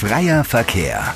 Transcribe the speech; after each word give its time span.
Freier 0.00 0.44
Verkehr. 0.44 1.12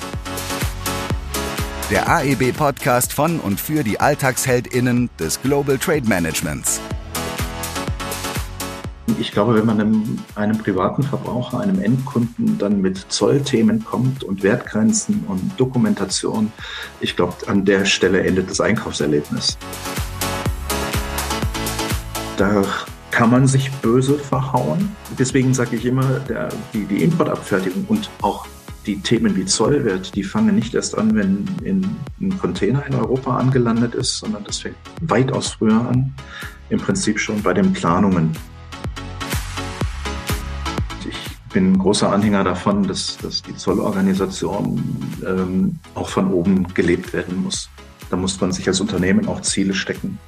Der 1.88 2.08
AEB-Podcast 2.08 3.12
von 3.12 3.38
und 3.38 3.60
für 3.60 3.84
die 3.84 4.00
AlltagsheldInnen 4.00 5.08
des 5.20 5.40
Global 5.40 5.78
Trade 5.78 6.08
Managements. 6.08 6.80
Ich 9.20 9.30
glaube, 9.30 9.54
wenn 9.54 9.66
man 9.66 9.80
einem, 9.80 10.18
einem, 10.34 10.58
privaten 10.58 11.04
Verbraucher, 11.04 11.60
einem 11.60 11.80
Endkunden 11.80 12.58
dann 12.58 12.80
mit 12.80 13.06
Zollthemen 13.08 13.84
kommt 13.84 14.24
und 14.24 14.42
Wertgrenzen 14.42 15.26
und 15.28 15.52
Dokumentation, 15.60 16.50
ich 17.00 17.14
glaube, 17.14 17.36
an 17.46 17.64
der 17.64 17.84
Stelle 17.84 18.24
endet 18.24 18.50
das 18.50 18.60
Einkaufserlebnis. 18.60 19.58
Da 22.36 22.64
kann 23.12 23.30
man 23.30 23.46
sich 23.46 23.70
böse 23.74 24.18
verhauen. 24.18 24.96
Deswegen 25.16 25.54
sage 25.54 25.76
ich 25.76 25.86
immer, 25.86 26.18
der, 26.18 26.48
die, 26.74 26.84
die 26.84 27.04
Importabfertigung 27.04 27.84
und 27.86 28.10
auch 28.22 28.44
die 28.86 29.00
Themen 29.00 29.36
wie 29.36 29.44
Zollwert, 29.44 30.14
die 30.14 30.24
fangen 30.24 30.54
nicht 30.54 30.74
erst 30.74 30.96
an, 30.98 31.14
wenn 31.14 31.46
in, 31.62 31.96
ein 32.20 32.36
Container 32.38 32.84
in 32.86 32.94
Europa 32.94 33.36
angelandet 33.36 33.94
ist, 33.94 34.18
sondern 34.18 34.44
das 34.44 34.58
fängt 34.58 34.76
weitaus 35.00 35.52
früher 35.52 35.80
an, 35.88 36.12
im 36.70 36.78
Prinzip 36.78 37.18
schon 37.18 37.42
bei 37.42 37.52
den 37.52 37.72
Planungen. 37.72 38.32
Ich 41.08 41.52
bin 41.52 41.72
ein 41.72 41.78
großer 41.78 42.10
Anhänger 42.10 42.44
davon, 42.44 42.86
dass, 42.86 43.18
dass 43.18 43.42
die 43.42 43.54
Zollorganisation 43.54 44.82
ähm, 45.24 45.78
auch 45.94 46.08
von 46.08 46.32
oben 46.32 46.66
gelebt 46.74 47.12
werden 47.12 47.42
muss. 47.42 47.68
Da 48.10 48.16
muss 48.16 48.40
man 48.40 48.52
sich 48.52 48.66
als 48.66 48.80
Unternehmen 48.80 49.28
auch 49.28 49.42
Ziele 49.42 49.74
stecken. 49.74 50.18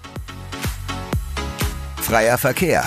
Freier 1.97 2.39
Verkehr. 2.39 2.84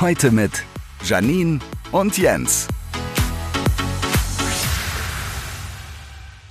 Heute 0.00 0.30
mit 0.30 0.64
Janine 1.04 1.60
und 1.92 2.16
Jens. 2.16 2.68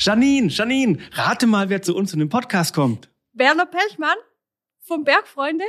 Janine, 0.02 0.48
Janine, 0.48 0.98
rate 1.12 1.46
mal, 1.46 1.70
wer 1.70 1.82
zu 1.82 1.94
uns 1.94 2.14
in 2.14 2.20
den 2.20 2.30
Podcast 2.30 2.74
kommt. 2.74 3.10
Werner 3.34 3.66
Pechmann 3.66 4.16
vom 4.80 5.04
Bergfreunde. 5.04 5.66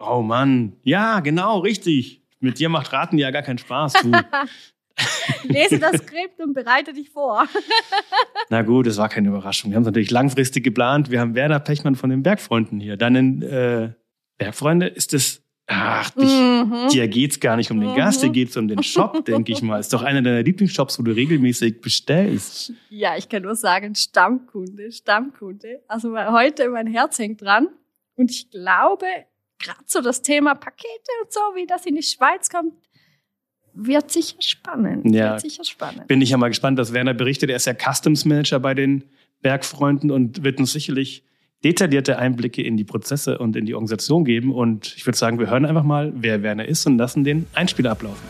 Oh 0.00 0.20
Mann, 0.20 0.76
ja, 0.82 1.20
genau, 1.20 1.60
richtig. 1.60 2.24
Mit 2.40 2.58
dir 2.58 2.70
macht 2.70 2.92
Raten 2.92 3.18
ja 3.18 3.30
gar 3.30 3.42
keinen 3.42 3.58
Spaß. 3.58 3.92
Du. 4.02 4.10
Lese 5.44 5.78
das 5.78 5.98
Skript 5.98 6.40
und 6.40 6.54
bereite 6.54 6.92
dich 6.92 7.10
vor. 7.10 7.46
Na 8.48 8.62
gut, 8.62 8.88
es 8.88 8.96
war 8.96 9.08
keine 9.08 9.28
Überraschung. 9.28 9.70
Wir 9.70 9.76
haben 9.76 9.84
es 9.84 9.86
natürlich 9.86 10.10
langfristig 10.10 10.64
geplant. 10.64 11.12
Wir 11.12 11.20
haben 11.20 11.36
Werner 11.36 11.60
Pechmann 11.60 11.94
von 11.94 12.10
den 12.10 12.24
Bergfreunden 12.24 12.80
hier. 12.80 12.96
Deinen 12.96 13.42
äh, 13.42 13.92
Bergfreunde 14.38 14.88
ist 14.88 15.14
es 15.14 15.47
Ach, 15.70 16.08
dich, 16.10 16.24
mhm. 16.24 16.88
dir 16.90 17.06
geht's 17.08 17.38
gar 17.40 17.56
nicht 17.56 17.70
um 17.70 17.78
den 17.78 17.94
Gast, 17.94 18.22
dir 18.22 18.28
mhm. 18.28 18.32
geht's 18.32 18.56
um 18.56 18.68
den 18.68 18.82
Shop, 18.82 19.22
denke 19.26 19.52
ich 19.52 19.60
mal. 19.60 19.78
Ist 19.78 19.92
doch 19.92 20.02
einer 20.02 20.22
deiner 20.22 20.42
Lieblingsshops, 20.42 20.98
wo 20.98 21.02
du 21.02 21.12
regelmäßig 21.12 21.82
bestellst. 21.82 22.72
Ja, 22.88 23.18
ich 23.18 23.28
kann 23.28 23.42
nur 23.42 23.54
sagen, 23.54 23.94
Stammkunde, 23.94 24.90
Stammkunde. 24.90 25.82
Also 25.86 26.16
heute 26.16 26.70
mein 26.70 26.86
Herz 26.86 27.18
hängt 27.18 27.42
dran. 27.42 27.68
Und 28.16 28.30
ich 28.30 28.50
glaube, 28.50 29.04
gerade 29.58 29.84
so 29.84 30.00
das 30.00 30.22
Thema 30.22 30.54
Pakete 30.54 31.12
und 31.22 31.32
so, 31.32 31.40
wie 31.54 31.66
das 31.66 31.84
in 31.84 31.96
die 31.96 32.02
Schweiz 32.02 32.48
kommt, 32.48 32.72
wird 33.74 34.10
sicher 34.10 34.40
spannend. 34.40 35.14
Ja, 35.14 35.32
wird 35.32 35.42
sicher 35.42 35.64
spannend. 35.64 36.06
Bin 36.06 36.22
ich 36.22 36.30
ja 36.30 36.38
mal 36.38 36.48
gespannt, 36.48 36.78
was 36.78 36.94
Werner 36.94 37.12
berichtet. 37.12 37.50
Er 37.50 37.56
ist 37.56 37.66
ja 37.66 37.74
Customs 37.74 38.24
Manager 38.24 38.58
bei 38.58 38.72
den 38.72 39.04
Bergfreunden 39.42 40.10
und 40.10 40.42
wird 40.42 40.58
uns 40.58 40.72
sicherlich 40.72 41.24
detaillierte 41.64 42.18
Einblicke 42.18 42.62
in 42.62 42.76
die 42.76 42.84
Prozesse 42.84 43.38
und 43.38 43.56
in 43.56 43.66
die 43.66 43.74
Organisation 43.74 44.24
geben. 44.24 44.52
Und 44.52 44.94
ich 44.96 45.06
würde 45.06 45.18
sagen, 45.18 45.38
wir 45.38 45.50
hören 45.50 45.66
einfach 45.66 45.84
mal, 45.84 46.12
wer 46.16 46.42
Werner 46.42 46.66
ist 46.66 46.86
und 46.86 46.98
lassen 46.98 47.24
den 47.24 47.46
Einspieler 47.54 47.92
ablaufen. 47.92 48.22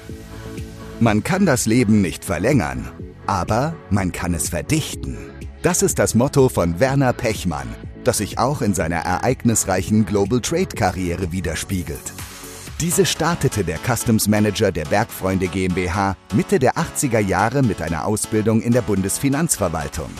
Man 1.00 1.22
kann 1.22 1.46
das 1.46 1.66
Leben 1.66 2.00
nicht 2.00 2.24
verlängern, 2.24 2.90
aber 3.26 3.76
man 3.90 4.12
kann 4.12 4.34
es 4.34 4.48
verdichten. 4.48 5.16
Das 5.62 5.82
ist 5.82 5.98
das 5.98 6.14
Motto 6.14 6.48
von 6.48 6.80
Werner 6.80 7.12
Pechmann, 7.12 7.68
das 8.04 8.18
sich 8.18 8.38
auch 8.38 8.62
in 8.62 8.74
seiner 8.74 8.96
ereignisreichen 8.96 10.06
Global 10.06 10.40
Trade 10.40 10.74
Karriere 10.74 11.30
widerspiegelt. 11.30 12.12
Diese 12.80 13.06
startete 13.06 13.64
der 13.64 13.78
Customs 13.78 14.28
Manager 14.28 14.70
der 14.70 14.84
Bergfreunde 14.84 15.48
GmbH 15.48 16.16
Mitte 16.32 16.60
der 16.60 16.74
80er 16.74 17.18
Jahre 17.18 17.62
mit 17.62 17.82
einer 17.82 18.06
Ausbildung 18.06 18.62
in 18.62 18.72
der 18.72 18.82
Bundesfinanzverwaltung. 18.82 20.10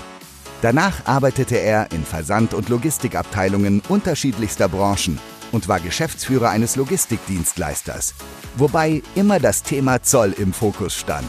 Danach 0.60 1.06
arbeitete 1.06 1.56
er 1.56 1.92
in 1.92 2.04
Versand- 2.04 2.52
und 2.52 2.68
Logistikabteilungen 2.68 3.80
unterschiedlichster 3.88 4.68
Branchen 4.68 5.20
und 5.52 5.68
war 5.68 5.78
Geschäftsführer 5.78 6.50
eines 6.50 6.74
Logistikdienstleisters, 6.74 8.14
wobei 8.56 9.02
immer 9.14 9.38
das 9.38 9.62
Thema 9.62 10.02
Zoll 10.02 10.34
im 10.36 10.52
Fokus 10.52 10.96
stand. 10.96 11.28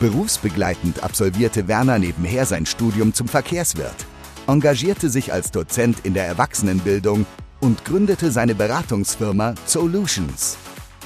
Berufsbegleitend 0.00 1.02
absolvierte 1.02 1.68
Werner 1.68 1.98
nebenher 1.98 2.46
sein 2.46 2.64
Studium 2.64 3.12
zum 3.12 3.28
Verkehrswirt, 3.28 4.06
engagierte 4.46 5.10
sich 5.10 5.34
als 5.34 5.50
Dozent 5.50 5.98
in 6.04 6.14
der 6.14 6.26
Erwachsenenbildung 6.26 7.26
und 7.60 7.84
gründete 7.84 8.30
seine 8.30 8.54
Beratungsfirma 8.54 9.54
Solutions. 9.66 10.56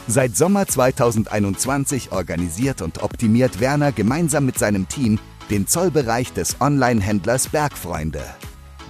Seit 0.07 0.37
Sommer 0.37 0.69
2021 0.69 2.13
organisiert 2.13 2.81
und 2.81 3.03
optimiert 3.03 3.59
Werner 3.59 3.91
gemeinsam 3.91 4.47
mit 4.47 4.59
seinem 4.59 4.87
Team 4.87 5.19
den 5.51 5.67
Zollbereich 5.67 6.33
des 6.33 6.61
Online-Händlers 6.61 7.49
Bergfreunde. 7.49 8.23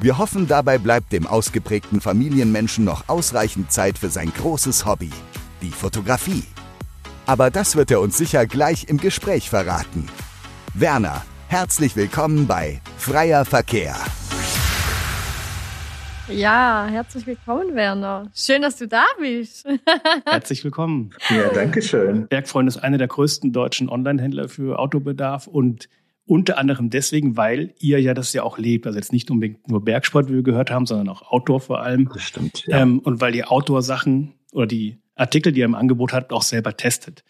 Wir 0.00 0.18
hoffen, 0.18 0.46
dabei 0.46 0.78
bleibt 0.78 1.12
dem 1.12 1.26
ausgeprägten 1.26 2.00
Familienmenschen 2.00 2.84
noch 2.84 3.08
ausreichend 3.08 3.72
Zeit 3.72 3.98
für 3.98 4.10
sein 4.10 4.32
großes 4.36 4.86
Hobby, 4.86 5.10
die 5.62 5.70
Fotografie. 5.70 6.44
Aber 7.26 7.50
das 7.50 7.76
wird 7.76 7.90
er 7.90 8.00
uns 8.00 8.18
sicher 8.18 8.46
gleich 8.46 8.88
im 8.88 8.98
Gespräch 8.98 9.48
verraten. 9.48 10.06
Werner, 10.74 11.24
herzlich 11.48 11.96
willkommen 11.96 12.46
bei 12.46 12.80
Freier 12.98 13.44
Verkehr. 13.44 13.96
Ja, 16.28 16.86
herzlich 16.90 17.26
willkommen, 17.26 17.74
Werner. 17.74 18.30
Schön, 18.34 18.62
dass 18.62 18.76
du 18.76 18.88
da 18.88 19.04
bist. 19.18 19.66
herzlich 20.26 20.64
willkommen. 20.64 21.10
Ja, 21.28 21.48
danke 21.52 21.82
schön. 21.82 22.26
Bergfreund 22.28 22.66
ist 22.68 22.78
einer 22.78 22.96
der 22.96 23.08
größten 23.08 23.52
deutschen 23.52 23.90
Online-Händler 23.90 24.48
für 24.48 24.78
Autobedarf 24.78 25.46
und 25.46 25.88
unter 26.26 26.58
anderem 26.58 26.90
deswegen, 26.90 27.36
weil 27.36 27.74
ihr 27.78 28.00
ja 28.00 28.14
das 28.14 28.32
ja 28.32 28.42
auch 28.42 28.58
lebt. 28.58 28.86
Also 28.86 28.98
jetzt 28.98 29.12
nicht 29.12 29.30
unbedingt 29.30 29.68
nur 29.68 29.84
Bergsport, 29.84 30.28
wie 30.28 30.34
wir 30.34 30.42
gehört 30.42 30.70
haben, 30.70 30.86
sondern 30.86 31.08
auch 31.08 31.22
Outdoor 31.22 31.60
vor 31.60 31.82
allem. 31.82 32.08
Das 32.12 32.22
stimmt. 32.22 32.64
Ja. 32.66 32.80
Ähm, 32.80 33.00
und 33.00 33.20
weil 33.20 33.34
ihr 33.34 33.50
Outdoor-Sachen 33.50 34.34
oder 34.52 34.66
die 34.66 34.98
Artikel, 35.14 35.52
die 35.52 35.60
ihr 35.60 35.66
im 35.66 35.74
Angebot 35.74 36.12
habt, 36.12 36.32
auch 36.32 36.42
selber 36.42 36.76
testet. 36.76 37.24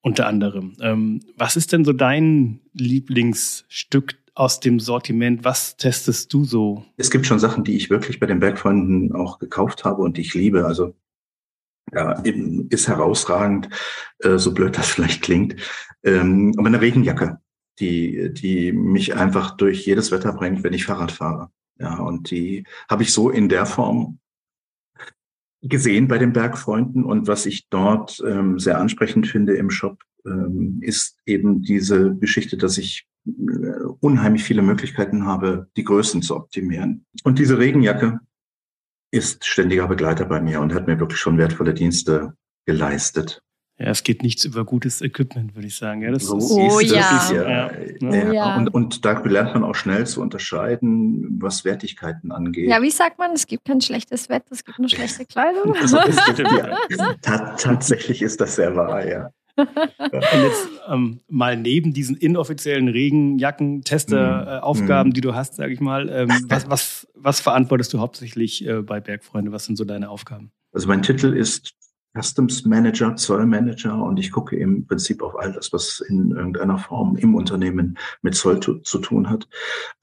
Unter 0.00 0.28
anderem. 0.28 0.76
Ähm, 0.80 1.20
was 1.36 1.56
ist 1.56 1.72
denn 1.72 1.84
so 1.84 1.92
dein 1.92 2.60
Lieblingsstück 2.72 4.14
aus 4.34 4.60
dem 4.60 4.78
Sortiment? 4.78 5.42
Was 5.42 5.76
testest 5.76 6.32
du 6.32 6.44
so? 6.44 6.84
Es 6.96 7.10
gibt 7.10 7.26
schon 7.26 7.40
Sachen, 7.40 7.64
die 7.64 7.74
ich 7.74 7.90
wirklich 7.90 8.20
bei 8.20 8.26
den 8.26 8.38
Bergfreunden 8.38 9.12
auch 9.12 9.40
gekauft 9.40 9.84
habe 9.84 10.02
und 10.02 10.16
die 10.16 10.20
ich 10.20 10.34
liebe. 10.34 10.64
Also 10.64 10.94
ja, 11.92 12.12
ist 12.70 12.86
herausragend, 12.86 13.68
äh, 14.20 14.38
so 14.38 14.54
blöd 14.54 14.78
das 14.78 14.88
vielleicht 14.92 15.22
klingt. 15.22 15.56
Ähm, 16.04 16.54
aber 16.56 16.68
eine 16.68 16.80
Regenjacke 16.80 17.40
die, 17.80 18.32
die 18.32 18.72
mich 18.72 19.14
einfach 19.14 19.56
durch 19.56 19.86
jedes 19.86 20.10
Wetter 20.10 20.32
bringt, 20.32 20.62
wenn 20.62 20.72
ich 20.72 20.86
Fahrrad 20.86 21.12
fahre. 21.12 21.50
Ja, 21.78 21.98
und 21.98 22.30
die 22.30 22.64
habe 22.88 23.02
ich 23.02 23.12
so 23.12 23.30
in 23.30 23.48
der 23.48 23.66
Form 23.66 24.18
gesehen 25.62 26.08
bei 26.08 26.18
den 26.18 26.32
Bergfreunden. 26.32 27.04
Und 27.04 27.28
was 27.28 27.46
ich 27.46 27.68
dort 27.68 28.22
ähm, 28.26 28.58
sehr 28.58 28.78
ansprechend 28.78 29.26
finde 29.26 29.56
im 29.56 29.70
Shop, 29.70 30.02
ähm, 30.24 30.78
ist 30.80 31.18
eben 31.26 31.62
diese 31.62 32.14
Geschichte, 32.16 32.56
dass 32.56 32.78
ich 32.78 33.06
äh, 33.26 33.30
unheimlich 34.00 34.44
viele 34.44 34.62
Möglichkeiten 34.62 35.26
habe, 35.26 35.68
die 35.76 35.84
Größen 35.84 36.22
zu 36.22 36.36
optimieren. 36.36 37.04
Und 37.24 37.38
diese 37.38 37.58
Regenjacke 37.58 38.20
ist 39.12 39.44
ständiger 39.44 39.88
Begleiter 39.88 40.24
bei 40.24 40.40
mir 40.40 40.60
und 40.60 40.74
hat 40.74 40.86
mir 40.86 40.98
wirklich 40.98 41.20
schon 41.20 41.38
wertvolle 41.38 41.74
Dienste 41.74 42.34
geleistet. 42.66 43.42
Ja, 43.78 43.88
es 43.88 44.04
geht 44.04 44.22
nichts 44.22 44.46
über 44.46 44.64
gutes 44.64 45.02
Equipment, 45.02 45.54
würde 45.54 45.68
ich 45.68 45.76
sagen. 45.76 46.00
Ja, 46.00 46.10
das 46.10 46.24
so 46.24 46.38
ist, 46.38 46.50
oh, 46.50 46.80
ist, 46.80 46.92
ja. 46.92 47.18
Ist 47.18 47.30
ja, 47.30 47.42
ja. 47.42 47.70
ja. 48.00 48.32
ja. 48.32 48.56
Und, 48.56 48.68
und 48.68 49.04
da 49.04 49.20
lernt 49.20 49.52
man 49.52 49.64
auch 49.64 49.74
schnell 49.74 50.06
zu 50.06 50.22
unterscheiden, 50.22 51.42
was 51.42 51.66
Wertigkeiten 51.66 52.32
angeht. 52.32 52.70
Ja, 52.70 52.80
wie 52.80 52.90
sagt 52.90 53.18
man, 53.18 53.32
es 53.32 53.46
gibt 53.46 53.66
kein 53.66 53.82
schlechtes 53.82 54.30
Wetter, 54.30 54.46
es 54.50 54.64
gibt 54.64 54.78
nur 54.78 54.88
schlechte 54.88 55.26
Kleidung. 55.26 55.74
Also 55.86 56.00
ist, 56.00 56.18
ja, 56.38 57.14
tatsächlich 57.58 58.22
ist 58.22 58.40
das 58.40 58.56
sehr 58.56 58.74
wahr, 58.74 59.06
ja. 59.06 59.30
Und 59.56 59.68
jetzt 60.42 60.68
ähm, 60.88 61.20
mal 61.28 61.56
neben 61.56 61.92
diesen 61.92 62.16
inoffiziellen 62.16 62.88
Regenjacken-Tester-Aufgaben, 62.88 65.10
mhm. 65.10 65.14
die 65.14 65.20
du 65.20 65.32
hast, 65.34 65.56
sage 65.56 65.72
ich 65.72 65.80
mal, 65.80 66.08
ähm, 66.08 66.30
was, 66.48 66.68
was, 66.68 67.06
was 67.14 67.38
verantwortest 67.40 67.92
du 67.92 68.00
hauptsächlich 68.00 68.66
äh, 68.66 68.82
bei 68.82 68.98
Bergfreunde? 69.00 69.52
Was 69.52 69.66
sind 69.66 69.76
so 69.76 69.84
deine 69.84 70.10
Aufgaben? 70.10 70.50
Also 70.72 70.88
mein 70.88 71.02
Titel 71.02 71.32
ist 71.32 71.75
Customs 72.16 72.64
Manager, 72.64 73.14
Zollmanager 73.16 74.02
und 74.02 74.18
ich 74.18 74.30
gucke 74.30 74.56
im 74.56 74.86
Prinzip 74.86 75.22
auf 75.22 75.38
all 75.38 75.52
das, 75.52 75.72
was 75.72 76.00
in 76.00 76.30
irgendeiner 76.30 76.78
Form 76.78 77.16
im 77.16 77.34
Unternehmen 77.34 77.98
mit 78.22 78.34
Zoll 78.34 78.60
zu, 78.60 78.78
zu 78.80 78.98
tun 78.98 79.28
hat. 79.28 79.48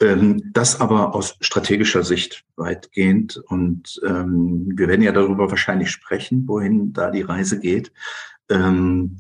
Ähm, 0.02 0.52
das 0.54 0.80
aber 0.80 1.16
aus 1.16 1.36
strategischer 1.42 2.04
Sicht 2.04 2.46
weitgehend 2.56 3.38
und 3.48 4.00
ähm, 4.06 4.72
wir 4.76 4.88
werden 4.88 5.02
ja 5.02 5.12
darüber 5.12 5.50
wahrscheinlich 5.50 5.90
sprechen, 5.90 6.48
wohin 6.48 6.94
da 6.94 7.10
die 7.10 7.22
Reise 7.22 7.60
geht. 7.60 7.92
Ähm, 8.50 9.18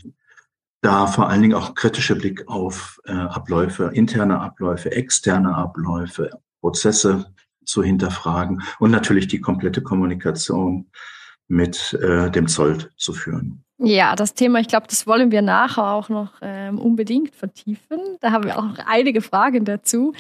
da 0.82 1.08
vor 1.08 1.30
allen 1.30 1.42
Dingen 1.42 1.54
auch 1.54 1.76
kritische 1.76 2.16
Blick 2.16 2.48
auf 2.48 3.00
äh, 3.06 3.14
Abläufe, 3.14 3.92
interne 3.94 4.42
Abläufe, 4.42 4.92
externe 4.92 5.56
Abläufe, 5.56 6.30
Prozesse 6.60 7.34
zu 7.66 7.82
hinterfragen 7.82 8.62
und 8.80 8.92
natürlich 8.92 9.28
die 9.28 9.40
komplette 9.40 9.82
Kommunikation 9.82 10.88
mit 11.48 11.94
äh, 12.02 12.32
dem 12.32 12.48
Zoll 12.48 12.90
zu 12.98 13.14
führen. 13.14 13.64
Ja, 13.78 14.16
das 14.16 14.34
Thema, 14.34 14.60
ich 14.60 14.68
glaube, 14.68 14.88
das 14.88 15.08
wollen 15.08 15.32
wir 15.32 15.42
nachher 15.42 15.92
auch 15.92 16.10
noch 16.10 16.34
ähm, 16.42 16.80
unbedingt 16.80 17.36
vertiefen. 17.36 18.00
Da 18.22 18.32
haben 18.32 18.46
wir 18.46 18.58
auch 18.58 18.64
noch 18.64 18.80
einige 18.86 19.22
Fragen 19.22 19.66
dazu. 19.66 20.14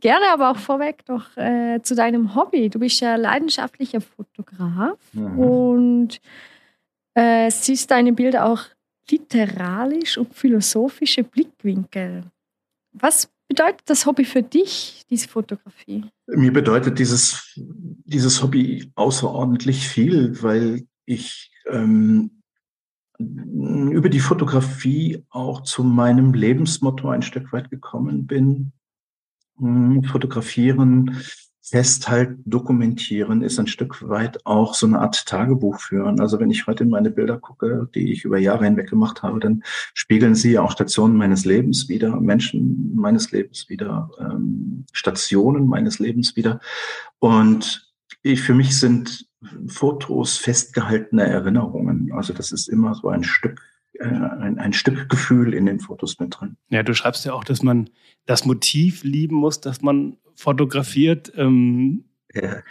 Gerne 0.00 0.26
aber 0.32 0.50
auch 0.50 0.56
vorweg 0.56 1.02
noch 1.08 1.36
äh, 1.36 1.80
zu 1.82 1.94
deinem 1.94 2.34
Hobby. 2.34 2.70
Du 2.70 2.78
bist 2.78 3.00
ja 3.00 3.16
leidenschaftlicher 3.16 4.00
Fotograf 4.00 4.98
mhm. 5.12 5.38
und 5.38 6.20
äh, 7.14 7.50
siehst 7.50 7.90
deine 7.90 8.12
Bilder 8.12 8.46
auch 8.46 8.62
literarisch 9.10 10.16
und 10.16 10.34
philosophische 10.34 11.24
Blickwinkel. 11.24 12.24
Was 12.92 13.28
bedeutet 13.48 13.82
das 13.86 14.06
Hobby 14.06 14.24
für 14.24 14.42
dich, 14.42 15.04
diese 15.10 15.28
Fotografie? 15.28 16.04
Mir 16.28 16.52
bedeutet 16.52 16.98
dieses, 16.98 17.58
dieses 18.10 18.42
Hobby 18.42 18.90
außerordentlich 18.94 19.88
viel, 19.88 20.42
weil 20.42 20.86
ich 21.06 21.50
ähm, 21.68 22.42
über 23.18 24.08
die 24.08 24.20
Fotografie 24.20 25.24
auch 25.28 25.62
zu 25.62 25.84
meinem 25.84 26.32
Lebensmotto 26.32 27.08
ein 27.08 27.22
Stück 27.22 27.52
weit 27.52 27.70
gekommen 27.70 28.26
bin. 28.26 28.72
Hm, 29.58 30.04
fotografieren 30.04 31.20
festhalten, 31.62 32.42
dokumentieren 32.46 33.42
ist 33.42 33.60
ein 33.60 33.68
Stück 33.68 34.08
weit 34.08 34.44
auch 34.44 34.74
so 34.74 34.86
eine 34.86 34.98
Art 34.98 35.24
Tagebuch 35.26 35.78
führen. 35.78 36.18
Also 36.18 36.40
wenn 36.40 36.50
ich 36.50 36.66
heute 36.66 36.82
in 36.82 36.90
meine 36.90 37.10
Bilder 37.10 37.38
gucke, 37.38 37.88
die 37.94 38.12
ich 38.12 38.24
über 38.24 38.38
Jahre 38.38 38.64
hinweg 38.64 38.90
gemacht 38.90 39.22
habe, 39.22 39.38
dann 39.38 39.62
spiegeln 39.94 40.34
sie 40.34 40.58
auch 40.58 40.72
Stationen 40.72 41.16
meines 41.16 41.44
Lebens 41.44 41.88
wieder, 41.88 42.20
Menschen 42.20 42.96
meines 42.96 43.30
Lebens 43.30 43.68
wieder, 43.68 44.10
ähm, 44.18 44.84
Stationen 44.92 45.68
meines 45.68 46.00
Lebens 46.00 46.34
wieder. 46.34 46.58
Und 47.20 47.89
ich, 48.22 48.42
für 48.42 48.54
mich 48.54 48.78
sind 48.78 49.26
Fotos 49.66 50.36
festgehaltene 50.36 51.24
Erinnerungen. 51.24 52.12
Also 52.12 52.32
das 52.32 52.52
ist 52.52 52.68
immer 52.68 52.94
so 52.94 53.08
ein 53.08 53.24
Stück 53.24 53.60
äh, 54.00 54.06
ein, 54.06 54.58
ein 54.58 54.72
Stück 54.72 55.08
Gefühl 55.08 55.52
in 55.52 55.66
den 55.66 55.80
Fotos 55.80 56.18
mit 56.18 56.38
drin. 56.38 56.56
Ja, 56.70 56.82
du 56.82 56.94
schreibst 56.94 57.24
ja 57.24 57.32
auch, 57.32 57.44
dass 57.44 57.62
man 57.62 57.90
das 58.24 58.44
Motiv 58.44 59.02
lieben 59.04 59.36
muss, 59.36 59.60
dass 59.60 59.82
man 59.82 60.16
fotografiert. 60.36 61.32
Ähm, 61.36 62.04
ja. 62.34 62.62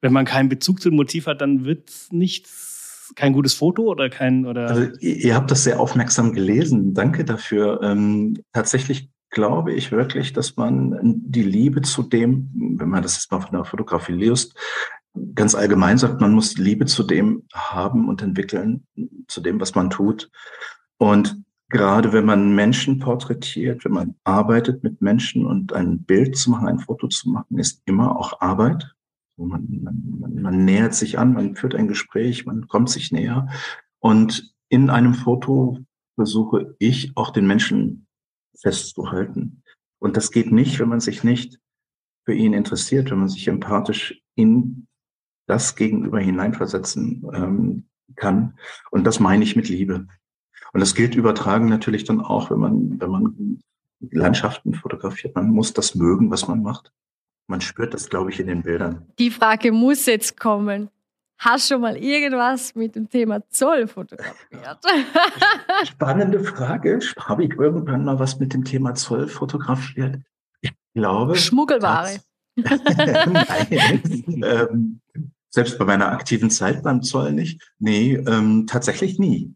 Wenn 0.00 0.12
man 0.12 0.24
keinen 0.24 0.48
Bezug 0.48 0.80
zum 0.80 0.94
Motiv 0.94 1.26
hat, 1.26 1.40
dann 1.40 1.64
wird 1.64 1.90
es 1.90 2.12
nichts, 2.12 3.12
kein 3.16 3.32
gutes 3.32 3.54
Foto 3.54 3.84
oder 3.84 4.08
kein 4.10 4.46
oder. 4.46 4.68
Also, 4.68 4.96
ihr 5.00 5.34
habt 5.34 5.50
das 5.50 5.64
sehr 5.64 5.80
aufmerksam 5.80 6.32
gelesen. 6.32 6.94
Danke 6.94 7.24
dafür. 7.24 7.80
Ähm, 7.82 8.38
tatsächlich 8.52 9.10
glaube 9.30 9.72
ich 9.72 9.92
wirklich, 9.92 10.32
dass 10.32 10.56
man 10.56 10.98
die 11.02 11.42
Liebe 11.42 11.82
zu 11.82 12.02
dem, 12.02 12.50
wenn 12.78 12.88
man 12.88 13.02
das 13.02 13.16
jetzt 13.16 13.30
mal 13.30 13.40
von 13.40 13.52
der 13.52 13.64
Fotografie 13.64 14.12
liest, 14.12 14.56
ganz 15.34 15.54
allgemein 15.54 15.98
sagt, 15.98 16.20
man 16.20 16.32
muss 16.32 16.56
Liebe 16.56 16.86
zu 16.86 17.02
dem 17.02 17.44
haben 17.52 18.08
und 18.08 18.22
entwickeln, 18.22 18.86
zu 19.26 19.40
dem, 19.40 19.60
was 19.60 19.74
man 19.74 19.90
tut. 19.90 20.30
Und 20.98 21.42
gerade 21.68 22.12
wenn 22.12 22.24
man 22.24 22.54
Menschen 22.54 22.98
porträtiert, 22.98 23.84
wenn 23.84 23.92
man 23.92 24.14
arbeitet 24.24 24.82
mit 24.82 25.02
Menschen 25.02 25.46
und 25.46 25.72
ein 25.72 26.02
Bild 26.02 26.36
zu 26.36 26.50
machen, 26.50 26.68
ein 26.68 26.80
Foto 26.80 27.08
zu 27.08 27.30
machen, 27.30 27.58
ist 27.58 27.82
immer 27.84 28.18
auch 28.18 28.40
Arbeit. 28.40 28.94
Man, 29.36 29.66
man, 29.82 30.42
man 30.42 30.64
nähert 30.64 30.94
sich 30.94 31.18
an, 31.18 31.34
man 31.34 31.54
führt 31.54 31.74
ein 31.74 31.88
Gespräch, 31.88 32.46
man 32.46 32.66
kommt 32.66 32.90
sich 32.90 33.12
näher. 33.12 33.48
Und 34.00 34.52
in 34.68 34.90
einem 34.90 35.14
Foto 35.14 35.78
versuche 36.16 36.74
ich 36.78 37.12
auch 37.16 37.30
den 37.30 37.46
Menschen 37.46 38.07
festzuhalten. 38.60 39.62
Und 39.98 40.16
das 40.16 40.30
geht 40.30 40.52
nicht, 40.52 40.78
wenn 40.78 40.88
man 40.88 41.00
sich 41.00 41.24
nicht 41.24 41.58
für 42.24 42.34
ihn 42.34 42.52
interessiert, 42.52 43.10
wenn 43.10 43.18
man 43.18 43.28
sich 43.28 43.48
empathisch 43.48 44.20
in 44.34 44.86
das 45.46 45.76
Gegenüber 45.76 46.20
hineinversetzen 46.20 47.26
ähm, 47.32 47.88
kann. 48.16 48.58
Und 48.90 49.04
das 49.04 49.18
meine 49.18 49.44
ich 49.44 49.56
mit 49.56 49.68
Liebe. 49.68 50.06
Und 50.72 50.80
das 50.80 50.94
gilt 50.94 51.14
übertragen 51.14 51.68
natürlich 51.68 52.04
dann 52.04 52.20
auch, 52.20 52.50
wenn 52.50 52.58
man, 52.58 53.00
wenn 53.00 53.10
man 53.10 53.62
Landschaften 54.00 54.74
fotografiert. 54.74 55.34
Man 55.34 55.50
muss 55.50 55.72
das 55.72 55.94
mögen, 55.94 56.30
was 56.30 56.46
man 56.46 56.62
macht. 56.62 56.92
Man 57.46 57.60
spürt 57.60 57.94
das, 57.94 58.10
glaube 58.10 58.30
ich, 58.30 58.38
in 58.38 58.46
den 58.46 58.62
Bildern. 58.62 59.06
Die 59.18 59.30
Frage 59.30 59.72
muss 59.72 60.06
jetzt 60.06 60.38
kommen. 60.38 60.90
Hast 61.38 61.70
du 61.70 61.74
schon 61.74 61.82
mal 61.82 61.96
irgendwas 61.96 62.74
mit 62.74 62.96
dem 62.96 63.08
Thema 63.08 63.48
Zoll 63.48 63.86
fotografiert? 63.86 64.84
Spannende 65.84 66.42
Frage. 66.42 66.98
Habe 67.16 67.44
ich 67.44 67.52
irgendwann 67.52 68.04
mal 68.04 68.18
was 68.18 68.40
mit 68.40 68.54
dem 68.54 68.64
Thema 68.64 68.94
Zoll 68.94 69.28
fotografiert? 69.28 70.18
Ich 70.60 70.72
glaube. 70.94 71.36
Schmuggelware. 71.36 72.18
Nein. 72.56 74.24
ähm, 74.42 75.00
selbst 75.48 75.78
bei 75.78 75.84
meiner 75.84 76.10
aktiven 76.10 76.50
Zeit 76.50 76.82
beim 76.82 77.02
Zoll 77.02 77.32
nicht. 77.32 77.62
Nee, 77.78 78.14
ähm, 78.14 78.66
tatsächlich 78.66 79.20
nie. 79.20 79.54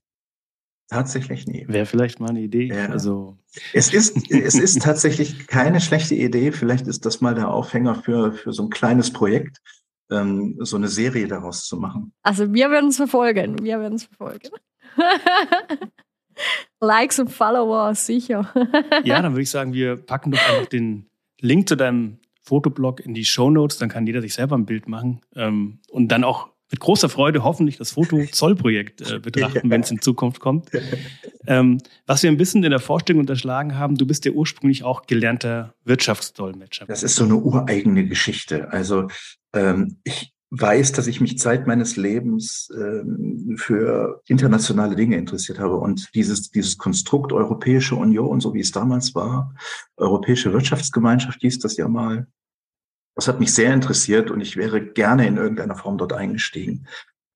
Tatsächlich 0.88 1.46
nie. 1.46 1.64
Wäre 1.68 1.86
vielleicht 1.86 2.20
mal 2.20 2.30
eine 2.30 2.42
Idee. 2.42 2.66
Ja. 2.66 2.90
Also 2.90 3.38
es 3.72 3.92
ist, 3.92 4.30
es 4.30 4.54
ist 4.54 4.82
tatsächlich 4.82 5.48
keine 5.48 5.80
schlechte 5.80 6.14
Idee. 6.14 6.52
Vielleicht 6.52 6.86
ist 6.86 7.06
das 7.06 7.20
mal 7.20 7.34
der 7.34 7.48
Aufhänger 7.48 7.96
für, 7.96 8.32
für 8.32 8.52
so 8.52 8.64
ein 8.64 8.70
kleines 8.70 9.12
Projekt, 9.12 9.60
ähm, 10.12 10.56
so 10.60 10.76
eine 10.76 10.88
Serie 10.88 11.26
daraus 11.26 11.66
zu 11.66 11.76
machen. 11.76 12.12
Also 12.22 12.52
wir 12.52 12.70
werden 12.70 12.90
es 12.90 12.96
verfolgen. 12.96 13.56
Wir 13.62 13.80
werden 13.80 13.94
es 13.94 14.04
verfolgen. 14.04 14.50
Likes 16.80 17.18
und 17.18 17.30
Follower, 17.30 17.94
sicher. 17.94 18.52
ja, 19.04 19.20
dann 19.22 19.32
würde 19.32 19.42
ich 19.42 19.50
sagen, 19.50 19.72
wir 19.72 19.96
packen 19.96 20.32
doch 20.32 20.48
einfach 20.48 20.66
den 20.66 21.06
Link 21.40 21.68
zu 21.68 21.76
deinem 21.76 22.18
Fotoblog 22.42 23.00
in 23.00 23.14
die 23.14 23.24
Show 23.24 23.50
Notes, 23.50 23.78
dann 23.78 23.88
kann 23.88 24.06
jeder 24.06 24.20
sich 24.20 24.34
selber 24.34 24.56
ein 24.56 24.66
Bild 24.66 24.88
machen 24.88 25.20
ähm, 25.36 25.78
und 25.90 26.08
dann 26.08 26.24
auch 26.24 26.51
mit 26.72 26.80
großer 26.80 27.08
Freude 27.08 27.44
hoffentlich 27.44 27.76
das 27.76 27.92
Foto-Zoll-Projekt 27.92 29.00
äh, 29.12 29.18
betrachten, 29.20 29.70
wenn 29.70 29.82
es 29.82 29.90
in 29.90 30.00
Zukunft 30.00 30.40
kommt. 30.40 30.70
Ähm, 31.46 31.78
was 32.06 32.22
wir 32.22 32.30
ein 32.30 32.38
bisschen 32.38 32.64
in 32.64 32.70
der 32.70 32.80
Vorstellung 32.80 33.20
unterschlagen 33.20 33.76
haben, 33.78 33.96
du 33.96 34.06
bist 34.06 34.24
ja 34.24 34.32
ursprünglich 34.32 34.82
auch 34.82 35.06
gelernter 35.06 35.74
Wirtschaftsdolmetscher. 35.84 36.86
Das 36.86 37.02
ist 37.02 37.14
so 37.14 37.24
eine 37.24 37.36
ureigene 37.36 38.06
Geschichte. 38.06 38.72
Also 38.72 39.08
ähm, 39.52 39.98
ich 40.04 40.32
weiß, 40.50 40.92
dass 40.92 41.06
ich 41.06 41.20
mich 41.20 41.38
Zeit 41.38 41.66
meines 41.66 41.96
Lebens 41.96 42.68
ähm, 42.74 43.56
für 43.58 44.22
internationale 44.26 44.96
Dinge 44.96 45.16
interessiert 45.16 45.58
habe 45.58 45.76
und 45.76 46.10
dieses, 46.14 46.50
dieses 46.50 46.76
Konstrukt 46.76 47.32
Europäische 47.32 47.96
Union, 47.96 48.40
so 48.40 48.52
wie 48.52 48.60
es 48.60 48.72
damals 48.72 49.14
war, 49.14 49.54
Europäische 49.96 50.52
Wirtschaftsgemeinschaft 50.52 51.40
hieß 51.40 51.58
das 51.60 51.76
ja 51.76 51.88
mal, 51.88 52.26
das 53.14 53.28
hat 53.28 53.40
mich 53.40 53.54
sehr 53.54 53.72
interessiert 53.72 54.30
und 54.30 54.40
ich 54.40 54.56
wäre 54.56 54.80
gerne 54.80 55.26
in 55.26 55.36
irgendeiner 55.36 55.76
Form 55.76 55.98
dort 55.98 56.12
eingestiegen. 56.12 56.86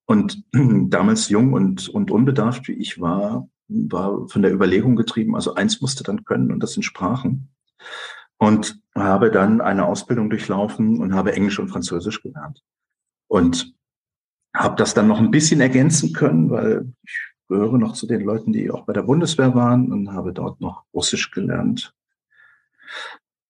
Und 0.06 0.44
damals 0.52 1.28
jung 1.28 1.52
und, 1.52 1.88
und 1.88 2.10
unbedarft 2.10 2.68
wie 2.68 2.72
ich 2.72 3.00
war, 3.00 3.48
war 3.68 4.28
von 4.28 4.42
der 4.42 4.52
Überlegung 4.52 4.96
getrieben, 4.96 5.34
also 5.34 5.54
eins 5.54 5.80
musste 5.80 6.04
dann 6.04 6.24
können 6.24 6.52
und 6.52 6.62
das 6.62 6.72
sind 6.72 6.84
Sprachen. 6.84 7.50
Und 8.38 8.80
habe 8.94 9.30
dann 9.30 9.60
eine 9.60 9.86
Ausbildung 9.86 10.28
durchlaufen 10.28 11.00
und 11.00 11.14
habe 11.14 11.32
Englisch 11.32 11.58
und 11.58 11.68
Französisch 11.68 12.22
gelernt. 12.22 12.62
Und 13.28 13.74
habe 14.54 14.76
das 14.76 14.94
dann 14.94 15.08
noch 15.08 15.18
ein 15.18 15.30
bisschen 15.30 15.60
ergänzen 15.60 16.12
können, 16.12 16.50
weil 16.50 16.92
ich 17.02 17.18
gehöre 17.48 17.78
noch 17.78 17.94
zu 17.94 18.06
den 18.06 18.22
Leuten, 18.22 18.52
die 18.52 18.70
auch 18.70 18.84
bei 18.84 18.92
der 18.92 19.02
Bundeswehr 19.02 19.54
waren 19.54 19.92
und 19.92 20.12
habe 20.12 20.32
dort 20.32 20.60
noch 20.60 20.84
Russisch 20.92 21.30
gelernt. 21.30 21.94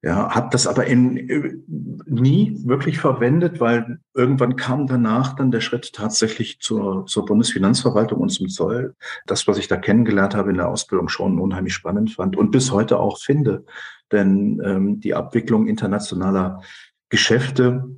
Ja, 0.02 0.34
habe 0.34 0.50
das 0.52 0.66
aber 0.66 0.86
in, 0.86 1.64
nie 2.06 2.60
wirklich 2.64 2.98
verwendet, 2.98 3.60
weil 3.60 3.98
irgendwann 4.14 4.54
kam 4.54 4.86
danach 4.86 5.34
dann 5.34 5.50
der 5.50 5.60
Schritt 5.60 5.92
tatsächlich 5.94 6.60
zur, 6.60 7.06
zur 7.06 7.24
Bundesfinanzverwaltung 7.24 8.20
und 8.20 8.28
zum 8.28 8.48
Zoll. 8.48 8.94
Das, 9.26 9.48
was 9.48 9.58
ich 9.58 9.68
da 9.68 9.76
kennengelernt 9.76 10.34
habe 10.34 10.50
in 10.50 10.58
der 10.58 10.68
Ausbildung, 10.68 11.08
schon 11.08 11.40
unheimlich 11.40 11.74
spannend 11.74 12.12
fand 12.12 12.36
und 12.36 12.50
bis 12.50 12.70
heute 12.70 12.98
auch 12.98 13.18
finde. 13.18 13.64
Denn 14.12 14.60
ähm, 14.64 15.00
die 15.00 15.14
Abwicklung 15.14 15.66
internationaler 15.66 16.62
Geschäfte 17.08 17.88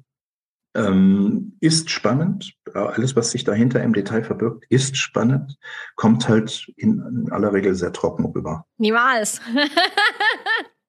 ähm, 0.74 1.56
ist 1.60 1.90
spannend. 1.90 2.54
Alles, 2.74 3.16
was 3.16 3.30
sich 3.32 3.44
dahinter 3.44 3.82
im 3.82 3.92
Detail 3.92 4.22
verbirgt, 4.22 4.64
ist 4.68 4.96
spannend, 4.96 5.58
kommt 5.96 6.28
halt 6.28 6.70
in, 6.76 7.02
in 7.24 7.32
aller 7.32 7.52
Regel 7.52 7.74
sehr 7.74 7.92
trocken 7.92 8.26
rüber. 8.26 8.66
Niemals. 8.76 9.40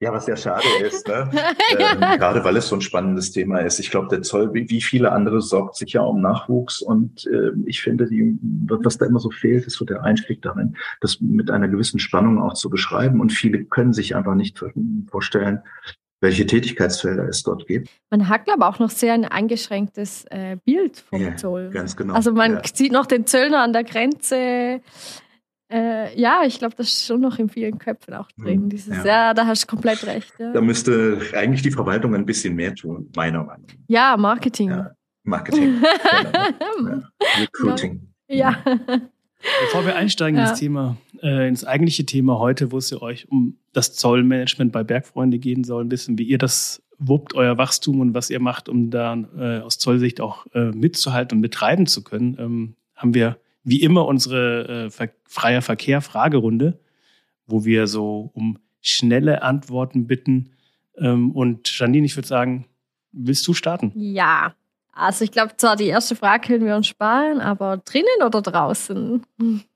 Ja, 0.01 0.13
was 0.13 0.27
ja 0.27 0.37
schade 0.37 0.63
ist, 0.85 1.07
ne? 1.07 1.29
ähm, 1.77 1.99
gerade 1.99 2.43
weil 2.43 2.55
es 2.55 2.69
so 2.69 2.75
ein 2.75 2.81
spannendes 2.81 3.31
Thema 3.31 3.59
ist. 3.59 3.79
Ich 3.79 3.91
glaube, 3.91 4.07
der 4.07 4.21
Zoll, 4.21 4.53
wie, 4.53 4.81
viele 4.81 5.11
andere, 5.11 5.41
sorgt 5.41 5.75
sich 5.75 5.93
ja 5.93 6.01
um 6.01 6.21
Nachwuchs 6.21 6.81
und 6.81 7.25
äh, 7.27 7.51
ich 7.65 7.81
finde, 7.81 8.07
die, 8.07 8.37
was 8.41 8.97
da 8.97 9.05
immer 9.05 9.19
so 9.19 9.29
fehlt, 9.29 9.65
ist 9.65 9.75
so 9.75 9.85
der 9.85 10.03
Einstieg 10.03 10.41
darin, 10.41 10.77
das 11.01 11.19
mit 11.19 11.51
einer 11.51 11.67
gewissen 11.67 11.99
Spannung 11.99 12.41
auch 12.41 12.53
zu 12.53 12.69
beschreiben 12.69 13.19
und 13.19 13.33
viele 13.33 13.65
können 13.65 13.91
sich 13.91 14.15
einfach 14.15 14.35
nicht 14.35 14.63
vorstellen, 15.09 15.61
welche 16.21 16.45
Tätigkeitsfelder 16.45 17.27
es 17.27 17.43
dort 17.43 17.67
gibt. 17.67 17.89
Man 18.09 18.27
hat, 18.27 18.45
glaube 18.45 18.59
ich, 18.61 18.65
auch 18.65 18.79
noch 18.79 18.89
sehr 18.89 19.13
ein 19.13 19.25
eingeschränktes 19.25 20.25
äh, 20.29 20.57
Bild 20.65 20.97
vom 20.97 21.21
ja, 21.21 21.35
Zoll. 21.35 21.69
Ganz 21.71 21.95
genau. 21.95 22.13
Also 22.13 22.31
man 22.33 22.53
ja. 22.53 22.61
sieht 22.73 22.91
noch 22.91 23.05
den 23.05 23.25
Zöllner 23.25 23.61
an 23.61 23.73
der 23.73 23.83
Grenze 23.83 24.81
Äh, 25.71 26.19
ja, 26.19 26.41
ich 26.45 26.57
glaube, 26.57 26.75
das 26.75 26.87
ist 26.87 27.05
schon 27.05 27.21
noch 27.21 27.37
in 27.37 27.47
vielen 27.47 27.77
Köpfen 27.77 28.15
auch 28.15 28.31
drin. 28.31 28.63
Mhm. 28.63 28.69
Dieses, 28.69 28.97
ja. 28.97 29.05
ja 29.05 29.33
da 29.33 29.45
hast 29.45 29.63
du 29.63 29.67
komplett 29.67 30.05
recht. 30.05 30.33
Ja. 30.39 30.51
Da 30.51 30.61
müsste 30.61 31.21
eigentlich 31.33 31.61
die 31.61 31.71
Verwaltung 31.71 32.15
ein 32.15 32.25
bisschen 32.25 32.55
mehr 32.55 32.73
tun, 32.73 33.09
meiner 33.15 33.43
Meinung 33.43 33.65
nach. 33.67 33.75
Ja, 33.87 34.17
Marketing. 34.17 34.69
Ja, 34.69 34.91
Marketing. 35.23 35.81
genau. 36.77 37.01
Recruiting. 37.39 38.07
Ja. 38.27 38.63
Bevor 39.61 39.85
wir 39.85 39.95
einsteigen 39.95 40.39
ins 40.39 40.59
Thema, 40.59 40.97
äh, 41.21 41.47
ins 41.47 41.63
eigentliche 41.63 42.05
Thema 42.05 42.39
heute, 42.39 42.71
wo 42.73 42.77
es 42.77 42.89
ja 42.89 43.01
euch 43.01 43.29
um 43.29 43.57
das 43.71 43.93
Zollmanagement 43.93 44.73
bei 44.73 44.83
Bergfreunde 44.83 45.39
gehen 45.39 45.63
soll, 45.63 45.85
ein 45.85 45.89
bisschen, 45.89 46.17
wie 46.17 46.23
ihr 46.23 46.37
das 46.37 46.81
wuppt, 46.97 47.35
euer 47.35 47.57
Wachstum 47.57 48.01
und 48.01 48.13
was 48.13 48.29
ihr 48.29 48.41
macht, 48.41 48.67
um 48.67 48.89
da 48.89 49.15
äh, 49.37 49.59
aus 49.59 49.77
Zollsicht 49.77 50.19
auch 50.19 50.45
äh, 50.53 50.71
mitzuhalten 50.71 51.37
und 51.37 51.41
betreiben 51.41 51.85
zu 51.85 52.03
können, 52.03 52.35
ähm, 52.37 52.75
haben 52.95 53.13
wir 53.13 53.37
wie 53.63 53.81
immer 53.81 54.05
unsere 54.05 54.85
äh, 54.85 54.89
ver 54.89 55.09
freier 55.25 55.61
Verkehr 55.61 56.01
Fragerunde, 56.01 56.79
wo 57.45 57.65
wir 57.65 57.87
so 57.87 58.31
um 58.33 58.57
schnelle 58.81 59.41
Antworten 59.43 60.07
bitten. 60.07 60.51
Ähm, 60.97 61.31
und 61.31 61.77
Janine, 61.77 62.05
ich 62.05 62.15
würde 62.15 62.27
sagen, 62.27 62.65
willst 63.11 63.47
du 63.47 63.53
starten? 63.53 63.91
Ja. 63.95 64.53
Also 64.91 65.23
ich 65.23 65.31
glaube 65.31 65.55
zwar 65.55 65.75
die 65.75 65.87
erste 65.87 66.15
Frage 66.15 66.47
können 66.47 66.65
wir 66.65 66.75
uns 66.75 66.87
sparen, 66.87 67.39
aber 67.39 67.77
drinnen 67.77 68.23
oder 68.25 68.41
draußen? 68.41 69.23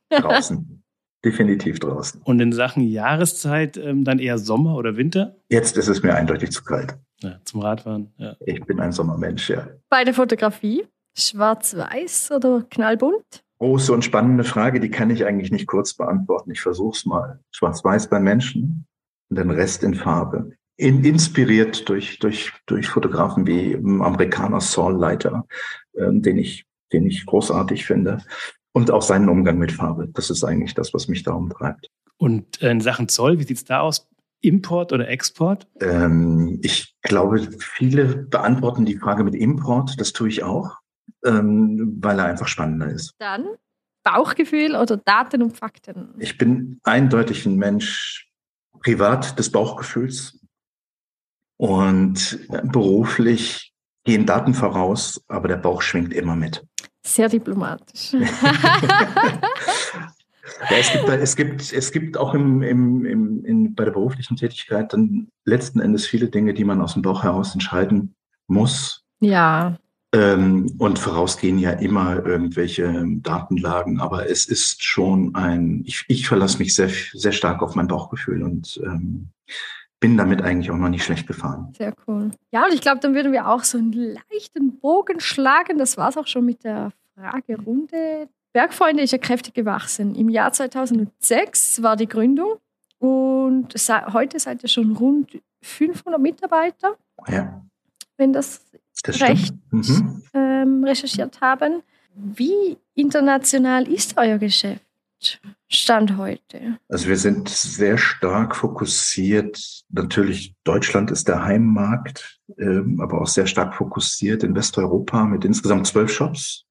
Draußen. 0.09 0.83
Definitiv 1.25 1.79
draußen. 1.79 2.21
Und 2.23 2.41
in 2.41 2.51
Sachen 2.51 2.83
Jahreszeit 2.83 3.77
ähm, 3.77 4.03
dann 4.03 4.19
eher 4.19 4.37
Sommer 4.37 4.75
oder 4.75 4.97
Winter? 4.97 5.37
Jetzt 5.47 5.77
ist 5.77 5.87
es 5.87 6.03
mir 6.03 6.13
eindeutig 6.15 6.51
zu 6.51 6.65
kalt. 6.65 6.97
Ja, 7.21 7.39
zum 7.45 7.61
Radfahren. 7.61 8.11
Ja. 8.17 8.35
Ich 8.45 8.59
bin 8.65 8.81
ein 8.81 8.91
Sommermensch, 8.91 9.49
ja. 9.49 9.67
Bei 9.87 10.03
der 10.03 10.13
Fotografie? 10.13 10.85
Schwarz-Weiß 11.15 12.31
oder 12.31 12.65
knallbunt? 12.69 13.42
Große 13.63 13.93
und 13.93 14.03
spannende 14.03 14.43
Frage, 14.43 14.81
die 14.81 14.89
kann 14.89 15.09
ich 15.09 15.25
eigentlich 15.25 15.49
nicht 15.49 15.67
kurz 15.67 15.93
beantworten. 15.93 16.51
Ich 16.51 16.59
versuche 16.59 16.97
es 16.97 17.05
mal. 17.05 17.39
Schwarz-Weiß 17.51 18.09
bei 18.09 18.19
Menschen 18.19 18.85
und 19.29 19.37
den 19.37 19.49
Rest 19.49 19.83
in 19.83 19.93
Farbe. 19.93 20.51
In, 20.75 21.01
inspiriert 21.05 21.87
durch, 21.87 22.19
durch, 22.19 22.51
durch 22.65 22.89
Fotografen 22.89 23.47
wie 23.47 23.75
Amerikaner 23.75 24.59
Saul 24.59 24.99
Leiter, 24.99 25.47
äh, 25.93 26.09
den, 26.11 26.39
ich, 26.39 26.65
den 26.91 27.05
ich 27.05 27.25
großartig 27.25 27.85
finde. 27.85 28.17
Und 28.73 28.91
auch 28.91 29.01
seinen 29.01 29.29
Umgang 29.29 29.59
mit 29.59 29.71
Farbe. 29.71 30.09
Das 30.11 30.29
ist 30.29 30.43
eigentlich 30.43 30.73
das, 30.73 30.93
was 30.93 31.07
mich 31.07 31.23
da 31.23 31.31
umtreibt. 31.31 31.89
Und 32.17 32.57
in 32.61 32.81
Sachen 32.81 33.07
Zoll, 33.07 33.39
wie 33.39 33.43
sieht 33.43 33.55
es 33.55 33.63
da 33.63 33.79
aus? 33.79 34.09
Import 34.41 34.91
oder 34.91 35.07
Export? 35.07 35.67
Ähm, 35.79 36.59
ich 36.63 36.97
glaube, 37.01 37.47
viele 37.59 38.25
beantworten 38.25 38.83
die 38.83 38.97
Frage 38.97 39.23
mit 39.23 39.35
Import. 39.35 40.01
Das 40.01 40.11
tue 40.11 40.27
ich 40.27 40.43
auch 40.43 40.82
ähm, 41.25 41.97
weil 42.01 42.19
er 42.19 42.25
einfach 42.25 42.47
spannender 42.47 42.89
ist. 42.89 43.13
Dann 43.19 43.45
Bauchgefühl 44.03 44.75
oder 44.75 44.97
Daten 44.97 45.41
und 45.41 45.57
Fakten? 45.57 46.13
Ich 46.19 46.37
bin 46.37 46.79
eindeutig 46.83 47.45
ein 47.45 47.55
Mensch 47.55 48.29
privat 48.81 49.39
des 49.39 49.51
Bauchgefühls 49.51 50.39
und 51.57 52.39
beruflich 52.71 53.73
gehen 54.03 54.25
Daten 54.25 54.53
voraus, 54.53 55.23
aber 55.27 55.47
der 55.47 55.55
Bauch 55.57 55.81
schwingt 55.81 56.13
immer 56.13 56.35
mit. 56.35 56.65
Sehr 57.05 57.29
diplomatisch. 57.29 58.13
ja, 58.13 58.19
es, 60.69 60.91
gibt, 60.91 61.09
es, 61.09 61.35
gibt, 61.35 61.73
es 61.73 61.91
gibt 61.91 62.17
auch 62.17 62.33
im, 62.33 62.61
im, 62.61 63.05
im, 63.05 63.45
in, 63.45 63.75
bei 63.75 63.85
der 63.85 63.91
beruflichen 63.91 64.35
Tätigkeit 64.35 64.91
dann 64.93 65.29
letzten 65.45 65.79
Endes 65.79 66.05
viele 66.05 66.29
Dinge, 66.29 66.53
die 66.53 66.65
man 66.65 66.81
aus 66.81 66.93
dem 66.93 67.01
Bauch 67.01 67.23
heraus 67.23 67.53
entscheiden 67.53 68.15
muss. 68.47 69.05
Ja. 69.19 69.77
Ähm, 70.13 70.75
und 70.77 70.99
vorausgehen 70.99 71.57
ja 71.57 71.71
immer 71.71 72.23
irgendwelche 72.23 73.03
Datenlagen, 73.23 73.99
aber 73.99 74.29
es 74.29 74.45
ist 74.45 74.83
schon 74.83 75.33
ein, 75.33 75.83
ich, 75.87 76.05
ich 76.07 76.27
verlasse 76.27 76.59
mich 76.59 76.75
sehr, 76.75 76.89
sehr 77.13 77.31
stark 77.31 77.63
auf 77.63 77.73
mein 77.73 77.87
Bauchgefühl 77.87 78.43
und 78.43 78.79
ähm, 78.85 79.29
bin 79.99 80.15
damit 80.15 80.43
eigentlich 80.43 80.69
auch 80.69 80.77
noch 80.77 80.89
nicht 80.89 81.03
schlecht 81.03 81.25
gefahren. 81.25 81.73
Sehr 81.75 81.95
cool. 82.07 82.29
Ja, 82.51 82.65
und 82.65 82.73
ich 82.73 82.81
glaube, 82.81 82.99
dann 82.99 83.15
würden 83.15 83.31
wir 83.31 83.47
auch 83.47 83.63
so 83.63 83.79
einen 83.79 83.93
leichten 83.93 84.77
Bogen 84.79 85.19
schlagen. 85.19 85.79
Das 85.79 85.97
war 85.97 86.09
es 86.09 86.17
auch 86.17 86.27
schon 86.27 86.45
mit 86.45 86.63
der 86.63 86.91
Fragerunde. 87.15 88.27
Bergfreunde 88.51 89.01
ist 89.01 89.11
ja 89.11 89.17
kräftig 89.17 89.55
gewachsen. 89.55 90.13
Im 90.13 90.29
Jahr 90.29 90.53
2006 90.53 91.81
war 91.81 91.95
die 91.95 92.07
Gründung 92.07 92.57
und 92.99 93.73
heute 94.13 94.39
seid 94.39 94.61
ihr 94.61 94.69
schon 94.69 94.95
rund 94.95 95.41
500 95.63 96.21
Mitarbeiter. 96.21 96.97
Ja. 97.27 97.63
Wenn 98.17 98.31
das 98.31 98.61
das 98.71 98.81
recht 99.07 99.53
mhm. 99.71 100.23
ähm, 100.33 100.83
recherchiert 100.83 101.41
haben. 101.41 101.81
Wie 102.15 102.77
international 102.95 103.87
ist 103.87 104.17
euer 104.17 104.37
Geschäft? 104.37 104.81
Stand 105.69 106.17
heute? 106.17 106.77
Also 106.89 107.07
wir 107.07 107.17
sind 107.17 107.49
sehr 107.49 107.97
stark 107.97 108.55
fokussiert. 108.55 109.83
Natürlich, 109.89 110.53
Deutschland 110.63 111.11
ist 111.11 111.27
der 111.27 111.43
Heimmarkt, 111.43 112.39
ähm, 112.57 112.99
aber 113.01 113.21
auch 113.21 113.27
sehr 113.27 113.47
stark 113.47 113.73
fokussiert 113.73 114.43
in 114.43 114.55
Westeuropa 114.55 115.23
mit 115.25 115.45
insgesamt 115.45 115.87
zwölf 115.87 116.11
Shops. 116.11 116.65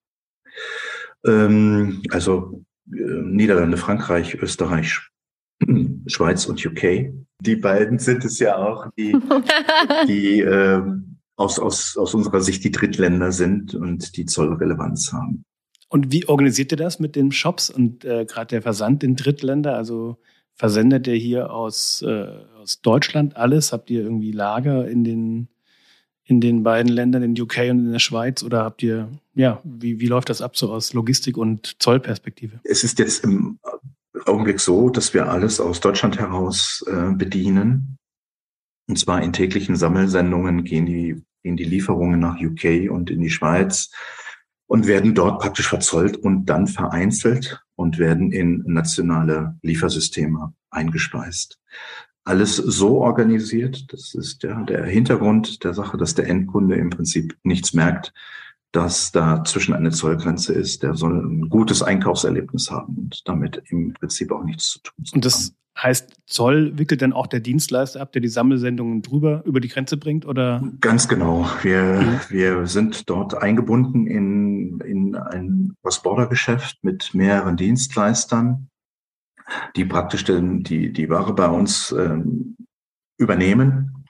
Ähm, 1.25 2.03
also 2.11 2.63
äh, 2.93 3.01
Niederlande, 3.01 3.77
Frankreich, 3.77 4.35
Österreich, 4.35 5.01
Schweiz 6.07 6.47
und 6.47 6.65
UK. 6.65 7.13
Die 7.41 7.57
beiden 7.57 7.99
sind 7.99 8.25
es 8.25 8.39
ja 8.39 8.57
auch, 8.57 8.87
die, 8.97 9.17
die 10.07 10.41
ähm, 10.41 11.12
aus, 11.43 11.59
aus, 11.59 11.97
aus 11.97 12.15
unserer 12.15 12.41
Sicht 12.41 12.65
die 12.65 12.71
Drittländer 12.71 13.33
sind 13.33 13.75
und 13.75 14.17
die 14.17 14.27
Zollrelevanz 14.27 15.13
haben. 15.13 15.45
Und 15.89 16.11
wie 16.11 16.27
organisiert 16.27 16.73
ihr 16.73 16.79
das 16.79 17.01
mit 17.01 17.17
den 17.17 17.33
Shops 17.33 17.69
und 17.69 18.05
äh, 18.05 18.25
gerade 18.25 18.47
der 18.47 18.63
Versand 18.63 19.05
in 19.05 19.15
Drittländer? 19.15 19.77
Also 19.77 20.17
versendet 20.55 21.07
ihr 21.07 21.17
hier 21.17 21.53
aus, 21.53 22.03
äh, 22.03 22.29
aus 22.57 22.81
Deutschland 22.81 23.37
alles? 23.37 23.73
Habt 23.73 23.91
ihr 23.91 24.03
irgendwie 24.03 24.33
Lager 24.33 24.89
in 24.89 25.05
den, 25.05 25.49
in 26.25 26.41
den 26.41 26.63
beiden 26.63 26.91
Ländern, 26.91 27.23
in 27.23 27.39
UK 27.39 27.59
und 27.71 27.81
in 27.81 27.93
der 27.93 27.99
Schweiz? 27.99 28.43
Oder 28.43 28.65
habt 28.65 28.83
ihr, 28.83 29.11
ja, 29.35 29.61
wie, 29.65 30.01
wie 30.01 30.07
läuft 30.07 30.31
das 30.31 30.41
ab 30.41 30.57
so 30.57 30.73
aus 30.73 30.95
Logistik- 30.95 31.37
und 31.37 31.77
Zollperspektive? 31.79 32.61
Es 32.65 32.85
ist 32.85 32.99
jetzt 32.99 33.25
im 33.25 33.59
Augenblick 34.25 34.61
so, 34.61 34.89
dass 34.89 35.13
wir 35.13 35.29
alles 35.29 35.61
aus 35.61 35.81
Deutschland 35.81 36.19
heraus 36.19 36.85
äh, 36.87 37.13
bedienen. 37.13 37.99
Und 38.89 38.99
zwar 38.99 39.23
in 39.23 39.33
täglichen 39.33 39.77
Sammelsendungen 39.77 40.65
gehen 40.65 40.87
die, 40.87 41.23
gehen 41.43 41.57
die 41.57 41.65
Lieferungen 41.65 42.21
nach 42.21 42.41
UK 42.41 42.91
und 42.91 43.11
in 43.11 43.21
die 43.21 43.31
Schweiz 43.31 43.91
und 44.67 44.87
werden 44.87 45.15
dort 45.15 45.41
praktisch 45.41 45.69
verzollt 45.69 46.17
und 46.17 46.47
dann 46.47 46.67
vereinzelt 46.67 47.63
und 47.77 47.99
werden 47.99 48.33
in 48.33 48.63
nationale 48.67 49.59
Liefersysteme 49.63 50.55
eingespeist. 50.71 51.61
Alles 52.25 52.57
so 52.57 53.01
organisiert, 53.01 53.93
das 53.93 54.15
ist 54.15 54.43
ja 54.45 54.63
der 54.63 54.85
Hintergrund 54.85 55.65
der 55.65 55.75
Sache, 55.75 55.99
dass 55.99 56.15
der 56.15 56.29
Endkunde 56.29 56.77
im 56.77 56.91
Prinzip 56.91 57.37
nichts 57.43 57.75
merkt, 57.75 58.15
dass 58.71 59.13
da 59.13 59.45
zwischen 59.45 59.75
eine 59.75 59.91
Zollgrenze 59.91 60.55
ist. 60.55 60.83
Der 60.83 60.95
soll 60.95 61.19
ein 61.19 61.49
gutes 61.49 61.83
Einkaufserlebnis 61.83 62.71
haben 62.71 62.97
und 62.97 63.29
damit 63.29 63.63
im 63.69 63.93
Prinzip 63.93 64.33
auch 64.33 64.45
nichts 64.45 64.71
zu 64.71 64.79
tun. 64.81 65.05
Und 65.13 65.25
das 65.25 65.55
Heißt, 65.77 66.15
Zoll 66.27 66.77
wickelt 66.79 67.01
dann 67.01 67.13
auch 67.13 67.27
der 67.27 67.41
Dienstleister 67.41 68.01
ab, 68.01 68.13
der 68.13 68.21
die 68.21 68.29
Sammelsendungen 68.29 69.01
drüber 69.01 69.43
über 69.47 69.59
die 69.59 69.69
Grenze 69.69 69.97
bringt, 69.97 70.27
oder? 70.27 70.63
Ganz 70.81 71.09
genau. 71.09 71.49
Wir, 71.63 71.83
mhm. 71.83 72.21
wir 72.29 72.67
sind 72.67 73.09
dort 73.09 73.35
eingebunden 73.35 74.07
in, 74.07 74.81
in 74.81 75.17
ein 75.17 75.75
Cross-Border-Geschäft 75.83 76.79
mit 76.83 77.15
mehreren 77.15 77.57
Dienstleistern, 77.57 78.69
die 79.75 79.87
praktisch 79.87 80.25
den, 80.25 80.63
die, 80.63 80.93
die 80.93 81.09
Ware 81.09 81.35
bei 81.35 81.49
uns 81.49 81.91
ähm, 81.93 82.57
übernehmen, 83.17 84.07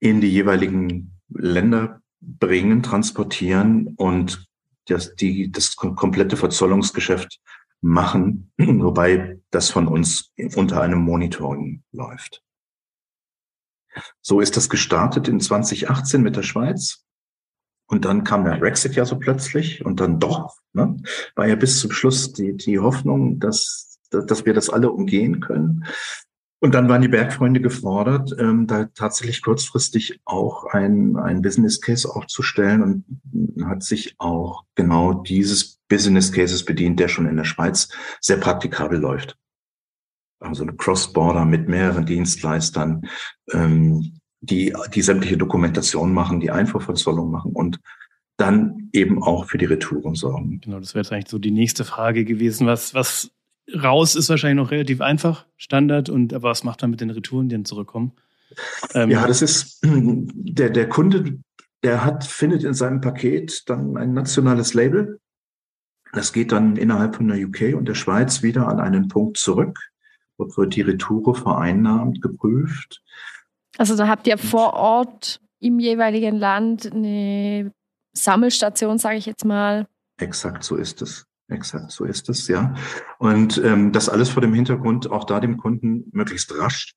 in 0.00 0.20
die 0.20 0.30
jeweiligen 0.30 1.18
Länder 1.30 2.00
bringen, 2.20 2.82
transportieren 2.82 3.94
und 3.96 4.46
das, 4.86 5.14
die, 5.14 5.50
das 5.50 5.76
komplette 5.76 6.36
Verzollungsgeschäft 6.36 7.40
machen, 7.80 8.52
wobei 8.58 9.40
das 9.50 9.70
von 9.70 9.86
uns 9.88 10.32
unter 10.56 10.82
einem 10.82 11.00
Monitoring 11.00 11.82
läuft. 11.92 12.42
So 14.20 14.40
ist 14.40 14.56
das 14.56 14.68
gestartet 14.68 15.28
in 15.28 15.40
2018 15.40 16.22
mit 16.22 16.36
der 16.36 16.42
Schweiz. 16.42 17.04
Und 17.90 18.04
dann 18.04 18.22
kam 18.22 18.44
der 18.44 18.56
Brexit 18.56 18.94
ja 18.96 19.04
so 19.06 19.18
plötzlich 19.18 19.84
und 19.84 20.00
dann 20.00 20.20
doch, 20.20 20.56
ne, 20.74 20.96
war 21.34 21.48
ja 21.48 21.56
bis 21.56 21.80
zum 21.80 21.90
Schluss 21.90 22.32
die, 22.34 22.54
die 22.54 22.78
Hoffnung, 22.78 23.40
dass, 23.40 23.98
dass 24.10 24.44
wir 24.44 24.52
das 24.52 24.68
alle 24.68 24.90
umgehen 24.90 25.40
können. 25.40 25.86
Und 26.60 26.74
dann 26.74 26.88
waren 26.88 27.02
die 27.02 27.08
Bergfreunde 27.08 27.60
gefordert, 27.60 28.34
ähm, 28.38 28.66
da 28.66 28.86
tatsächlich 28.86 29.42
kurzfristig 29.42 30.20
auch 30.24 30.66
ein, 30.66 31.16
ein 31.16 31.40
Business 31.40 31.80
Case 31.80 32.08
aufzustellen 32.12 32.82
und 32.82 33.64
hat 33.64 33.82
sich 33.82 34.16
auch 34.18 34.64
genau 34.74 35.14
dieses 35.14 35.77
Business 35.88 36.32
Cases 36.32 36.64
bedient, 36.64 37.00
der 37.00 37.08
schon 37.08 37.26
in 37.26 37.36
der 37.36 37.44
Schweiz 37.44 37.88
sehr 38.20 38.36
praktikabel 38.36 38.98
läuft. 38.98 39.36
Also 40.40 40.62
eine 40.62 40.74
Cross-Border 40.74 41.44
mit 41.44 41.68
mehreren 41.68 42.06
Dienstleistern, 42.06 43.02
ähm, 43.52 44.18
die, 44.40 44.74
die 44.94 45.02
sämtliche 45.02 45.36
Dokumentation 45.36 46.12
machen, 46.12 46.40
die 46.40 46.50
Einfuhrverzollung 46.50 47.30
machen 47.30 47.52
und 47.52 47.80
dann 48.36 48.88
eben 48.92 49.20
auch 49.22 49.46
für 49.46 49.58
die 49.58 49.64
Retouren 49.64 50.14
sorgen. 50.14 50.60
Genau, 50.60 50.78
das 50.78 50.94
wäre 50.94 51.02
jetzt 51.02 51.12
eigentlich 51.12 51.28
so 51.28 51.38
die 51.38 51.50
nächste 51.50 51.84
Frage 51.84 52.24
gewesen. 52.24 52.68
Was, 52.68 52.94
was 52.94 53.32
raus 53.74 54.14
ist 54.14 54.28
wahrscheinlich 54.28 54.62
noch 54.62 54.70
relativ 54.70 55.00
einfach, 55.00 55.46
Standard. 55.56 56.08
Und 56.08 56.32
aber 56.32 56.50
was 56.50 56.64
macht 56.64 56.82
man 56.82 56.92
mit 56.92 57.00
den 57.00 57.10
Retouren, 57.10 57.48
die 57.48 57.56
dann 57.56 57.64
zurückkommen? 57.64 58.12
Ähm, 58.94 59.10
ja, 59.10 59.26
das 59.26 59.42
ist 59.42 59.80
der, 59.82 60.70
der 60.70 60.88
Kunde, 60.88 61.38
der 61.82 62.04
hat, 62.04 62.24
findet 62.24 62.64
in 62.64 62.74
seinem 62.74 63.00
Paket 63.00 63.68
dann 63.68 63.96
ein 63.96 64.12
nationales 64.12 64.72
Label. 64.72 65.20
Das 66.12 66.32
geht 66.32 66.52
dann 66.52 66.76
innerhalb 66.76 67.16
von 67.16 67.28
der 67.28 67.38
UK 67.38 67.76
und 67.76 67.86
der 67.86 67.94
Schweiz 67.94 68.42
wieder 68.42 68.68
an 68.68 68.80
einen 68.80 69.08
Punkt 69.08 69.36
zurück. 69.36 69.78
Dort 70.38 70.56
wird 70.56 70.76
die 70.76 70.82
Retoure 70.82 71.34
vereinnahmt, 71.34 72.22
geprüft. 72.22 73.02
Also 73.76 73.96
da 73.96 74.08
habt 74.08 74.26
ihr 74.26 74.38
vor 74.38 74.74
Ort 74.74 75.40
im 75.60 75.78
jeweiligen 75.78 76.36
Land 76.36 76.90
eine 76.92 77.72
Sammelstation, 78.12 78.98
sage 78.98 79.16
ich 79.16 79.26
jetzt 79.26 79.44
mal. 79.44 79.86
Exakt 80.18 80.64
so 80.64 80.76
ist 80.76 81.02
es. 81.02 81.26
Exakt 81.48 81.90
so 81.90 82.04
ist 82.04 82.28
es, 82.28 82.46
ja. 82.48 82.74
Und 83.18 83.58
ähm, 83.64 83.92
das 83.92 84.08
alles 84.08 84.28
vor 84.28 84.42
dem 84.42 84.52
Hintergrund, 84.52 85.10
auch 85.10 85.24
da 85.24 85.40
dem 85.40 85.56
Kunden 85.56 86.04
möglichst 86.12 86.56
rasch 86.58 86.94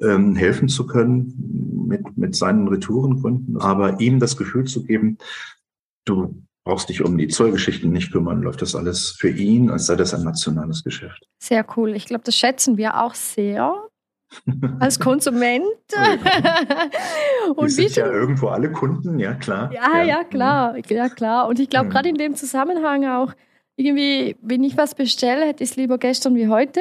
ähm, 0.00 0.36
helfen 0.36 0.68
zu 0.68 0.86
können 0.86 1.86
mit, 1.88 2.16
mit 2.16 2.36
seinen 2.36 2.68
Retourengründen, 2.68 3.56
aber 3.58 4.00
ihm 4.00 4.20
das 4.20 4.36
Gefühl 4.36 4.64
zu 4.64 4.84
geben, 4.84 5.18
du 6.04 6.42
brauchst 6.64 6.88
dich 6.88 7.04
um 7.04 7.18
die 7.18 7.28
Zollgeschichten 7.28 7.90
nicht 7.90 8.12
kümmern, 8.12 8.42
läuft 8.42 8.62
das 8.62 8.74
alles 8.74 9.10
für 9.18 9.30
ihn, 9.30 9.70
als 9.70 9.86
sei 9.86 9.96
das 9.96 10.14
ein 10.14 10.22
nationales 10.22 10.84
Geschäft. 10.84 11.26
Sehr 11.42 11.66
cool. 11.76 11.94
Ich 11.96 12.06
glaube, 12.06 12.24
das 12.24 12.36
schätzen 12.36 12.76
wir 12.76 13.02
auch 13.02 13.14
sehr 13.14 13.74
als 14.80 15.00
Konsument. 15.00 15.64
und 17.56 17.58
wir 17.58 17.68
sind 17.68 17.96
ja 17.96 18.06
irgendwo 18.06 18.48
alle 18.48 18.70
Kunden, 18.70 19.18
ja 19.18 19.34
klar. 19.34 19.72
Ja, 19.72 19.98
ja, 19.98 20.02
ja 20.04 20.24
klar, 20.24 20.76
ja 20.88 21.08
klar. 21.08 21.48
Und 21.48 21.58
ich 21.58 21.68
glaube, 21.68 21.86
mhm. 21.86 21.90
gerade 21.90 22.08
in 22.08 22.16
dem 22.16 22.36
Zusammenhang 22.36 23.06
auch, 23.06 23.32
irgendwie, 23.76 24.36
wenn 24.42 24.62
ich 24.64 24.76
was 24.76 24.94
bestelle, 24.94 25.46
hätte 25.46 25.64
ich 25.64 25.70
es 25.70 25.76
lieber 25.76 25.98
gestern 25.98 26.34
wie 26.36 26.48
heute. 26.48 26.80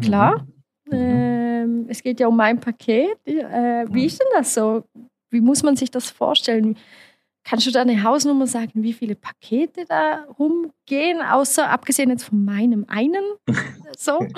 Klar. 0.00 0.46
Mhm. 0.86 0.92
Ähm, 0.92 1.86
es 1.88 2.02
geht 2.02 2.20
ja 2.20 2.26
um 2.26 2.36
mein 2.36 2.58
Paket. 2.60 3.16
Äh, 3.24 3.84
wie 3.90 4.06
ist 4.06 4.20
denn 4.20 4.28
das 4.34 4.54
so? 4.54 4.84
Wie 5.30 5.40
muss 5.40 5.62
man 5.62 5.76
sich 5.76 5.90
das 5.90 6.10
vorstellen? 6.10 6.76
Kannst 7.44 7.66
du 7.66 7.70
da 7.70 7.80
eine 7.80 8.02
Hausnummer 8.02 8.46
sagen, 8.46 8.82
wie 8.82 8.92
viele 8.92 9.14
Pakete 9.14 9.84
da 9.88 10.26
rumgehen, 10.38 11.22
außer 11.22 11.68
abgesehen 11.68 12.10
jetzt 12.10 12.24
von 12.24 12.44
meinem 12.44 12.84
einen? 12.88 13.24
So? 13.96 14.20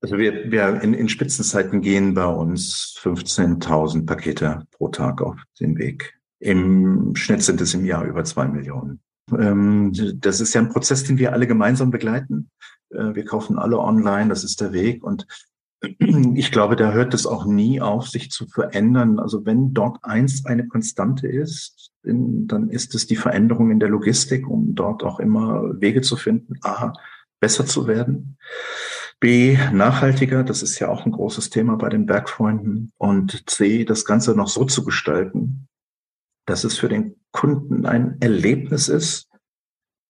Also 0.00 0.16
wir, 0.16 0.50
wir 0.50 0.80
in, 0.82 0.94
in 0.94 1.08
Spitzenzeiten 1.08 1.80
gehen 1.80 2.14
bei 2.14 2.26
uns 2.26 2.96
15.000 3.02 4.06
Pakete 4.06 4.62
pro 4.70 4.88
Tag 4.88 5.20
auf 5.20 5.36
den 5.58 5.76
Weg. 5.76 6.14
Im 6.38 7.16
Schnitt 7.16 7.42
sind 7.42 7.60
es 7.60 7.74
im 7.74 7.84
Jahr 7.84 8.04
über 8.04 8.22
zwei 8.22 8.46
Millionen. 8.46 9.00
Ähm, 9.36 9.92
das 10.20 10.40
ist 10.40 10.54
ja 10.54 10.60
ein 10.60 10.68
Prozess, 10.68 11.02
den 11.02 11.18
wir 11.18 11.32
alle 11.32 11.48
gemeinsam 11.48 11.90
begleiten. 11.90 12.48
Äh, 12.90 13.14
wir 13.14 13.24
kaufen 13.24 13.58
alle 13.58 13.78
online, 13.78 14.28
das 14.28 14.44
ist 14.44 14.60
der 14.60 14.72
Weg. 14.72 15.02
Und 15.02 15.26
ich 15.80 16.50
glaube, 16.50 16.76
da 16.76 16.92
hört 16.92 17.14
es 17.14 17.26
auch 17.26 17.44
nie 17.44 17.80
auf, 17.80 18.08
sich 18.08 18.30
zu 18.30 18.46
verändern. 18.46 19.18
Also 19.18 19.46
wenn 19.46 19.74
dort 19.74 19.98
eins 20.02 20.44
eine 20.44 20.66
Konstante 20.66 21.28
ist, 21.28 21.92
dann 22.02 22.70
ist 22.70 22.94
es 22.94 23.06
die 23.06 23.16
Veränderung 23.16 23.70
in 23.70 23.80
der 23.80 23.88
Logistik, 23.88 24.48
um 24.48 24.74
dort 24.74 25.04
auch 25.04 25.20
immer 25.20 25.80
Wege 25.80 26.00
zu 26.00 26.16
finden, 26.16 26.54
A, 26.62 26.92
besser 27.40 27.66
zu 27.66 27.86
werden, 27.86 28.38
B, 29.20 29.58
nachhaltiger, 29.72 30.44
das 30.44 30.62
ist 30.62 30.78
ja 30.78 30.88
auch 30.88 31.04
ein 31.04 31.12
großes 31.12 31.50
Thema 31.50 31.76
bei 31.76 31.88
den 31.88 32.06
Bergfreunden, 32.06 32.92
und 32.98 33.50
C, 33.50 33.84
das 33.84 34.04
Ganze 34.04 34.34
noch 34.34 34.48
so 34.48 34.64
zu 34.64 34.84
gestalten, 34.84 35.68
dass 36.46 36.62
es 36.64 36.78
für 36.78 36.88
den 36.88 37.16
Kunden 37.32 37.84
ein 37.84 38.16
Erlebnis 38.20 38.88
ist 38.88 39.28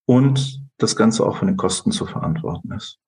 und 0.06 0.62
das 0.76 0.94
Ganze 0.94 1.26
auch 1.26 1.38
von 1.38 1.48
den 1.48 1.56
Kosten 1.56 1.90
zu 1.90 2.06
verantworten 2.06 2.72
ist. 2.72 2.98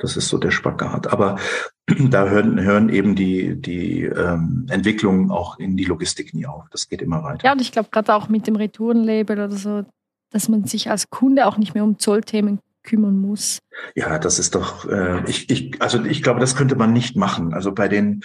Das 0.00 0.16
ist 0.16 0.28
so 0.28 0.38
der 0.38 0.50
Spagat. 0.50 1.12
Aber 1.12 1.38
da 1.86 2.28
hören, 2.28 2.60
hören 2.60 2.88
eben 2.88 3.14
die, 3.14 3.60
die 3.60 4.02
ähm, 4.02 4.66
Entwicklungen 4.68 5.30
auch 5.30 5.58
in 5.58 5.76
die 5.76 5.84
Logistik 5.84 6.34
nie 6.34 6.46
auf. 6.46 6.64
Das 6.70 6.88
geht 6.88 7.02
immer 7.02 7.22
weiter. 7.22 7.44
Ja, 7.44 7.52
und 7.52 7.60
ich 7.60 7.72
glaube 7.72 7.90
gerade 7.90 8.14
auch 8.14 8.28
mit 8.28 8.46
dem 8.46 8.56
Retourenlabel 8.56 9.38
oder 9.38 9.50
so, 9.50 9.84
dass 10.30 10.48
man 10.48 10.64
sich 10.64 10.90
als 10.90 11.10
Kunde 11.10 11.46
auch 11.46 11.58
nicht 11.58 11.74
mehr 11.74 11.84
um 11.84 11.98
Zollthemen 11.98 12.60
kümmern 12.82 13.18
muss. 13.18 13.58
Ja, 13.94 14.18
das 14.18 14.38
ist 14.38 14.54
doch, 14.54 14.88
äh, 14.88 15.22
ich, 15.28 15.50
ich, 15.50 15.82
also 15.82 16.02
ich 16.04 16.22
glaube, 16.22 16.40
das 16.40 16.56
könnte 16.56 16.76
man 16.76 16.92
nicht 16.92 17.16
machen. 17.16 17.52
Also 17.52 17.72
bei 17.72 17.88
den 17.88 18.22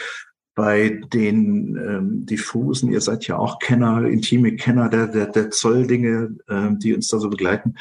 bei 0.56 1.02
den 1.14 1.76
ähm, 1.76 2.26
diffusen, 2.26 2.90
ihr 2.90 3.02
seid 3.02 3.28
ja 3.28 3.38
auch 3.38 3.60
Kenner, 3.60 4.06
intime 4.06 4.56
Kenner 4.56 4.88
der, 4.88 5.08
der, 5.08 5.26
der 5.26 5.52
Zolldinge, 5.52 6.38
ähm, 6.48 6.80
die 6.80 6.96
uns 6.96 7.10
da 7.10 7.20
so 7.20 7.30
begleiten. 7.30 7.76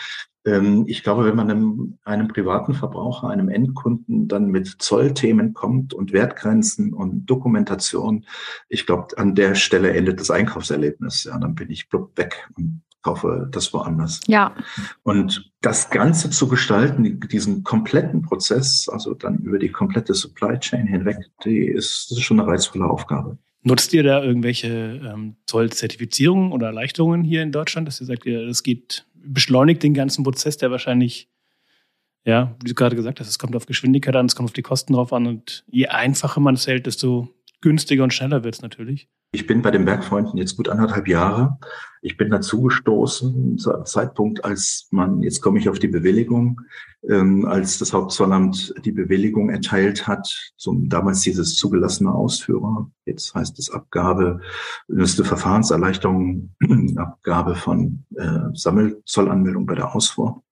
Ähm, 0.44 0.84
ich 0.86 1.02
glaube, 1.02 1.24
wenn 1.24 1.36
man 1.36 1.50
einem, 1.50 1.98
einem 2.04 2.28
privaten 2.28 2.74
Verbraucher, 2.74 3.28
einem 3.28 3.48
Endkunden 3.48 4.28
dann 4.28 4.46
mit 4.46 4.68
Zollthemen 4.78 5.54
kommt 5.54 5.94
und 5.94 6.12
Wertgrenzen 6.12 6.92
und 6.92 7.26
Dokumentation, 7.26 8.26
ich 8.68 8.86
glaube, 8.86 9.16
an 9.16 9.34
der 9.34 9.54
Stelle 9.54 9.92
endet 9.92 10.20
das 10.20 10.30
Einkaufserlebnis. 10.30 11.24
Ja, 11.24 11.38
dann 11.38 11.54
bin 11.54 11.70
ich 11.70 11.88
blub 11.88 12.16
weg 12.16 12.48
und 12.56 12.82
kaufe 13.04 13.48
das 13.52 13.72
woanders. 13.72 14.20
Ja. 14.26 14.56
Und 15.02 15.52
das 15.60 15.90
Ganze 15.90 16.30
zu 16.30 16.48
gestalten, 16.48 17.20
diesen 17.20 17.62
kompletten 17.62 18.22
Prozess, 18.22 18.88
also 18.88 19.14
dann 19.14 19.38
über 19.38 19.58
die 19.58 19.70
komplette 19.70 20.14
Supply 20.14 20.58
Chain 20.58 20.86
hinweg, 20.86 21.18
die 21.44 21.66
ist, 21.66 22.10
das 22.10 22.18
ist 22.18 22.24
schon 22.24 22.40
eine 22.40 22.48
reizvolle 22.48 22.86
Aufgabe. 22.86 23.38
Nutzt 23.62 23.94
ihr 23.94 24.02
da 24.02 24.22
irgendwelche 24.22 25.00
ähm, 25.04 25.36
Zollzertifizierungen 25.46 26.52
oder 26.52 26.66
Erleichterungen 26.66 27.22
hier 27.22 27.42
in 27.42 27.52
Deutschland, 27.52 27.88
dass 27.88 28.00
ihr 28.00 28.06
sagt, 28.06 28.26
es 28.26 28.62
geht, 28.62 29.06
beschleunigt 29.26 29.82
den 29.82 29.94
ganzen 29.94 30.24
Prozess, 30.24 30.56
der 30.56 30.70
wahrscheinlich, 30.70 31.28
ja, 32.24 32.56
wie 32.62 32.68
du 32.68 32.74
gerade 32.74 32.96
gesagt 32.96 33.20
hast, 33.20 33.28
es 33.28 33.38
kommt 33.38 33.56
auf 33.56 33.66
Geschwindigkeit 33.66 34.16
an, 34.16 34.26
es 34.26 34.36
kommt 34.36 34.48
auf 34.48 34.54
die 34.54 34.62
Kosten 34.62 34.92
drauf 34.94 35.12
an. 35.12 35.26
Und 35.26 35.64
je 35.70 35.88
einfacher 35.88 36.40
man 36.40 36.54
es 36.54 36.66
hält, 36.66 36.86
desto 36.86 37.28
günstiger 37.64 38.04
und 38.04 38.12
schneller 38.12 38.44
wird 38.44 38.54
es 38.54 38.62
natürlich. 38.62 39.08
Ich 39.32 39.46
bin 39.48 39.62
bei 39.62 39.72
den 39.72 39.84
Bergfreunden 39.84 40.38
jetzt 40.38 40.56
gut 40.56 40.68
anderthalb 40.68 41.08
Jahre. 41.08 41.58
Ich 42.02 42.16
bin 42.16 42.30
dazu 42.30 42.62
gestoßen 42.62 43.58
zu 43.58 43.74
einem 43.74 43.86
Zeitpunkt, 43.86 44.44
als 44.44 44.86
man, 44.92 45.22
jetzt 45.22 45.40
komme 45.40 45.58
ich 45.58 45.68
auf 45.68 45.78
die 45.78 45.88
Bewilligung, 45.88 46.60
ähm, 47.08 47.46
als 47.46 47.78
das 47.78 47.92
Hauptzollamt 47.92 48.74
die 48.84 48.92
Bewilligung 48.92 49.48
erteilt 49.48 50.06
hat, 50.06 50.52
zum 50.56 50.88
damals 50.88 51.22
dieses 51.22 51.56
zugelassene 51.56 52.14
Ausführer. 52.14 52.90
Jetzt 53.06 53.34
heißt 53.34 53.58
es 53.58 53.70
Abgabe, 53.70 54.40
müsste 54.86 55.24
Verfahrenserleichterung, 55.24 56.54
Abgabe 56.96 57.56
von 57.56 58.04
äh, 58.16 58.40
Sammelzollanmeldung 58.52 59.66
bei 59.66 59.74
der 59.74 59.94
Ausfuhr 59.94 60.44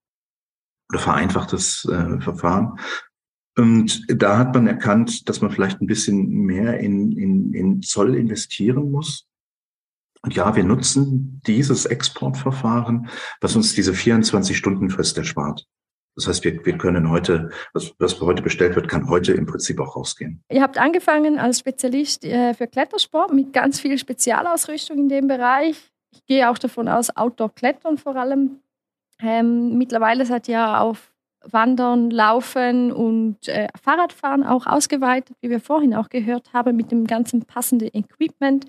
oder 0.88 0.98
vereinfachtes 0.98 1.85
äh, 1.85 2.20
Verfahren. 2.20 2.79
Und 3.57 4.05
da 4.09 4.38
hat 4.38 4.55
man 4.55 4.67
erkannt, 4.67 5.29
dass 5.29 5.41
man 5.41 5.51
vielleicht 5.51 5.81
ein 5.81 5.87
bisschen 5.87 6.29
mehr 6.29 6.81
in, 6.81 7.12
in, 7.12 7.53
in 7.53 7.83
Zoll 7.83 8.15
investieren 8.17 8.91
muss. 8.91 9.29
Und 10.23 10.35
ja, 10.35 10.55
wir 10.55 10.65
nutzen 10.65 11.41
dieses 11.47 11.85
Exportverfahren, 11.85 13.09
was 13.41 13.57
uns 13.57 13.75
diese 13.75 13.93
24-Stunden-Frist 13.93 15.19
erspart. 15.19 15.67
Das 16.15 16.29
heißt, 16.29 16.45
wir, 16.45 16.65
wir 16.65 16.77
können 16.79 17.11
heute, 17.11 17.51
was, 17.73 17.95
was 17.99 18.21
heute 18.21 18.43
bestellt 18.43 18.77
wird, 18.77 18.88
kann 18.88 19.09
heute 19.09 19.33
im 19.33 19.47
Prinzip 19.47 19.81
auch 19.81 19.97
rausgehen. 19.97 20.43
Ihr 20.51 20.62
habt 20.62 20.79
angefangen 20.79 21.38
als 21.38 21.61
Spezialist 21.61 22.25
äh, 22.25 22.55
für 22.55 22.67
Klettersport 22.67 23.33
mit 23.33 23.53
ganz 23.53 23.81
viel 23.81 23.99
Spezialausrüstung 23.99 24.99
in 24.99 25.09
dem 25.09 25.27
Bereich. 25.27 25.91
Ich 26.11 26.25
gehe 26.27 26.51
auch 26.51 26.59
davon 26.59 26.88
aus, 26.88 27.15
Outdoor-Klettern 27.17 27.97
vor 27.97 28.17
allem. 28.17 28.61
Ähm, 29.21 29.79
mittlerweile 29.79 30.27
seid 30.27 30.49
ihr 30.49 30.81
auf 30.81 31.12
Wandern, 31.50 32.11
Laufen 32.11 32.92
und 32.92 33.48
äh, 33.48 33.68
Fahrradfahren 33.83 34.44
auch 34.44 34.66
ausgeweitet, 34.66 35.37
wie 35.40 35.50
wir 35.50 35.61
vorhin 35.61 35.94
auch 35.94 36.09
gehört 36.09 36.52
haben, 36.52 36.76
mit 36.76 36.90
dem 36.90 37.07
ganzen 37.07 37.42
passenden 37.42 37.90
Equipment. 37.92 38.66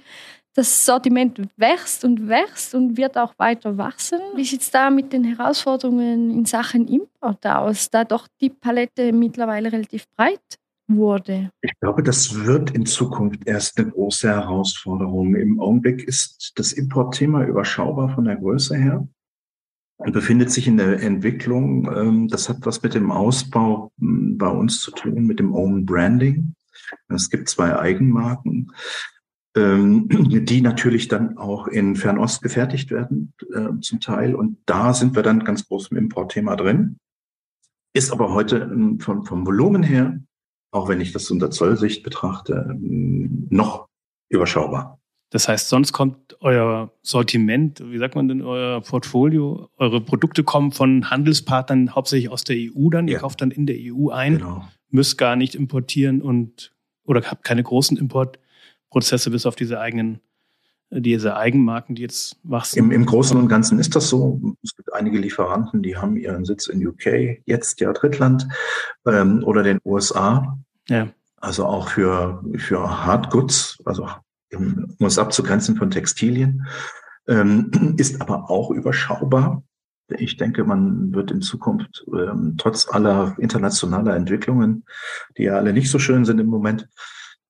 Das 0.56 0.86
Sortiment 0.86 1.42
wächst 1.58 2.06
und 2.06 2.28
wächst 2.28 2.76
und 2.76 2.96
wird 2.96 3.18
auch 3.18 3.34
weiter 3.40 3.78
wachsen. 3.78 4.20
Wie 4.36 4.44
sieht 4.44 4.62
es 4.62 4.70
da 4.70 4.92
mit 4.92 5.12
den 5.12 5.24
Herausforderungen 5.24 6.30
in 6.30 6.46
Sachen 6.46 6.88
Import 6.88 7.46
aus, 7.48 7.90
da 7.90 8.04
doch 8.04 8.28
die 8.40 8.52
Palette 8.52 9.12
mittlerweile 9.14 9.72
relativ 9.72 10.08
breit 10.16 10.60
wurde? 10.88 11.50
Ich 11.62 11.72
glaube, 11.80 12.04
das 12.04 12.46
wird 12.46 12.70
in 12.72 12.86
Zukunft 12.86 13.48
erst 13.48 13.80
eine 13.80 13.90
große 13.90 14.30
Herausforderung. 14.30 15.36
Im 15.36 15.60
Augenblick 15.60 16.08
ist 16.08 16.52
das 16.56 16.72
Importthema 16.74 17.44
überschaubar 17.46 18.10
von 18.10 18.26
der 18.26 18.36
Größe 18.36 18.76
her 18.76 19.08
befindet 20.12 20.52
sich 20.52 20.68
in 20.68 20.78
der 20.78 21.02
Entwicklung. 21.02 21.90
Ähm, 21.96 22.28
das 22.28 22.50
hat 22.50 22.58
was 22.66 22.82
mit 22.82 22.94
dem 22.94 23.12
Ausbau 23.12 23.92
hm, 24.00 24.38
bei 24.38 24.50
uns 24.50 24.82
zu 24.82 24.92
tun, 24.92 25.26
mit 25.26 25.40
dem 25.40 25.54
Own 25.54 25.86
Branding. 25.86 26.56
Es 27.08 27.30
gibt 27.30 27.50
zwei 27.50 27.78
Eigenmarken, 27.78 28.72
ähm, 29.56 30.08
die 30.10 30.62
natürlich 30.62 31.08
dann 31.08 31.38
auch 31.38 31.68
in 31.68 31.96
Fernost 31.96 32.42
gefertigt 32.42 32.92
werden, 32.92 33.34
äh, 33.54 33.80
zum 33.82 34.00
Teil. 34.00 34.36
Und 34.36 34.58
da 34.66 34.94
sind 34.94 35.16
wir 35.16 35.24
dann 35.24 35.44
ganz 35.44 35.68
groß 35.68 35.92
im 35.92 35.98
Importthema 35.98 36.56
drin. 36.56 36.98
Ist 37.94 38.12
aber 38.12 38.34
heute 38.34 38.58
ähm, 38.58 39.00
vom, 39.00 39.26
vom 39.26 39.46
Volumen 39.46 39.84
her, 39.84 40.20
auch 40.72 40.90
wenn 40.90 41.02
ich 41.02 41.14
das 41.14 41.30
unter 41.30 41.52
Zollsicht 41.52 42.04
betrachte, 42.04 42.76
noch 42.80 43.88
überschaubar. 44.30 45.00
Das 45.34 45.48
heißt, 45.48 45.68
sonst 45.68 45.94
kommt 45.94 46.38
euer 46.42 46.92
Sortiment, 47.02 47.82
wie 47.84 47.98
sagt 47.98 48.14
man 48.14 48.28
denn, 48.28 48.44
euer 48.44 48.82
Portfolio, 48.82 49.68
eure 49.78 50.00
Produkte 50.00 50.44
kommen 50.44 50.72
von 50.72 51.10
Handelspartnern 51.10 51.96
hauptsächlich 51.96 52.30
aus 52.30 52.44
der 52.44 52.56
EU 52.56 52.92
dann. 52.92 53.08
Ja. 53.08 53.14
Ihr 53.16 53.20
kauft 53.20 53.42
dann 53.42 53.50
in 53.50 53.66
der 53.66 53.78
EU 53.80 54.10
ein, 54.10 54.38
genau. 54.38 54.68
müsst 54.92 55.18
gar 55.18 55.36
nicht 55.36 55.56
importieren 55.56 56.22
und 56.22 56.72
oder 57.04 57.24
habt 57.24 57.44
keine 57.44 57.64
großen 57.64 57.98
Importprozesse 57.98 59.32
bis 59.32 59.48
auf 59.48 59.56
diese 59.56 59.80
eigenen 59.80 60.20
diese 60.92 61.36
Eigenmarken, 61.36 61.96
die 61.96 62.04
jetzt 62.04 62.38
wachsen? 62.44 62.78
Im, 62.78 62.92
Im 62.92 63.08
Großen 63.08 63.36
und 63.36 63.48
Ganzen 63.48 63.80
ist 63.80 63.96
das 63.96 64.10
so. 64.10 64.40
Es 64.62 64.76
gibt 64.76 64.94
einige 64.94 65.18
Lieferanten, 65.18 65.82
die 65.82 65.98
haben 65.98 66.16
ihren 66.16 66.46
Sitz 66.46 66.68
in 66.68 66.86
UK, 66.86 67.42
jetzt 67.48 67.80
ja 67.80 67.92
Drittland 67.92 68.48
ähm, 69.08 69.44
oder 69.44 69.64
den 69.64 69.80
USA. 69.84 70.60
Ja. 70.90 71.08
Also 71.38 71.66
auch 71.66 71.90
für, 71.90 72.44
für 72.58 73.04
Hardgoods, 73.04 73.80
also 73.84 74.08
um 74.56 74.96
es 75.00 75.18
abzugrenzen 75.18 75.76
von 75.76 75.92
Textilien, 75.92 76.66
ähm, 77.28 77.96
ist 77.98 78.22
aber 78.22 78.50
auch 78.50 78.72
überschaubar. 78.72 79.64
Ich 80.10 80.38
denke, 80.38 80.64
man 80.64 81.14
wird 81.14 81.32
in 81.32 81.42
Zukunft 81.42 82.06
ähm, 82.08 82.56
trotz 82.58 82.88
aller 82.90 83.36
internationaler 83.40 84.16
Entwicklungen, 84.16 84.86
die 85.38 85.44
ja 85.44 85.56
alle 85.56 85.74
nicht 85.74 85.90
so 85.90 85.98
schön 85.98 86.26
sind 86.26 86.40
im 86.40 86.48
Moment, 86.48 86.90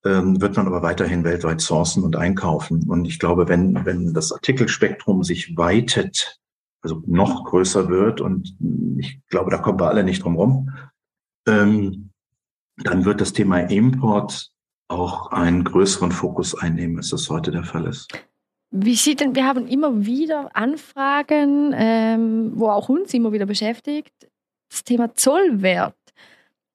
ähm, 0.06 0.40
wird 0.40 0.56
man 0.56 0.68
aber 0.68 0.82
weiterhin 0.82 1.24
weltweit 1.24 1.62
sourcen 1.62 2.04
und 2.04 2.16
einkaufen. 2.16 2.90
Und 2.90 3.06
ich 3.06 3.20
glaube, 3.20 3.48
wenn, 3.48 3.86
wenn 3.86 4.14
das 4.14 4.32
Artikelspektrum 4.32 5.24
sich 5.24 5.58
weitet, 5.58 6.40
also 6.82 7.02
noch 7.08 7.46
größer 7.46 7.90
wird, 7.90 8.22
und 8.22 8.56
ich 8.98 9.20
glaube, 9.30 9.50
da 9.50 9.58
kommen 9.58 9.80
wir 9.80 9.88
alle 9.88 10.04
nicht 10.04 10.24
drum 10.24 10.36
rum, 10.36 10.70
dann 11.46 12.12
wird 12.78 13.22
das 13.22 13.34
Thema 13.34 13.60
Import 13.60 14.53
auch 14.94 15.32
einen 15.32 15.64
größeren 15.64 16.12
Fokus 16.12 16.58
einnehmen, 16.58 16.98
als 16.98 17.10
das 17.10 17.30
heute 17.30 17.52
der 17.52 17.64
Fall 17.64 17.88
ist. 17.88 18.12
Wie 18.72 18.96
sieht 18.96 19.20
denn, 19.20 19.36
wir 19.36 19.46
haben 19.46 19.68
immer 19.68 20.06
wieder 20.06 20.56
Anfragen, 20.56 21.74
ähm, 21.76 22.54
wo 22.56 22.70
auch 22.70 22.90
uns 22.90 23.14
immer 23.14 23.32
wieder 23.32 23.46
beschäftigt, 23.46 24.14
das 24.70 24.84
Thema 24.84 25.14
Zollwert. 25.14 25.96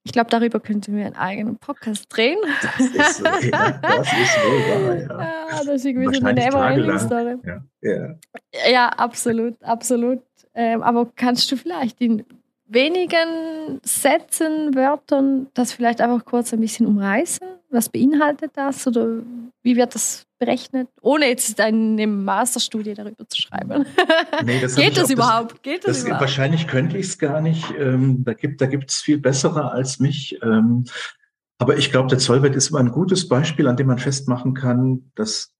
Ich 0.04 0.12
glaube, 0.12 0.30
darüber 0.30 0.60
könnten 0.60 0.96
wir 0.96 1.04
einen 1.04 1.16
eigenen 1.16 1.56
Podcast 1.58 2.06
drehen. 2.08 2.38
Das 2.62 2.80
ist, 2.80 3.20
ja, 3.52 3.72
das 3.82 4.12
ist 4.12 4.36
wohl 4.38 4.60
wahr, 4.86 4.96
ja. 4.96 5.20
ja 5.20 5.64
das 5.64 5.66
ist 5.66 5.84
irgendwie 5.84 6.14
so 6.14 6.24
eine 6.24 6.40
Never-Ending-Story. 6.40 7.36
Ja, 7.44 7.64
ja. 7.82 8.70
ja, 8.70 8.88
absolut, 8.90 9.62
absolut. 9.62 10.22
Ähm, 10.54 10.82
aber 10.82 11.10
kannst 11.14 11.50
du 11.52 11.56
vielleicht 11.56 12.00
in 12.00 12.24
wenigen 12.68 13.80
Sätzen, 13.82 14.74
Wörtern 14.74 15.48
das 15.54 15.72
vielleicht 15.72 16.00
einfach 16.00 16.24
kurz 16.24 16.52
ein 16.52 16.60
bisschen 16.60 16.86
umreißen? 16.86 17.46
Was 17.70 17.88
beinhaltet 17.88 18.52
das 18.54 18.86
oder 18.86 19.22
wie 19.62 19.76
wird 19.76 19.94
das 19.94 20.24
berechnet, 20.38 20.88
ohne 21.02 21.26
jetzt 21.26 21.60
eine 21.60 22.06
Masterstudie 22.06 22.94
darüber 22.94 23.28
zu 23.28 23.40
schreiben? 23.42 23.84
Nee, 24.44 24.60
das 24.60 24.76
Geht 24.76 24.96
das 24.96 25.10
überhaupt? 25.10 25.62
Geht 25.62 25.84
das, 25.84 25.98
das 25.98 26.04
überhaupt? 26.04 26.20
Wahrscheinlich 26.22 26.68
könnte 26.68 26.96
ich 26.96 27.06
es 27.06 27.18
gar 27.18 27.40
nicht. 27.40 27.64
Ähm, 27.78 28.24
da 28.24 28.34
gibt 28.34 28.60
es 28.62 28.70
da 28.70 29.02
viel 29.02 29.18
bessere 29.18 29.72
als 29.72 29.98
mich. 29.98 30.38
Ähm, 30.42 30.84
aber 31.58 31.76
ich 31.76 31.90
glaube, 31.90 32.08
der 32.08 32.18
Zollwert 32.18 32.54
ist 32.54 32.70
immer 32.70 32.78
ein 32.78 32.92
gutes 32.92 33.28
Beispiel, 33.28 33.66
an 33.66 33.76
dem 33.76 33.88
man 33.88 33.98
festmachen 33.98 34.54
kann, 34.54 35.10
dass 35.16 35.52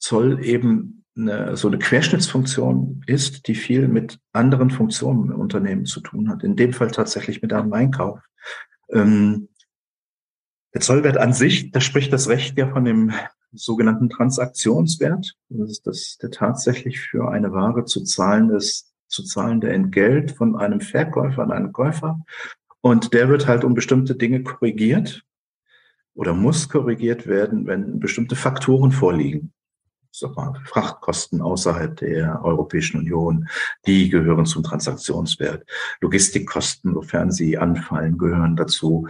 Zoll 0.00 0.44
eben 0.44 1.03
eine, 1.16 1.56
so 1.56 1.68
eine 1.68 1.78
Querschnittsfunktion 1.78 3.02
ist, 3.06 3.46
die 3.46 3.54
viel 3.54 3.88
mit 3.88 4.18
anderen 4.32 4.70
Funktionen 4.70 5.30
im 5.30 5.40
Unternehmen 5.40 5.84
zu 5.84 6.00
tun 6.00 6.28
hat. 6.28 6.42
In 6.42 6.56
dem 6.56 6.72
Fall 6.72 6.90
tatsächlich 6.90 7.42
mit 7.42 7.52
einem 7.52 7.72
Einkauf. 7.72 8.20
Ähm, 8.90 9.48
der 10.72 10.80
Zollwert 10.80 11.16
an 11.16 11.32
sich, 11.32 11.70
da 11.70 11.80
spricht 11.80 12.12
das 12.12 12.28
Recht 12.28 12.58
ja 12.58 12.68
von 12.68 12.84
dem 12.84 13.12
sogenannten 13.52 14.10
Transaktionswert. 14.10 15.34
Das 15.48 15.70
ist 15.70 15.86
das, 15.86 16.18
der 16.20 16.30
tatsächlich 16.30 17.00
für 17.00 17.30
eine 17.30 17.52
Ware 17.52 17.84
zu 17.84 18.02
zahlendes, 18.02 18.92
zu 19.06 19.22
zahlende 19.22 19.72
Entgelt 19.72 20.32
von 20.32 20.56
einem 20.56 20.80
Verkäufer 20.80 21.42
an 21.42 21.52
einen 21.52 21.72
Käufer. 21.72 22.20
Und 22.80 23.14
der 23.14 23.28
wird 23.28 23.46
halt 23.46 23.64
um 23.64 23.74
bestimmte 23.74 24.16
Dinge 24.16 24.42
korrigiert 24.42 25.22
oder 26.14 26.34
muss 26.34 26.68
korrigiert 26.68 27.26
werden, 27.26 27.66
wenn 27.66 28.00
bestimmte 28.00 28.36
Faktoren 28.36 28.90
vorliegen. 28.90 29.52
Sag 30.16 30.36
mal, 30.36 30.54
Frachtkosten 30.64 31.42
außerhalb 31.42 31.96
der 31.96 32.44
Europäischen 32.44 33.00
Union, 33.00 33.48
die 33.84 34.08
gehören 34.10 34.46
zum 34.46 34.62
Transaktionswert. 34.62 35.68
Logistikkosten, 36.00 36.94
sofern 36.94 37.32
sie 37.32 37.58
anfallen, 37.58 38.16
gehören 38.16 38.54
dazu. 38.54 39.08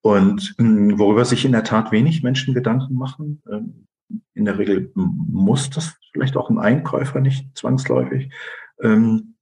Und 0.00 0.54
hm, 0.56 0.98
worüber 0.98 1.26
sich 1.26 1.44
in 1.44 1.52
der 1.52 1.62
Tat 1.62 1.92
wenig 1.92 2.22
Menschen 2.22 2.54
Gedanken 2.54 2.94
machen, 2.94 3.42
ähm, 3.52 3.86
in 4.32 4.46
der 4.46 4.56
Regel 4.56 4.90
muss 4.94 5.68
das 5.68 5.92
vielleicht 6.12 6.38
auch 6.38 6.48
ein 6.48 6.58
Einkäufer 6.58 7.20
nicht 7.20 7.54
zwangsläufig. 7.54 8.32
Ähm, 8.80 9.35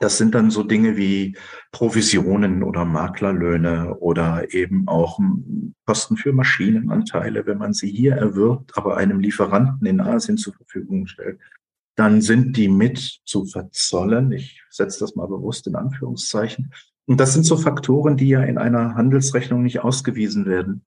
das 0.00 0.18
sind 0.18 0.34
dann 0.34 0.50
so 0.50 0.62
Dinge 0.62 0.96
wie 0.96 1.36
Provisionen 1.70 2.62
oder 2.62 2.84
Maklerlöhne 2.84 3.96
oder 3.96 4.52
eben 4.52 4.88
auch 4.88 5.18
hm, 5.18 5.74
Kosten 5.86 6.16
für 6.16 6.32
Maschinenanteile, 6.32 7.46
wenn 7.46 7.58
man 7.58 7.72
sie 7.72 7.90
hier 7.90 8.14
erwirbt, 8.14 8.76
aber 8.76 8.96
einem 8.96 9.20
Lieferanten 9.20 9.86
in 9.86 10.00
Asien 10.00 10.36
zur 10.38 10.54
Verfügung 10.54 11.06
stellt. 11.06 11.38
Dann 11.96 12.22
sind 12.22 12.56
die 12.56 12.68
mit 12.68 13.20
zu 13.24 13.44
verzollen. 13.44 14.32
Ich 14.32 14.62
setze 14.70 15.00
das 15.00 15.14
mal 15.14 15.26
bewusst 15.26 15.66
in 15.66 15.76
Anführungszeichen. 15.76 16.72
Und 17.06 17.20
das 17.20 17.34
sind 17.34 17.44
so 17.44 17.56
Faktoren, 17.56 18.16
die 18.16 18.28
ja 18.28 18.42
in 18.42 18.58
einer 18.58 18.94
Handelsrechnung 18.94 19.62
nicht 19.62 19.80
ausgewiesen 19.80 20.46
werden, 20.46 20.84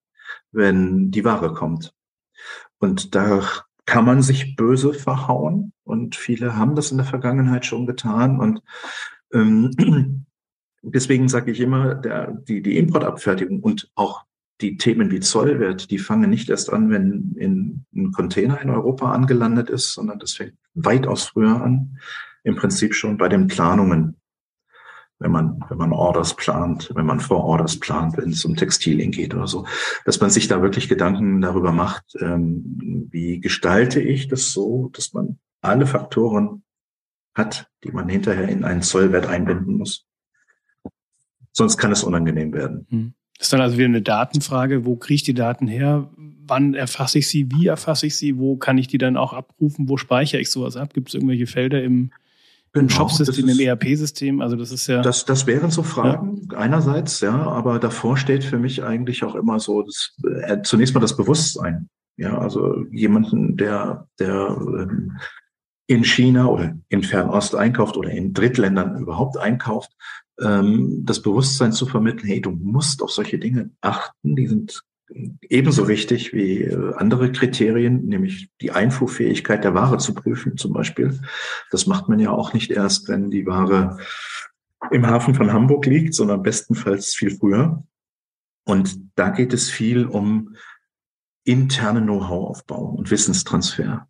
wenn 0.51 1.11
die 1.11 1.25
Ware 1.25 1.53
kommt. 1.53 1.93
Und 2.79 3.15
da 3.15 3.43
kann 3.85 4.05
man 4.05 4.21
sich 4.21 4.55
böse 4.55 4.93
verhauen. 4.93 5.73
Und 5.83 6.15
viele 6.15 6.55
haben 6.55 6.75
das 6.75 6.91
in 6.91 6.97
der 6.97 7.05
Vergangenheit 7.05 7.65
schon 7.65 7.85
getan. 7.85 8.39
Und 8.39 8.61
ähm, 9.33 10.25
deswegen 10.81 11.29
sage 11.29 11.51
ich 11.51 11.59
immer, 11.59 11.95
der, 11.95 12.31
die, 12.31 12.61
die 12.61 12.77
Importabfertigung 12.77 13.61
und 13.61 13.91
auch 13.95 14.25
die 14.61 14.77
Themen 14.77 15.11
wie 15.11 15.19
Zollwert, 15.19 15.91
die 15.91 15.99
fangen 15.99 16.29
nicht 16.29 16.49
erst 16.49 16.71
an, 16.71 16.89
wenn 16.89 17.35
in, 17.37 17.85
ein 17.93 18.11
Container 18.11 18.61
in 18.61 18.69
Europa 18.69 19.11
angelandet 19.11 19.69
ist, 19.69 19.93
sondern 19.93 20.19
das 20.19 20.33
fängt 20.33 20.53
weitaus 20.73 21.25
früher 21.25 21.61
an. 21.61 21.97
Im 22.43 22.55
Prinzip 22.55 22.93
schon 22.93 23.17
bei 23.17 23.27
den 23.27 23.47
Planungen 23.47 24.17
wenn 25.19 25.31
man, 25.31 25.63
wenn 25.69 25.77
man 25.77 25.93
Orders 25.93 26.35
plant, 26.35 26.91
wenn 26.93 27.05
man 27.05 27.19
vor 27.19 27.43
Orders 27.43 27.79
plant, 27.79 28.17
wenn 28.17 28.29
es 28.29 28.43
um 28.43 28.55
Textilien 28.55 29.11
geht 29.11 29.33
oder 29.33 29.47
so, 29.47 29.65
dass 30.05 30.19
man 30.19 30.29
sich 30.29 30.47
da 30.47 30.61
wirklich 30.61 30.89
Gedanken 30.89 31.41
darüber 31.41 31.71
macht, 31.71 32.03
ähm, 32.19 33.07
wie 33.11 33.39
gestalte 33.39 34.01
ich 34.01 34.27
das 34.27 34.51
so, 34.51 34.89
dass 34.93 35.13
man 35.13 35.39
alle 35.61 35.87
Faktoren 35.87 36.63
hat, 37.33 37.69
die 37.83 37.91
man 37.91 38.09
hinterher 38.09 38.49
in 38.49 38.63
einen 38.63 38.81
Zollwert 38.81 39.27
einbinden 39.27 39.77
muss. 39.77 40.05
Sonst 41.51 41.77
kann 41.77 41.91
es 41.91 42.03
unangenehm 42.03 42.53
werden. 42.53 42.85
Hm. 42.89 43.13
Das 43.37 43.47
ist 43.47 43.53
dann 43.53 43.61
also 43.61 43.77
wieder 43.77 43.87
eine 43.87 44.01
Datenfrage. 44.01 44.85
Wo 44.85 44.95
kriege 44.95 45.15
ich 45.15 45.23
die 45.23 45.33
Daten 45.33 45.67
her? 45.67 46.09
Wann 46.17 46.73
erfasse 46.73 47.19
ich 47.19 47.27
sie? 47.27 47.51
Wie 47.51 47.67
erfasse 47.67 48.07
ich 48.07 48.15
sie? 48.15 48.37
Wo 48.37 48.55
kann 48.55 48.77
ich 48.77 48.87
die 48.87 48.97
dann 48.97 49.17
auch 49.17 49.33
abrufen? 49.33 49.89
Wo 49.89 49.97
speichere 49.97 50.39
ich 50.39 50.49
sowas 50.49 50.77
ab? 50.77 50.93
Gibt 50.93 51.09
es 51.09 51.15
irgendwelche 51.15 51.47
Felder 51.47 51.83
im, 51.83 52.11
Genau, 52.75 52.89
Shop-System, 52.89 53.47
im 53.47 53.57
ERP-System, 53.57 54.41
also 54.41 54.57
das 54.57 54.69
ist 54.69 54.87
ja. 54.87 55.01
Das, 55.01 55.23
das 55.23 55.47
wären 55.47 55.71
so 55.71 55.81
Fragen 55.81 56.49
ja. 56.51 56.57
einerseits, 56.57 57.21
ja, 57.21 57.33
aber 57.33 57.79
davor 57.79 58.17
steht 58.17 58.43
für 58.43 58.59
mich 58.59 58.83
eigentlich 58.83 59.23
auch 59.23 59.35
immer 59.35 59.61
so 59.61 59.81
das, 59.81 60.13
äh, 60.41 60.61
zunächst 60.61 60.93
mal 60.93 60.99
das 60.99 61.15
Bewusstsein. 61.15 61.87
Ja, 62.17 62.37
also 62.37 62.83
jemanden, 62.91 63.55
der, 63.55 64.09
der 64.19 64.57
ähm, 64.59 65.17
in 65.87 66.03
China 66.03 66.47
oder 66.47 66.77
in 66.89 67.03
Fernost 67.03 67.55
einkauft 67.55 67.95
oder 67.95 68.09
in 68.09 68.33
Drittländern 68.33 68.99
überhaupt 68.99 69.37
einkauft, 69.37 69.93
ähm, 70.41 71.03
das 71.05 71.21
Bewusstsein 71.21 71.71
zu 71.71 71.85
vermitteln, 71.85 72.27
hey, 72.27 72.41
du 72.41 72.51
musst 72.51 73.01
auf 73.01 73.11
solche 73.11 73.39
Dinge 73.39 73.69
achten, 73.79 74.35
die 74.35 74.47
sind 74.47 74.83
ebenso 75.41 75.87
wichtig 75.87 76.33
wie 76.33 76.63
äh, 76.63 76.93
andere 76.95 77.31
Kriterien, 77.31 78.05
nämlich 78.05 78.49
die 78.61 78.71
Einfuhrfähigkeit 78.71 79.63
der 79.63 79.73
Ware 79.73 79.97
zu 79.97 80.13
prüfen 80.13 80.57
zum 80.57 80.73
Beispiel. 80.73 81.19
Das 81.71 81.87
macht 81.87 82.09
man 82.09 82.19
ja 82.19 82.31
auch 82.31 82.53
nicht 82.53 82.71
erst, 82.71 83.07
wenn 83.07 83.29
die 83.29 83.45
Ware 83.45 83.97
im 84.91 85.07
Hafen 85.07 85.35
von 85.35 85.53
Hamburg 85.53 85.85
liegt, 85.85 86.13
sondern 86.13 86.43
bestenfalls 86.43 87.15
viel 87.15 87.31
früher. 87.35 87.83
Und 88.65 88.97
da 89.15 89.29
geht 89.29 89.53
es 89.53 89.69
viel 89.69 90.05
um 90.05 90.55
interne 91.43 92.01
Know-how-Aufbau 92.01 92.85
und 92.85 93.11
Wissenstransfer 93.11 94.07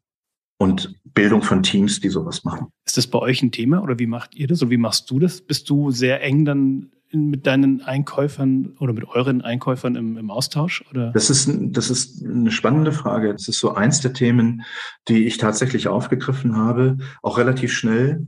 und 0.58 0.96
Bildung 1.04 1.42
von 1.42 1.64
Teams, 1.64 2.00
die 2.00 2.10
sowas 2.10 2.44
machen. 2.44 2.68
Ist 2.86 2.98
das 2.98 3.08
bei 3.08 3.20
euch 3.20 3.42
ein 3.42 3.52
Thema 3.52 3.82
oder 3.82 4.00
wie 4.00 4.08
macht 4.08 4.36
ihr 4.36 4.48
das 4.48 4.62
oder 4.62 4.72
wie 4.72 4.78
machst 4.78 5.10
du 5.10 5.20
das? 5.20 5.42
Bist 5.42 5.70
du 5.70 5.92
sehr 5.92 6.22
eng 6.22 6.46
dann 6.46 6.92
mit 7.12 7.48
deinen 7.48 7.82
Einkäufern 7.82 8.76
oder 8.80 8.94
mit 8.94 9.08
euren 9.08 9.42
Einkäufern 9.42 9.96
im, 9.96 10.18
im 10.18 10.32
Austausch? 10.32 10.84
Oder? 10.90 11.12
Das, 11.12 11.30
ist, 11.30 11.50
das 11.52 11.90
ist 11.90 12.24
eine 12.26 12.52
spannende 12.52 12.92
Frage. 12.92 13.32
Das 13.32 13.48
ist 13.48 13.60
so 13.60 13.74
eins 13.74 14.02
der 14.02 14.14
Themen, 14.14 14.64
die 15.08 15.26
ich 15.26 15.38
tatsächlich 15.38 15.88
aufgegriffen 15.88 16.56
habe, 16.58 16.98
auch 17.22 17.38
relativ 17.38 17.74
schnell, 17.74 18.28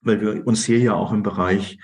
weil 0.00 0.20
wir 0.20 0.46
uns 0.46 0.64
hier 0.64 0.78
ja 0.78 0.94
auch 0.94 1.12
im 1.12 1.22
Bereich 1.22 1.78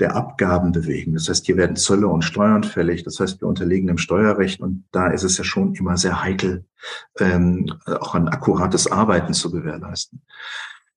der 0.00 0.16
Abgaben 0.16 0.72
bewegen. 0.72 1.14
Das 1.14 1.28
heißt, 1.28 1.46
hier 1.46 1.56
werden 1.56 1.76
Zölle 1.76 2.08
und 2.08 2.22
Steuern 2.22 2.64
fällig. 2.64 3.04
Das 3.04 3.20
heißt, 3.20 3.40
wir 3.40 3.48
unterliegen 3.48 3.86
dem 3.86 3.98
Steuerrecht 3.98 4.60
und 4.60 4.84
da 4.92 5.08
ist 5.08 5.22
es 5.22 5.36
ja 5.38 5.44
schon 5.44 5.74
immer 5.74 5.96
sehr 5.96 6.22
heikel, 6.22 6.64
ähm, 7.18 7.72
auch 7.86 8.14
ein 8.14 8.28
akkurates 8.28 8.90
Arbeiten 8.90 9.34
zu 9.34 9.50
gewährleisten. 9.50 10.22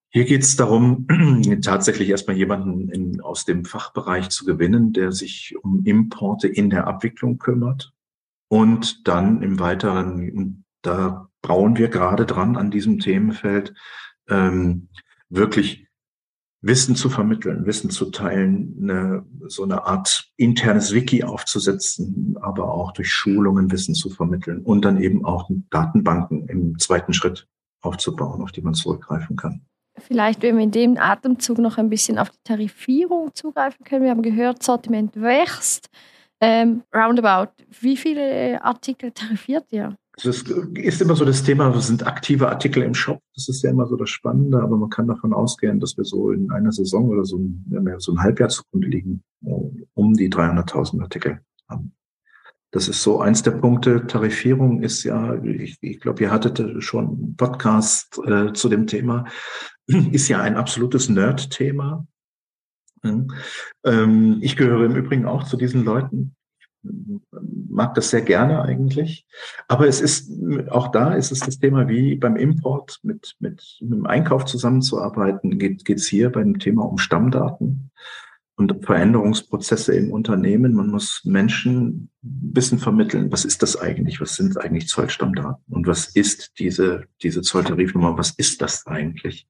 Hier 0.09 0.25
geht 0.25 0.43
es 0.43 0.55
darum, 0.55 1.07
tatsächlich 1.63 2.09
erstmal 2.09 2.37
jemanden 2.37 2.89
in, 2.89 3.19
aus 3.21 3.45
dem 3.45 3.65
Fachbereich 3.65 4.29
zu 4.29 4.45
gewinnen, 4.45 4.93
der 4.93 5.11
sich 5.11 5.55
um 5.61 5.83
Importe 5.85 6.47
in 6.47 6.69
der 6.69 6.87
Abwicklung 6.87 7.39
kümmert. 7.39 7.93
Und 8.47 9.07
dann 9.07 9.41
im 9.41 9.59
Weiteren, 9.59 10.63
da 10.83 11.29
brauen 11.41 11.77
wir 11.77 11.89
gerade 11.89 12.27
dran 12.27 12.55
an 12.55 12.69
diesem 12.69 12.99
Themenfeld, 12.99 13.73
ähm, 14.29 14.89
wirklich 15.29 15.87
Wissen 16.63 16.95
zu 16.95 17.09
vermitteln, 17.09 17.65
Wissen 17.65 17.89
zu 17.89 18.09
teilen, 18.09 18.77
eine, 18.81 19.25
so 19.47 19.63
eine 19.63 19.85
Art 19.85 20.31
internes 20.37 20.93
Wiki 20.93 21.23
aufzusetzen, 21.23 22.37
aber 22.41 22.73
auch 22.73 22.93
durch 22.93 23.11
Schulungen 23.11 23.69
Wissen 23.69 23.93
zu 23.93 24.09
vermitteln 24.09 24.61
und 24.61 24.85
dann 24.85 24.97
eben 25.01 25.25
auch 25.25 25.49
Datenbanken 25.69 26.47
im 26.47 26.79
zweiten 26.79 27.11
Schritt 27.11 27.47
aufzubauen, 27.81 28.41
auf 28.41 28.53
die 28.53 28.61
man 28.61 28.73
zurückgreifen 28.73 29.35
kann. 29.35 29.65
Vielleicht, 29.99 30.41
wenn 30.41 30.55
wir 30.55 30.63
in 30.63 30.71
dem 30.71 30.97
Atemzug 30.97 31.57
noch 31.57 31.77
ein 31.77 31.89
bisschen 31.89 32.17
auf 32.17 32.29
die 32.29 32.41
Tarifierung 32.45 33.35
zugreifen 33.35 33.83
können. 33.83 34.03
Wir 34.03 34.11
haben 34.11 34.21
gehört, 34.21 34.63
Sortiment 34.63 35.21
wächst. 35.21 35.89
Ähm, 36.39 36.83
roundabout, 36.95 37.51
wie 37.81 37.97
viele 37.97 38.63
Artikel 38.63 39.11
tarifiert 39.11 39.65
ihr? 39.71 39.97
Das 40.21 40.43
ist 40.75 41.01
immer 41.01 41.15
so 41.15 41.25
das 41.25 41.43
Thema, 41.43 41.79
sind 41.81 42.05
aktive 42.05 42.47
Artikel 42.47 42.83
im 42.83 42.93
Shop. 42.93 43.19
Das 43.33 43.49
ist 43.49 43.63
ja 43.63 43.71
immer 43.71 43.87
so 43.87 43.95
das 43.95 44.11
Spannende, 44.11 44.61
aber 44.61 44.77
man 44.77 44.89
kann 44.89 45.07
davon 45.07 45.33
ausgehen, 45.33 45.79
dass 45.79 45.97
wir 45.97 46.05
so 46.05 46.31
in 46.31 46.51
einer 46.51 46.71
Saison 46.71 47.09
oder 47.09 47.25
so, 47.25 47.39
wir 47.65 47.99
so 47.99 48.11
ein 48.11 48.19
Halbjahr 48.19 48.49
zugrunde 48.49 48.87
liegen, 48.87 49.23
um 49.41 50.13
die 50.13 50.29
300.000 50.29 51.01
Artikel 51.01 51.41
haben. 51.67 51.93
Das 52.69 52.87
ist 52.87 53.01
so 53.01 53.21
eins 53.21 53.43
der 53.43 53.51
Punkte. 53.51 54.05
Tarifierung 54.07 54.81
ist 54.81 55.03
ja, 55.03 55.35
ich, 55.43 55.77
ich 55.81 55.99
glaube, 55.99 56.23
ihr 56.23 56.31
hattet 56.31 56.83
schon 56.83 57.07
einen 57.07 57.35
Podcast 57.35 58.19
äh, 58.25 58.53
zu 58.53 58.69
dem 58.69 58.87
Thema, 58.87 59.25
ist 59.87 60.27
ja 60.27 60.41
ein 60.41 60.55
absolutes 60.55 61.09
Nerd-Thema. 61.09 62.07
Ähm, 63.03 64.37
ich 64.41 64.55
gehöre 64.55 64.85
im 64.85 64.95
Übrigen 64.95 65.25
auch 65.25 65.43
zu 65.43 65.57
diesen 65.57 65.83
Leuten. 65.83 66.35
Mag 66.83 67.95
das 67.95 68.09
sehr 68.09 68.21
gerne 68.21 68.61
eigentlich. 68.61 69.25
Aber 69.67 69.87
es 69.87 70.01
ist, 70.01 70.31
auch 70.69 70.89
da 70.89 71.13
ist 71.13 71.31
es 71.31 71.39
das 71.39 71.59
Thema, 71.59 71.87
wie 71.87 72.15
beim 72.15 72.35
Import 72.35 72.99
mit, 73.03 73.35
mit, 73.39 73.77
mit 73.81 73.91
dem 73.91 74.05
Einkauf 74.05 74.45
zusammenzuarbeiten, 74.45 75.57
geht 75.57 75.89
es 75.89 76.07
hier 76.07 76.31
beim 76.31 76.59
Thema 76.59 76.83
um 76.83 76.97
Stammdaten 76.97 77.91
und 78.55 78.85
Veränderungsprozesse 78.85 79.95
im 79.95 80.11
Unternehmen. 80.11 80.73
Man 80.73 80.89
muss 80.89 81.21
Menschen 81.25 82.09
Wissen 82.21 82.77
vermitteln. 82.77 83.31
Was 83.31 83.45
ist 83.45 83.63
das 83.63 83.79
eigentlich? 83.79 84.21
Was 84.21 84.35
sind 84.35 84.59
eigentlich 84.59 84.87
Zollstammdaten? 84.87 85.63
Und 85.73 85.87
was 85.87 86.07
ist 86.07 86.51
diese, 86.59 87.05
diese 87.23 87.41
Zolltarifnummer? 87.41 88.17
Was 88.17 88.31
ist 88.37 88.61
das 88.61 88.85
eigentlich? 88.85 89.47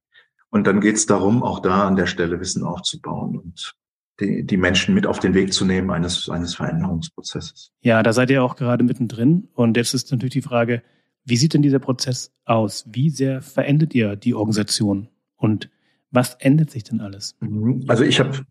Und 0.50 0.68
dann 0.68 0.82
geht 0.82 0.96
es 0.96 1.06
darum, 1.06 1.44
auch 1.44 1.60
da 1.60 1.88
an 1.88 1.96
der 1.96 2.06
Stelle 2.06 2.40
Wissen 2.40 2.64
aufzubauen 2.64 3.38
und 3.38 3.76
die, 4.24 4.44
die 4.44 4.58
Menschen 4.58 4.94
mit 4.96 5.06
auf 5.06 5.20
den 5.20 5.34
Weg 5.34 5.54
zu 5.54 5.66
nehmen 5.66 5.92
eines, 5.92 6.30
eines 6.30 6.56
Veränderungsprozesses. 6.56 7.72
Ja, 7.82 8.02
da 8.04 8.14
seid 8.14 8.30
ihr 8.30 8.44
auch 8.44 8.56
gerade 8.56 8.84
mittendrin. 8.84 9.50
Und 9.54 9.78
jetzt 9.78 9.94
ist 9.94 10.12
natürlich 10.12 10.34
die 10.34 10.42
Frage, 10.42 10.82
wie 11.26 11.38
sieht 11.38 11.54
denn 11.54 11.62
dieser 11.62 11.80
Prozess 11.80 12.34
aus? 12.46 12.86
Wie 12.92 13.10
sehr 13.10 13.42
verändert 13.42 13.94
ihr 13.94 14.16
die 14.16 14.34
Organisation? 14.34 15.10
Und 15.36 15.70
was 16.12 16.36
ändert 16.36 16.72
sich 16.72 16.84
denn 16.84 17.02
alles? 17.02 17.36
Mhm. 17.40 17.84
Also 17.88 18.04
ich 18.04 18.20
habe 18.20 18.46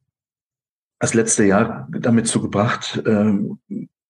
das 0.98 1.14
letzte 1.14 1.44
Jahr 1.44 1.88
damit 1.90 2.26
zugebracht, 2.26 3.02
ähm, 3.06 3.58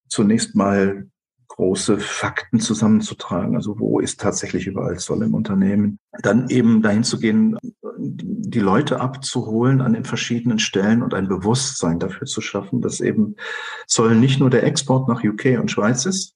zunächst 0.07 0.55
mal 0.55 1.07
große 1.55 1.99
Fakten 1.99 2.59
zusammenzutragen. 2.59 3.55
Also 3.55 3.79
wo 3.79 3.99
ist 3.99 4.19
tatsächlich 4.19 4.65
überall 4.65 4.97
Zoll 4.97 5.23
im 5.23 5.35
Unternehmen? 5.35 5.99
Dann 6.21 6.49
eben 6.49 6.81
dahin 6.81 7.03
zu 7.03 7.19
gehen, 7.19 7.57
die 7.97 8.59
Leute 8.59 8.99
abzuholen 8.99 9.81
an 9.81 9.93
den 9.93 10.03
verschiedenen 10.03 10.57
Stellen 10.57 11.03
und 11.03 11.13
ein 11.13 11.27
Bewusstsein 11.27 11.99
dafür 11.99 12.25
zu 12.25 12.41
schaffen, 12.41 12.81
dass 12.81 13.01
eben 13.01 13.35
Zoll 13.85 14.15
nicht 14.15 14.39
nur 14.39 14.49
der 14.49 14.63
Export 14.63 15.07
nach 15.07 15.23
UK 15.23 15.59
und 15.59 15.69
Schweiz 15.69 16.05
ist, 16.05 16.35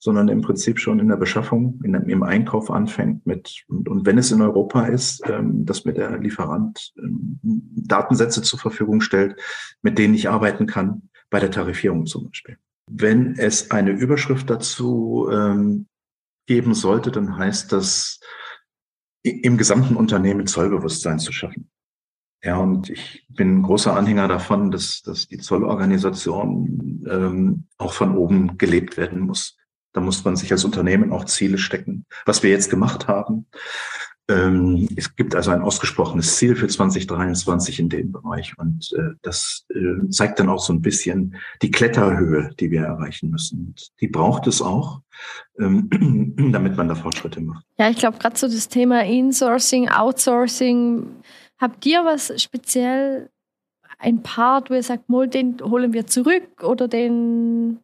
sondern 0.00 0.28
im 0.28 0.42
Prinzip 0.42 0.80
schon 0.80 0.98
in 0.98 1.08
der 1.08 1.16
Beschaffung, 1.16 1.80
in, 1.84 1.94
im 1.94 2.22
Einkauf 2.24 2.72
anfängt 2.72 3.24
mit, 3.26 3.64
und, 3.68 3.88
und 3.88 4.04
wenn 4.04 4.18
es 4.18 4.32
in 4.32 4.42
Europa 4.42 4.86
ist, 4.86 5.22
ähm, 5.28 5.64
dass 5.64 5.84
mir 5.84 5.94
der 5.94 6.18
Lieferant 6.18 6.92
ähm, 6.98 7.38
Datensätze 7.42 8.42
zur 8.42 8.58
Verfügung 8.58 9.00
stellt, 9.00 9.40
mit 9.80 9.96
denen 9.96 10.14
ich 10.14 10.28
arbeiten 10.28 10.66
kann, 10.66 11.08
bei 11.30 11.38
der 11.38 11.52
Tarifierung 11.52 12.06
zum 12.06 12.26
Beispiel. 12.26 12.58
Wenn 12.90 13.36
es 13.38 13.70
eine 13.70 13.90
Überschrift 13.90 14.50
dazu 14.50 15.28
ähm, 15.32 15.86
geben 16.46 16.74
sollte, 16.74 17.10
dann 17.10 17.36
heißt 17.36 17.72
das, 17.72 18.20
im 19.22 19.56
gesamten 19.56 19.96
Unternehmen 19.96 20.46
Zollbewusstsein 20.46 21.18
zu 21.18 21.32
schaffen. 21.32 21.70
Ja, 22.42 22.58
und 22.58 22.90
ich 22.90 23.26
bin 23.30 23.62
großer 23.62 23.96
Anhänger 23.96 24.28
davon, 24.28 24.70
dass, 24.70 25.00
dass 25.00 25.28
die 25.28 25.38
Zollorganisation 25.38 27.02
ähm, 27.08 27.66
auch 27.78 27.94
von 27.94 28.18
oben 28.18 28.58
gelebt 28.58 28.98
werden 28.98 29.20
muss. 29.20 29.56
Da 29.94 30.02
muss 30.02 30.24
man 30.24 30.36
sich 30.36 30.52
als 30.52 30.64
Unternehmen 30.64 31.10
auch 31.10 31.24
Ziele 31.24 31.56
stecken. 31.56 32.04
Was 32.26 32.42
wir 32.42 32.50
jetzt 32.50 32.68
gemacht 32.68 33.08
haben, 33.08 33.46
ähm, 34.28 34.88
es 34.96 35.14
gibt 35.16 35.34
also 35.34 35.50
ein 35.50 35.60
ausgesprochenes 35.60 36.36
Ziel 36.36 36.56
für 36.56 36.66
2023 36.66 37.78
in 37.78 37.88
dem 37.90 38.12
Bereich 38.12 38.56
und 38.56 38.90
äh, 38.96 39.14
das 39.22 39.66
äh, 39.74 40.08
zeigt 40.08 40.40
dann 40.40 40.48
auch 40.48 40.60
so 40.60 40.72
ein 40.72 40.80
bisschen 40.80 41.36
die 41.60 41.70
Kletterhöhe, 41.70 42.50
die 42.58 42.70
wir 42.70 42.82
erreichen 42.82 43.30
müssen. 43.30 43.66
Und 43.66 43.90
die 44.00 44.08
braucht 44.08 44.46
es 44.46 44.62
auch, 44.62 45.00
ähm, 45.58 45.90
damit 46.52 46.76
man 46.76 46.88
da 46.88 46.94
Fortschritte 46.94 47.42
macht. 47.42 47.64
Ja, 47.78 47.90
ich 47.90 47.98
glaube 47.98 48.16
gerade 48.18 48.36
so 48.36 48.46
das 48.46 48.68
Thema 48.68 49.04
Insourcing, 49.04 49.90
Outsourcing. 49.90 51.06
Habt 51.58 51.84
ihr 51.84 52.04
was 52.04 52.32
speziell, 52.42 53.30
ein 53.98 54.22
Part, 54.22 54.70
wo 54.70 54.74
ihr 54.74 54.82
sagt, 54.82 55.04
den 55.08 55.56
holen 55.62 55.92
wir 55.92 56.06
zurück 56.06 56.62
oder 56.62 56.88
den 56.88 57.78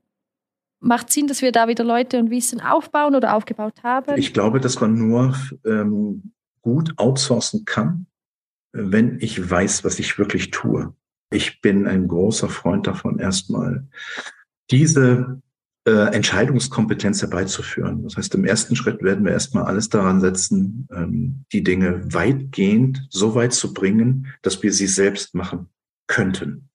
macht 0.81 1.12
Sinn, 1.12 1.27
dass 1.27 1.43
wir 1.43 1.53
da 1.53 1.69
wieder 1.69 1.85
Leute 1.85 2.19
und 2.19 2.31
Wissen 2.31 2.61
aufbauen 2.61 3.14
oder 3.14 3.35
aufgebaut 3.37 3.83
haben? 3.83 4.19
Ich 4.19 4.33
glaube, 4.33 4.61
dass 4.61 4.81
man 4.81 4.95
nur 4.95 5.37
ähm, 5.64 6.33
gut 6.62 6.95
outsourcen 6.97 7.64
kann, 7.64 8.07
wenn 8.73 9.19
ich 9.21 9.51
weiß, 9.51 9.85
was 9.85 9.99
ich 9.99 10.19
wirklich 10.19 10.51
tue. 10.51 10.95
Ich 11.31 11.61
bin 11.61 11.87
ein 11.87 12.09
großer 12.09 12.49
Freund 12.49 12.87
davon, 12.87 13.19
erstmal 13.19 13.87
diese 14.71 15.40
äh, 15.87 16.14
Entscheidungskompetenz 16.14 17.23
herbeizuführen. 17.23 18.03
Das 18.03 18.16
heißt, 18.16 18.35
im 18.35 18.45
ersten 18.45 18.77
Schritt 18.77 19.03
werden 19.03 19.25
wir 19.25 19.33
erstmal 19.33 19.64
alles 19.64 19.88
daran 19.88 20.21
setzen, 20.21 20.88
ähm, 20.93 21.45
die 21.53 21.62
Dinge 21.62 22.12
weitgehend 22.12 23.07
so 23.11 23.35
weit 23.35 23.53
zu 23.53 23.73
bringen, 23.73 24.29
dass 24.43 24.62
wir 24.62 24.73
sie 24.73 24.87
selbst 24.87 25.35
machen 25.35 25.69
könnten. 26.07 26.69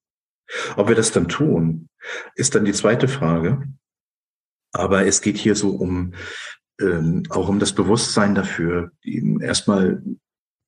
Ob 0.76 0.88
wir 0.88 0.96
das 0.96 1.12
dann 1.12 1.28
tun, 1.28 1.90
ist 2.36 2.56
dann 2.56 2.66
die 2.66 2.74
zweite 2.74 3.08
Frage. 3.08 3.68
Aber 4.76 5.06
es 5.06 5.22
geht 5.22 5.38
hier 5.38 5.56
so 5.56 5.70
um 5.70 6.14
ähm, 6.80 7.24
auch 7.30 7.48
um 7.48 7.60
das 7.60 7.74
Bewusstsein 7.74 8.36
dafür. 8.36 8.92
Erstmal 9.42 10.04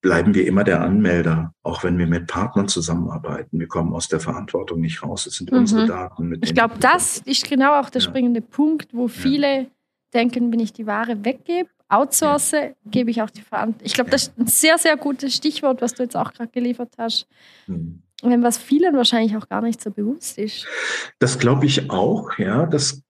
bleiben 0.02 0.34
wir 0.34 0.48
immer 0.48 0.64
der 0.64 0.82
Anmelder, 0.82 1.54
auch 1.64 1.84
wenn 1.84 1.98
wir 1.98 2.08
mit 2.08 2.28
Partnern 2.28 2.68
zusammenarbeiten. 2.68 3.60
Wir 3.60 3.68
kommen 3.68 3.94
aus 3.94 4.08
der 4.08 4.20
Verantwortung 4.20 4.80
nicht 4.80 5.04
raus. 5.04 5.26
Es 5.26 5.36
sind 5.36 5.52
mhm. 5.52 5.60
unsere 5.60 5.86
Daten. 5.86 6.30
Mit 6.30 6.46
ich 6.46 6.54
glaube, 6.54 6.76
das 6.80 7.20
ist 7.20 7.50
genau 7.50 7.80
auch 7.80 7.90
der 7.90 8.02
ja. 8.02 8.08
springende 8.08 8.42
Punkt, 8.42 8.94
wo 8.94 9.08
viele 9.08 9.62
ja. 9.62 9.66
denken, 10.14 10.52
wenn 10.52 10.60
ich 10.60 10.72
die 10.72 10.86
Ware 10.86 11.26
weggebe, 11.26 11.70
outsource, 11.90 12.52
ja. 12.52 12.70
gebe 12.86 13.12
ich 13.12 13.22
auch 13.22 13.30
die 13.30 13.42
Verantwortung. 13.42 13.86
Ich 13.86 13.94
glaube, 13.94 14.10
das 14.10 14.24
ist 14.24 14.38
ein 14.38 14.48
sehr, 14.48 14.78
sehr 14.78 14.98
gutes 14.98 15.36
Stichwort, 15.36 15.82
was 15.82 15.94
du 15.94 16.04
jetzt 16.04 16.16
auch 16.16 16.32
gerade 16.34 16.52
geliefert 16.52 16.94
hast. 16.98 17.28
Mhm. 17.66 18.04
Was 18.24 18.58
vielen 18.58 18.96
wahrscheinlich 18.96 19.38
auch 19.38 19.48
gar 19.48 19.62
nicht 19.62 19.80
so 19.82 19.92
bewusst 19.92 20.40
ist. 20.40 20.66
Das 21.20 21.38
glaube 21.38 21.68
ich 21.68 21.92
auch, 21.92 22.38
ja. 22.40 22.66
Das 22.66 23.04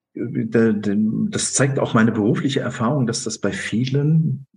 das 1.30 1.53
zeigt 1.53 1.80
auch 1.80 1.93
meine 1.93 2.12
berufliche 2.12 2.60
Erfahrung, 2.60 3.08
dass 3.08 3.23
das 3.23 3.39
bei 3.39 3.51
vielen 3.51 4.47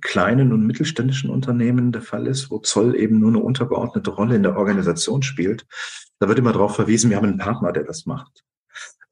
kleinen 0.00 0.52
und 0.52 0.66
mittelständischen 0.66 1.30
Unternehmen 1.30 1.92
der 1.92 2.02
Fall 2.02 2.26
ist, 2.26 2.50
wo 2.50 2.58
Zoll 2.58 2.96
eben 2.96 3.18
nur 3.18 3.30
eine 3.30 3.40
untergeordnete 3.40 4.10
Rolle 4.10 4.36
in 4.36 4.42
der 4.42 4.56
Organisation 4.56 5.22
spielt. 5.22 5.66
Da 6.18 6.28
wird 6.28 6.38
immer 6.38 6.52
darauf 6.52 6.76
verwiesen, 6.76 7.10
wir 7.10 7.16
haben 7.16 7.26
einen 7.26 7.38
Partner, 7.38 7.72
der 7.72 7.84
das 7.84 8.06
macht. 8.06 8.44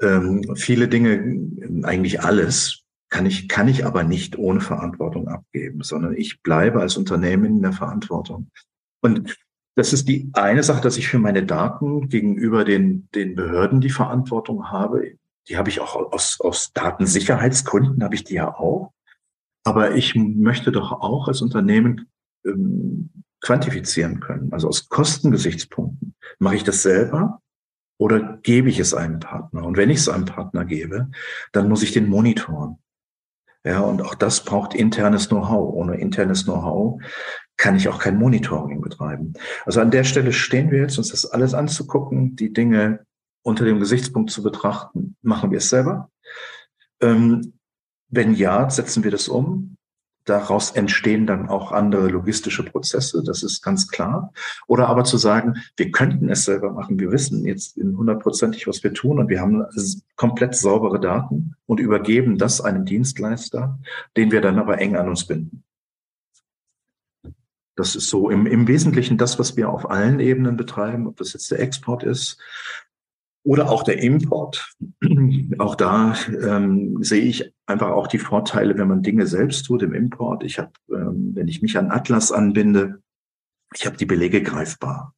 Ähm, 0.01 0.43
viele 0.57 0.89
Dinge, 0.89 1.83
eigentlich 1.83 2.23
alles, 2.23 2.85
kann 3.11 3.27
ich, 3.27 3.49
kann 3.49 3.69
ich 3.69 3.85
aber 3.85 4.05
nicht 4.05 4.39
ohne 4.39 4.61
Verantwortung 4.61 5.29
abgeben, 5.29 5.83
sondern 5.83 6.17
ich 6.17 6.43
bleibe 6.43 6.81
als 6.81 6.97
Unternehmen 6.97 7.57
in 7.57 7.63
der 7.63 7.73
Verantwortung. 7.73 8.51
Und 9.03 9.37
das 9.75 9.93
ist 9.93 10.09
die 10.09 10.31
eine 10.33 10.63
Sache, 10.63 10.83
dass 10.83 10.97
ich 10.97 11.09
für 11.09 11.19
meine 11.19 11.45
Daten 11.45 12.09
gegenüber 12.09 12.65
den, 12.65 13.09
den 13.15 13.35
Behörden 13.35 13.81
die 13.81 13.91
Verantwortung 13.91 14.71
habe 14.71 15.17
die 15.49 15.57
habe 15.57 15.71
ich 15.71 15.81
auch 15.81 15.97
aus, 16.13 16.41
aus 16.41 16.73
Datensicherheitsgründen, 16.73 18.03
habe 18.03 18.15
ich 18.15 18.25
die 18.25 18.35
ja 18.35 18.55
auch. 18.55 18.93
Aber 19.65 19.95
ich 19.95 20.15
möchte 20.15 20.73
doch 20.73 20.93
auch 20.93 21.29
als 21.29 21.41
Unternehmen 21.41 22.09
ähm, 22.45 23.11
quantifizieren 23.41 24.21
können. 24.21 24.53
Also 24.53 24.69
aus 24.69 24.89
Kostengesichtspunkten. 24.89 26.15
Mache 26.39 26.57
ich 26.57 26.65
das 26.65 26.83
selber 26.83 27.41
oder 27.99 28.39
gebe 28.43 28.69
ich 28.69 28.79
es 28.79 28.95
einem 28.95 29.21
Partner? 29.21 29.65
Und 29.65 29.77
wenn 29.77 29.91
ich 29.91 29.99
es 29.99 30.09
einem 30.09 30.25
Partner 30.25 30.65
gebe, 30.65 31.11
dann 31.53 31.69
muss 31.69 31.83
ich 31.83 31.93
den 31.93 32.09
monitoren. 32.09 32.79
Ja, 33.65 33.81
und 33.81 34.03
auch 34.03 34.15
das 34.15 34.45
braucht 34.45 34.75
internes 34.75 35.29
Know-how. 35.29 35.75
Ohne 35.75 35.97
internes 35.97 36.45
Know-how 36.45 37.01
kann 37.57 37.77
ich 37.77 37.89
auch 37.89 38.01
kein 38.01 38.17
Monitoring 38.17 38.81
betreiben. 38.81 39.35
Also 39.65 39.81
an 39.81 39.93
der 39.93 40.03
Stelle 40.03 40.33
stehen 40.33 40.71
wir 40.73 40.81
jetzt, 40.81 40.99
uns 40.99 41.11
das 41.11 41.27
alles 41.27 41.55
anzugucken, 41.55 42.35
die 42.35 42.53
Dinge 42.53 43.07
unter 43.43 43.65
dem 43.65 43.81
Gesichtspunkt 43.81 44.31
zu 44.31 44.43
betrachten. 44.43 45.17
Machen 45.23 45.51
wir 45.51 45.59
es 45.59 45.69
selber? 45.69 46.11
Ähm, 47.01 47.55
wenn 48.09 48.35
ja, 48.35 48.69
setzen 48.71 49.05
wir 49.05 49.11
das 49.11 49.29
um. 49.29 49.77
Daraus 50.25 50.71
entstehen 50.71 51.27
dann 51.27 51.49
auch 51.49 51.73
andere 51.73 52.07
logistische 52.07 52.63
Prozesse, 52.63 53.25
das 53.25 53.43
ist 53.43 53.61
ganz 53.61 53.89
klar. 53.89 54.33
Oder 54.69 54.89
aber 54.89 55.03
zu 55.03 55.17
sagen, 55.17 55.55
wir 55.77 55.91
könnten 55.91 56.29
es 56.29 56.45
selber 56.45 56.71
machen, 56.71 57.01
wir 57.01 57.11
wissen 57.11 57.45
jetzt 57.45 57.77
in 57.77 57.97
hundertprozentig, 57.97 58.69
was 58.69 58.85
wir 58.85 58.95
tun 58.95 59.19
und 59.19 59.29
wir 59.29 59.41
haben 59.41 59.65
komplett 60.15 60.55
saubere 60.55 61.01
Daten 61.01 61.57
und 61.67 61.81
übergeben 61.81 62.39
das 62.39 62.61
einem 62.61 62.85
Dienstleister, 62.85 63.81
den 64.17 64.31
wir 64.31 64.41
dann 64.41 64.61
aber 64.61 64.79
eng 64.79 64.95
an 64.95 65.09
uns 65.09 65.27
binden. 65.27 65.65
Das 67.75 67.97
ist 67.97 68.09
so 68.09 68.31
im, 68.31 68.47
im 68.47 68.69
Wesentlichen 68.69 69.19
das, 69.19 69.41
was 69.41 69.57
wir 69.57 69.71
auf 69.71 69.91
allen 69.91 70.21
Ebenen 70.21 70.57
betreiben, 70.57 71.09
ob 71.09 71.17
das 71.17 71.33
jetzt 71.33 71.51
der 71.51 71.59
Export 71.59 72.05
ist 72.05 72.39
oder 73.45 73.71
auch 73.71 73.83
der 73.83 74.03
Import. 74.03 74.75
Auch 75.59 75.75
da 75.75 76.15
ähm, 76.29 77.03
sehe 77.03 77.23
ich 77.23 77.53
einfach 77.67 77.91
auch 77.91 78.07
die 78.07 78.19
Vorteile, 78.19 78.79
wenn 78.79 78.89
man 78.89 79.03
Dinge 79.03 79.27
selbst 79.27 79.65
tut 79.65 79.83
im 79.83 79.95
Import. 79.95 80.45
Ich 80.45 80.59
habe, 80.59 80.73
ähm, 80.91 81.33
wenn 81.35 81.49
ich 81.49 81.63
mich 81.63 81.77
an 81.77 81.91
Atlas 81.91 82.33
anbinde, 82.33 83.03
ich 83.75 83.87
habe 83.87 83.97
die 83.97 84.07
Belege 84.07 84.43
greifbar. 84.43 85.15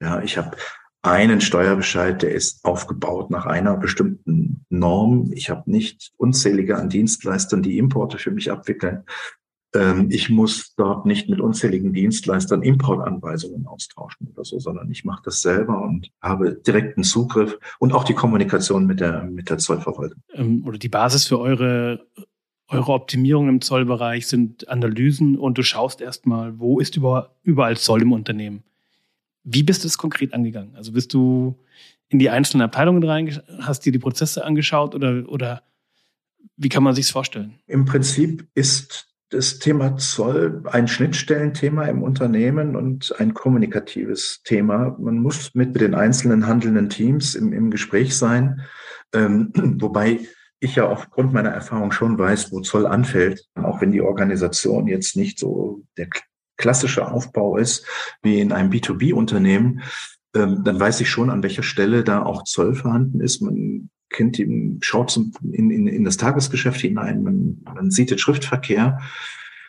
Ja, 0.00 0.22
ich 0.22 0.38
habe 0.38 0.56
einen 1.02 1.40
Steuerbescheid, 1.40 2.22
der 2.22 2.32
ist 2.32 2.64
aufgebaut 2.64 3.30
nach 3.30 3.46
einer 3.46 3.76
bestimmten 3.76 4.64
Norm. 4.68 5.30
Ich 5.32 5.50
habe 5.50 5.70
nicht 5.70 6.12
unzählige 6.16 6.76
an 6.76 6.88
Dienstleistern, 6.88 7.62
die 7.62 7.78
Importe 7.78 8.18
für 8.18 8.30
mich 8.30 8.50
abwickeln, 8.50 9.04
ich 10.08 10.30
muss 10.30 10.74
dort 10.76 11.06
nicht 11.06 11.28
mit 11.28 11.40
unzähligen 11.40 11.92
Dienstleistern 11.92 12.62
Importanweisungen 12.62 13.66
austauschen 13.66 14.28
oder 14.32 14.44
so, 14.44 14.58
sondern 14.58 14.90
ich 14.90 15.04
mache 15.04 15.22
das 15.24 15.42
selber 15.42 15.82
und 15.82 16.10
habe 16.22 16.54
direkten 16.54 17.04
Zugriff 17.04 17.58
und 17.78 17.92
auch 17.92 18.04
die 18.04 18.14
Kommunikation 18.14 18.86
mit 18.86 19.00
der, 19.00 19.24
mit 19.24 19.50
der 19.50 19.58
Zollverwaltung. 19.58 20.20
Ähm, 20.32 20.64
oder 20.66 20.78
die 20.78 20.88
Basis 20.88 21.26
für 21.26 21.38
eure, 21.38 22.06
eure 22.68 22.92
Optimierung 22.92 23.48
im 23.48 23.60
Zollbereich 23.60 24.26
sind 24.26 24.68
Analysen 24.68 25.36
und 25.36 25.58
du 25.58 25.62
schaust 25.62 26.00
erstmal, 26.00 26.58
wo 26.58 26.80
ist 26.80 26.98
überall 27.42 27.76
Zoll 27.76 28.02
im 28.02 28.12
Unternehmen. 28.12 28.62
Wie 29.44 29.62
bist 29.62 29.84
du 29.84 29.88
es 29.88 29.98
konkret 29.98 30.34
angegangen? 30.34 30.76
Also 30.76 30.92
bist 30.92 31.14
du 31.14 31.58
in 32.08 32.18
die 32.18 32.30
einzelnen 32.30 32.62
Abteilungen 32.62 33.02
rein, 33.02 33.40
hast 33.60 33.84
dir 33.86 33.92
die 33.92 33.98
Prozesse 33.98 34.44
angeschaut 34.44 34.94
oder, 34.94 35.28
oder 35.28 35.62
wie 36.56 36.68
kann 36.68 36.82
man 36.82 36.94
sich 36.94 37.06
vorstellen? 37.10 37.54
Im 37.66 37.84
Prinzip 37.84 38.46
ist 38.54 39.06
das 39.30 39.58
Thema 39.58 39.96
Zoll 39.96 40.62
ein 40.64 40.88
Schnittstellenthema 40.88 41.84
im 41.84 42.02
Unternehmen 42.02 42.76
und 42.76 43.14
ein 43.18 43.34
kommunikatives 43.34 44.42
Thema. 44.44 44.96
Man 44.98 45.18
muss 45.18 45.54
mit 45.54 45.78
den 45.78 45.94
einzelnen 45.94 46.46
handelnden 46.46 46.88
Teams 46.88 47.34
im, 47.34 47.52
im 47.52 47.70
Gespräch 47.70 48.16
sein, 48.16 48.62
ähm, 49.12 49.52
wobei 49.80 50.20
ich 50.60 50.76
ja 50.76 50.88
aufgrund 50.88 51.32
meiner 51.32 51.50
Erfahrung 51.50 51.92
schon 51.92 52.18
weiß, 52.18 52.50
wo 52.52 52.60
Zoll 52.60 52.86
anfällt, 52.86 53.46
auch 53.54 53.80
wenn 53.80 53.92
die 53.92 54.00
Organisation 54.00 54.88
jetzt 54.88 55.14
nicht 55.16 55.38
so 55.38 55.82
der 55.96 56.08
klassische 56.56 57.10
Aufbau 57.10 57.56
ist 57.56 57.86
wie 58.22 58.40
in 58.40 58.52
einem 58.52 58.70
B2B-Unternehmen, 58.70 59.82
ähm, 60.34 60.62
dann 60.64 60.80
weiß 60.80 61.00
ich 61.00 61.08
schon, 61.08 61.30
an 61.30 61.42
welcher 61.42 61.62
Stelle 61.62 62.02
da 62.02 62.22
auch 62.22 62.44
Zoll 62.44 62.74
vorhanden 62.74 63.20
ist. 63.20 63.40
Man 63.40 63.90
kennt 64.10 64.40
schaut 64.80 65.10
zum, 65.10 65.32
in, 65.52 65.70
in, 65.70 65.86
in 65.86 66.04
das 66.04 66.16
Tagesgeschäft 66.16 66.80
hinein, 66.80 67.22
man, 67.22 67.60
man 67.64 67.90
sieht 67.90 68.10
den 68.10 68.18
Schriftverkehr 68.18 69.00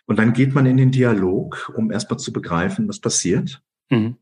und 0.05 0.17
dann 0.17 0.33
geht 0.33 0.55
man 0.55 0.65
in 0.65 0.77
den 0.77 0.91
Dialog, 0.91 1.71
um 1.75 1.91
erstmal 1.91 2.19
zu 2.19 2.33
begreifen, 2.33 2.87
was 2.87 2.99
passiert. 2.99 3.61
Mhm. 3.89 4.15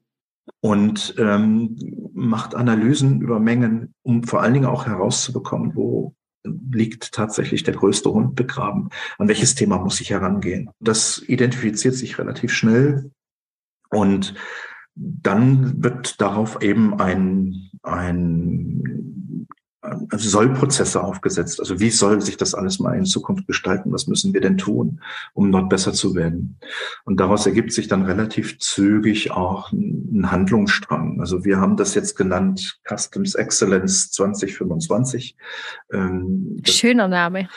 Und 0.62 1.16
ähm, 1.18 1.78
macht 2.14 2.56
Analysen 2.56 3.22
über 3.22 3.40
Mengen, 3.40 3.94
um 4.02 4.24
vor 4.24 4.42
allen 4.42 4.54
Dingen 4.54 4.66
auch 4.66 4.86
herauszubekommen, 4.86 5.76
wo 5.76 6.14
liegt 6.72 7.14
tatsächlich 7.14 7.64
der 7.64 7.74
größte 7.74 8.12
Hund 8.12 8.36
begraben. 8.36 8.90
An 9.18 9.28
welches 9.28 9.56
Thema 9.56 9.78
muss 9.78 10.02
ich 10.02 10.10
herangehen? 10.10 10.70
Das 10.80 11.22
identifiziert 11.26 11.96
sich 11.96 12.20
relativ 12.20 12.52
schnell 12.52 13.12
und 13.90 14.34
dann 14.96 15.84
wird 15.84 16.20
darauf 16.22 16.62
eben 16.62 17.00
ein, 17.00 17.70
ein 17.84 19.17
Sollprozesse 20.12 21.04
aufgesetzt. 21.04 21.60
Also 21.60 21.80
wie 21.80 21.90
soll 21.90 22.22
sich 22.22 22.38
das 22.38 22.54
alles 22.54 22.80
mal 22.80 22.98
in 22.98 23.06
Zukunft 23.06 23.48
gestalten? 23.48 23.92
Was 23.92 24.08
müssen 24.08 24.34
wir 24.34 24.42
denn 24.42 24.58
tun, 24.58 25.02
um 25.34 25.52
dort 25.52 25.70
besser 25.70 25.94
zu 25.94 26.16
werden? 26.16 26.60
Und 27.06 27.20
daraus 27.20 27.46
ergibt 27.46 27.72
sich 27.72 27.88
dann 27.88 28.04
relativ 28.04 28.60
zügig 28.60 29.32
auch 29.32 29.72
ein 29.72 30.32
Handlungsstrang. 30.32 31.20
Also 31.20 31.46
wir 31.46 31.60
haben 31.60 31.78
das 31.78 31.96
jetzt 31.96 32.16
genannt 32.16 32.80
Customs 32.88 33.36
Excellence 33.36 34.12
2025. 34.12 35.36
Ähm, 35.92 36.58
Schöner 36.66 37.08
Name. 37.08 37.50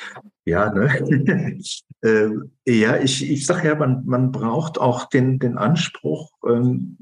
Ja, 0.45 0.73
ne? 0.73 1.59
äh, 2.03 2.31
ja, 2.67 2.97
ich, 2.97 3.29
ich 3.31 3.45
sage 3.45 3.69
ja, 3.69 3.75
man, 3.75 4.07
man 4.07 4.33
braucht 4.33 4.79
auch 4.79 5.07
den, 5.07 5.39
den 5.39 5.59
Anspruch, 5.59 6.31
ähm, 6.49 6.97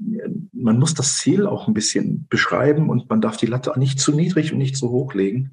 man 0.51 0.77
muss 0.77 0.93
das 0.93 1.17
Ziel 1.17 1.47
auch 1.47 1.67
ein 1.67 1.73
bisschen 1.73 2.27
beschreiben 2.29 2.89
und 2.89 3.09
man 3.09 3.21
darf 3.21 3.37
die 3.37 3.45
Latte 3.45 3.73
nicht 3.77 3.99
zu 3.99 4.13
niedrig 4.13 4.51
und 4.51 4.57
nicht 4.57 4.75
zu 4.75 4.89
hoch 4.89 5.13
legen. 5.13 5.51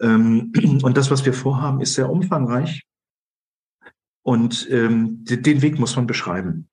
Ähm, 0.00 0.52
und 0.82 0.96
das, 0.96 1.10
was 1.10 1.24
wir 1.24 1.34
vorhaben, 1.34 1.80
ist 1.80 1.94
sehr 1.94 2.10
umfangreich. 2.10 2.84
Und 4.22 4.68
ähm, 4.70 5.24
den 5.24 5.62
Weg 5.62 5.78
muss 5.78 5.96
man 5.96 6.06
beschreiben. 6.06 6.68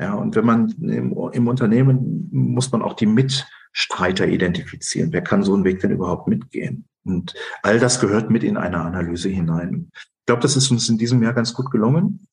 Ja, 0.00 0.14
und 0.14 0.36
wenn 0.36 0.46
man 0.46 0.68
im, 0.80 1.16
im 1.32 1.48
Unternehmen 1.48 2.28
muss 2.30 2.70
man 2.70 2.82
auch 2.82 2.94
die 2.94 3.06
Mitstreiter 3.06 4.28
identifizieren. 4.28 5.12
Wer 5.12 5.22
kann 5.22 5.42
so 5.42 5.54
einen 5.54 5.64
Weg 5.64 5.80
denn 5.80 5.90
überhaupt 5.90 6.28
mitgehen? 6.28 6.86
Und 7.04 7.34
all 7.62 7.80
das 7.80 8.00
gehört 8.00 8.30
mit 8.30 8.44
in 8.44 8.56
eine 8.56 8.80
Analyse 8.80 9.28
hinein. 9.28 9.90
Ich 10.28 10.30
glaube, 10.30 10.42
das 10.42 10.56
ist 10.56 10.70
uns 10.70 10.86
in 10.90 10.98
diesem 10.98 11.22
Jahr 11.22 11.32
ganz 11.32 11.54
gut 11.54 11.70
gelungen. 11.70 12.28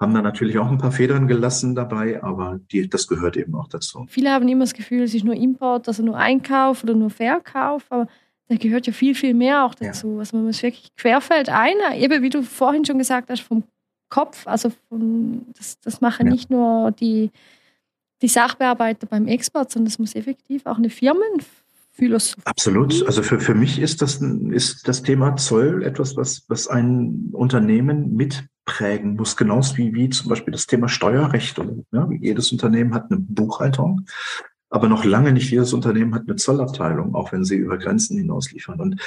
Haben 0.00 0.14
da 0.14 0.22
natürlich 0.22 0.56
auch 0.56 0.70
ein 0.70 0.78
paar 0.78 0.92
Federn 0.92 1.26
gelassen 1.26 1.74
dabei, 1.74 2.22
aber 2.22 2.58
die, 2.72 2.88
das 2.88 3.06
gehört 3.06 3.36
eben 3.36 3.54
auch 3.54 3.68
dazu. 3.68 4.06
Viele 4.08 4.30
haben 4.30 4.48
immer 4.48 4.64
das 4.64 4.72
Gefühl, 4.72 5.02
es 5.02 5.12
ist 5.12 5.26
nur 5.26 5.34
Import, 5.34 5.88
also 5.88 6.02
nur 6.02 6.16
Einkauf 6.16 6.82
oder 6.82 6.94
nur 6.94 7.10
Verkauf, 7.10 7.84
aber 7.90 8.08
da 8.48 8.56
gehört 8.56 8.86
ja 8.86 8.94
viel, 8.94 9.14
viel 9.14 9.34
mehr 9.34 9.66
auch 9.66 9.74
dazu. 9.74 10.14
Ja. 10.14 10.18
Also 10.20 10.38
man 10.38 10.46
muss 10.46 10.62
wirklich 10.62 10.96
querfeld 10.96 11.50
ein, 11.50 11.76
eben 11.96 12.22
wie 12.22 12.30
du 12.30 12.42
vorhin 12.42 12.86
schon 12.86 12.96
gesagt 12.96 13.28
hast, 13.28 13.42
vom 13.42 13.64
Kopf, 14.08 14.46
also 14.46 14.72
von, 14.88 15.44
das, 15.58 15.78
das 15.80 16.00
machen 16.00 16.28
ja. 16.28 16.32
nicht 16.32 16.48
nur 16.48 16.92
die, 16.92 17.30
die 18.22 18.28
Sachbearbeiter 18.28 19.06
beim 19.06 19.26
Export, 19.26 19.70
sondern 19.70 19.88
es 19.88 19.98
muss 19.98 20.14
effektiv 20.14 20.64
auch 20.64 20.78
eine 20.78 20.88
Firmen 20.88 21.42
Philosophie. 21.94 22.42
Absolut. 22.44 23.06
Also 23.06 23.22
für, 23.22 23.38
für 23.38 23.54
mich 23.54 23.78
ist 23.78 24.02
das, 24.02 24.20
ist 24.20 24.86
das 24.88 25.02
Thema 25.02 25.36
Zoll 25.36 25.84
etwas, 25.84 26.16
was, 26.16 26.44
was 26.48 26.66
ein 26.66 27.30
Unternehmen 27.32 28.14
mitprägen 28.16 29.14
muss, 29.14 29.36
genauso 29.36 29.76
wie, 29.76 29.94
wie 29.94 30.08
zum 30.10 30.28
Beispiel 30.28 30.52
das 30.52 30.66
Thema 30.66 30.88
Steuerrecht. 30.88 31.58
Und, 31.60 31.86
ja, 31.92 32.08
jedes 32.20 32.50
Unternehmen 32.50 32.94
hat 32.94 33.10
eine 33.10 33.20
Buchhaltung, 33.20 34.06
aber 34.70 34.88
noch 34.88 35.04
lange 35.04 35.32
nicht 35.32 35.50
jedes 35.52 35.72
Unternehmen 35.72 36.14
hat 36.16 36.24
eine 36.26 36.34
Zollabteilung, 36.34 37.14
auch 37.14 37.30
wenn 37.30 37.44
sie 37.44 37.56
über 37.56 37.78
Grenzen 37.78 38.18
hinaus 38.18 38.50
liefern. 38.50 38.80
Und 38.80 39.00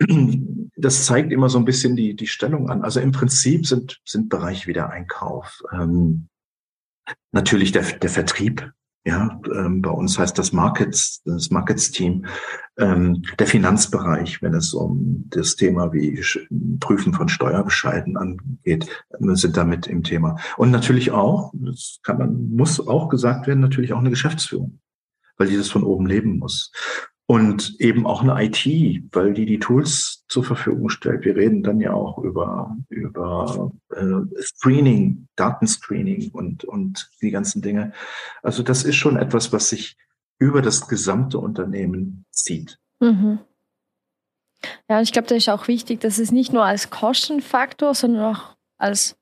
das 0.76 1.06
zeigt 1.06 1.32
immer 1.32 1.48
so 1.48 1.58
ein 1.58 1.64
bisschen 1.64 1.96
die, 1.96 2.14
die 2.14 2.26
Stellung 2.26 2.68
an. 2.68 2.82
Also 2.82 3.00
im 3.00 3.12
Prinzip 3.12 3.66
sind, 3.66 4.02
sind 4.04 4.28
Bereiche 4.28 4.66
wie 4.66 4.74
der 4.74 4.90
Einkauf, 4.90 5.62
ähm, 5.72 6.28
natürlich 7.32 7.72
der, 7.72 7.84
der 7.84 8.10
Vertrieb, 8.10 8.70
ja, 9.06 9.38
ähm, 9.54 9.82
bei 9.82 9.90
uns 9.90 10.18
heißt 10.18 10.38
das 10.38 10.52
Markets, 10.52 11.22
das 11.24 11.50
Markets-Team, 11.50 12.24
ähm, 12.78 13.22
der 13.38 13.46
Finanzbereich, 13.46 14.40
wenn 14.40 14.54
es 14.54 14.72
um 14.72 15.24
das 15.28 15.56
Thema 15.56 15.92
wie 15.92 16.22
Prüfen 16.80 17.12
von 17.12 17.28
Steuerbescheiden 17.28 18.16
angeht, 18.16 18.88
sind 19.18 19.56
damit 19.56 19.86
im 19.86 20.02
Thema. 20.02 20.36
Und 20.56 20.70
natürlich 20.70 21.10
auch, 21.10 21.52
das 21.54 22.00
kann 22.02 22.18
man, 22.18 22.48
muss 22.54 22.86
auch 22.86 23.10
gesagt 23.10 23.46
werden, 23.46 23.60
natürlich 23.60 23.92
auch 23.92 23.98
eine 23.98 24.10
Geschäftsführung, 24.10 24.80
weil 25.36 25.48
die 25.48 25.56
das 25.56 25.68
von 25.68 25.84
oben 25.84 26.06
leben 26.06 26.38
muss 26.38 26.72
und 27.26 27.80
eben 27.80 28.06
auch 28.06 28.22
eine 28.22 28.44
IT, 28.44 28.66
weil 29.12 29.32
die 29.32 29.46
die 29.46 29.58
Tools 29.58 30.24
zur 30.28 30.44
Verfügung 30.44 30.90
stellt. 30.90 31.24
Wir 31.24 31.36
reden 31.36 31.62
dann 31.62 31.80
ja 31.80 31.94
auch 31.94 32.18
über 32.18 32.76
über 32.90 33.72
äh, 33.90 34.42
Screening, 34.42 35.28
Datenscreening 35.36 36.30
und 36.32 36.64
und 36.64 37.10
die 37.22 37.30
ganzen 37.30 37.62
Dinge. 37.62 37.92
Also 38.42 38.62
das 38.62 38.84
ist 38.84 38.96
schon 38.96 39.16
etwas, 39.16 39.52
was 39.52 39.70
sich 39.70 39.96
über 40.38 40.60
das 40.60 40.88
gesamte 40.88 41.38
Unternehmen 41.38 42.26
zieht. 42.30 42.78
Mhm. 43.00 43.38
Ja, 44.88 45.00
ich 45.00 45.12
glaube, 45.12 45.28
das 45.28 45.38
ist 45.38 45.48
auch 45.48 45.68
wichtig, 45.68 46.00
dass 46.00 46.18
es 46.18 46.32
nicht 46.32 46.52
nur 46.52 46.64
als 46.64 46.90
Kostenfaktor, 46.90 47.94
sondern 47.94 48.34
auch 48.34 48.56
als 48.76 49.16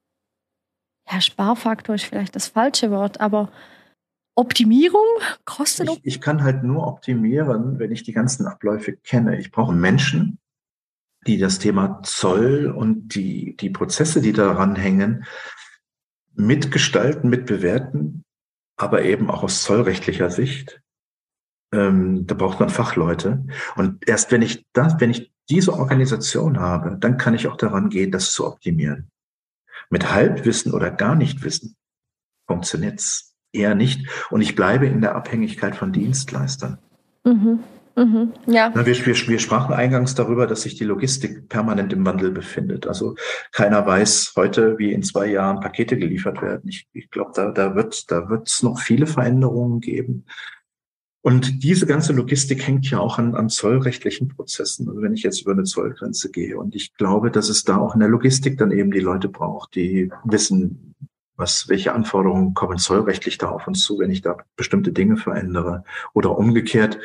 ja, 1.10 1.20
Sparfaktor 1.20 1.94
ist 1.94 2.04
vielleicht 2.04 2.34
das 2.34 2.48
falsche 2.48 2.90
Wort, 2.90 3.20
aber 3.20 3.50
Optimierung 4.34 5.06
kostet. 5.44 5.88
Ich, 5.90 6.00
ich 6.02 6.20
kann 6.20 6.42
halt 6.42 6.62
nur 6.62 6.86
optimieren, 6.86 7.78
wenn 7.78 7.92
ich 7.92 8.02
die 8.02 8.12
ganzen 8.12 8.46
Abläufe 8.46 8.96
kenne. 8.96 9.38
Ich 9.38 9.50
brauche 9.50 9.74
Menschen, 9.74 10.38
die 11.26 11.38
das 11.38 11.58
Thema 11.58 12.02
Zoll 12.02 12.66
und 12.66 13.14
die, 13.14 13.56
die 13.56 13.70
Prozesse, 13.70 14.20
die 14.20 14.32
daran 14.32 14.74
hängen, 14.76 15.24
mitgestalten, 16.34 17.28
mitbewerten, 17.28 18.24
aber 18.76 19.02
eben 19.02 19.30
auch 19.30 19.42
aus 19.42 19.62
zollrechtlicher 19.62 20.30
Sicht. 20.30 20.80
Ähm, 21.72 22.26
da 22.26 22.34
braucht 22.34 22.58
man 22.58 22.70
Fachleute. 22.70 23.46
Und 23.76 24.08
erst 24.08 24.32
wenn 24.32 24.42
ich 24.42 24.66
das, 24.72 24.98
wenn 24.98 25.10
ich 25.10 25.32
diese 25.50 25.74
Organisation 25.74 26.58
habe, 26.58 26.96
dann 26.98 27.18
kann 27.18 27.34
ich 27.34 27.48
auch 27.48 27.56
daran 27.56 27.90
gehen, 27.90 28.10
das 28.10 28.32
zu 28.32 28.46
optimieren. 28.46 29.10
Mit 29.90 30.12
Halbwissen 30.12 30.72
oder 30.72 30.90
gar 30.90 31.14
nicht 31.14 31.44
Wissen 31.44 31.76
funktioniert's 32.46 33.31
eher 33.52 33.74
nicht. 33.74 34.08
Und 34.30 34.40
ich 34.40 34.54
bleibe 34.54 34.86
in 34.86 35.00
der 35.00 35.14
Abhängigkeit 35.14 35.76
von 35.76 35.92
Dienstleistern. 35.92 36.78
Mhm. 37.24 37.60
Mhm, 37.94 38.32
ja. 38.46 38.74
Wir, 38.74 38.86
wir, 38.86 39.28
wir 39.28 39.38
sprachen 39.38 39.74
eingangs 39.74 40.14
darüber, 40.14 40.46
dass 40.46 40.62
sich 40.62 40.76
die 40.76 40.84
Logistik 40.84 41.48
permanent 41.48 41.92
im 41.92 42.06
Wandel 42.06 42.30
befindet. 42.30 42.86
Also 42.86 43.16
keiner 43.52 43.84
weiß 43.86 44.32
heute, 44.36 44.78
wie 44.78 44.92
in 44.92 45.02
zwei 45.02 45.26
Jahren 45.26 45.60
Pakete 45.60 45.98
geliefert 45.98 46.40
werden. 46.40 46.68
Ich, 46.68 46.88
ich 46.94 47.10
glaube, 47.10 47.32
da, 47.34 47.50
da 47.50 47.74
wird 47.74 48.10
da 48.10 48.30
wird's 48.30 48.62
noch 48.62 48.78
viele 48.78 49.06
Veränderungen 49.06 49.80
geben. 49.80 50.24
Und 51.20 51.62
diese 51.62 51.86
ganze 51.86 52.12
Logistik 52.12 52.66
hängt 52.66 52.90
ja 52.90 52.98
auch 52.98 53.18
an, 53.18 53.36
an 53.36 53.48
zollrechtlichen 53.48 54.28
Prozessen. 54.28 54.88
Also 54.88 55.02
wenn 55.02 55.14
ich 55.14 55.22
jetzt 55.22 55.42
über 55.42 55.52
eine 55.52 55.64
Zollgrenze 55.64 56.30
gehe. 56.30 56.58
Und 56.58 56.74
ich 56.74 56.94
glaube, 56.94 57.30
dass 57.30 57.48
es 57.48 57.62
da 57.62 57.76
auch 57.76 57.94
in 57.94 58.00
der 58.00 58.08
Logistik 58.08 58.58
dann 58.58 58.72
eben 58.72 58.90
die 58.90 59.00
Leute 59.00 59.28
braucht, 59.28 59.76
die 59.76 60.10
wissen, 60.24 60.94
was, 61.36 61.68
welche 61.68 61.92
Anforderungen 61.92 62.54
kommen 62.54 62.78
zollrechtlich 62.78 63.38
da 63.38 63.48
auf 63.48 63.66
uns 63.66 63.82
zu, 63.82 63.98
wenn 63.98 64.10
ich 64.10 64.22
da 64.22 64.36
bestimmte 64.56 64.92
Dinge 64.92 65.16
verändere. 65.16 65.84
Oder 66.14 66.36
umgekehrt, 66.36 66.98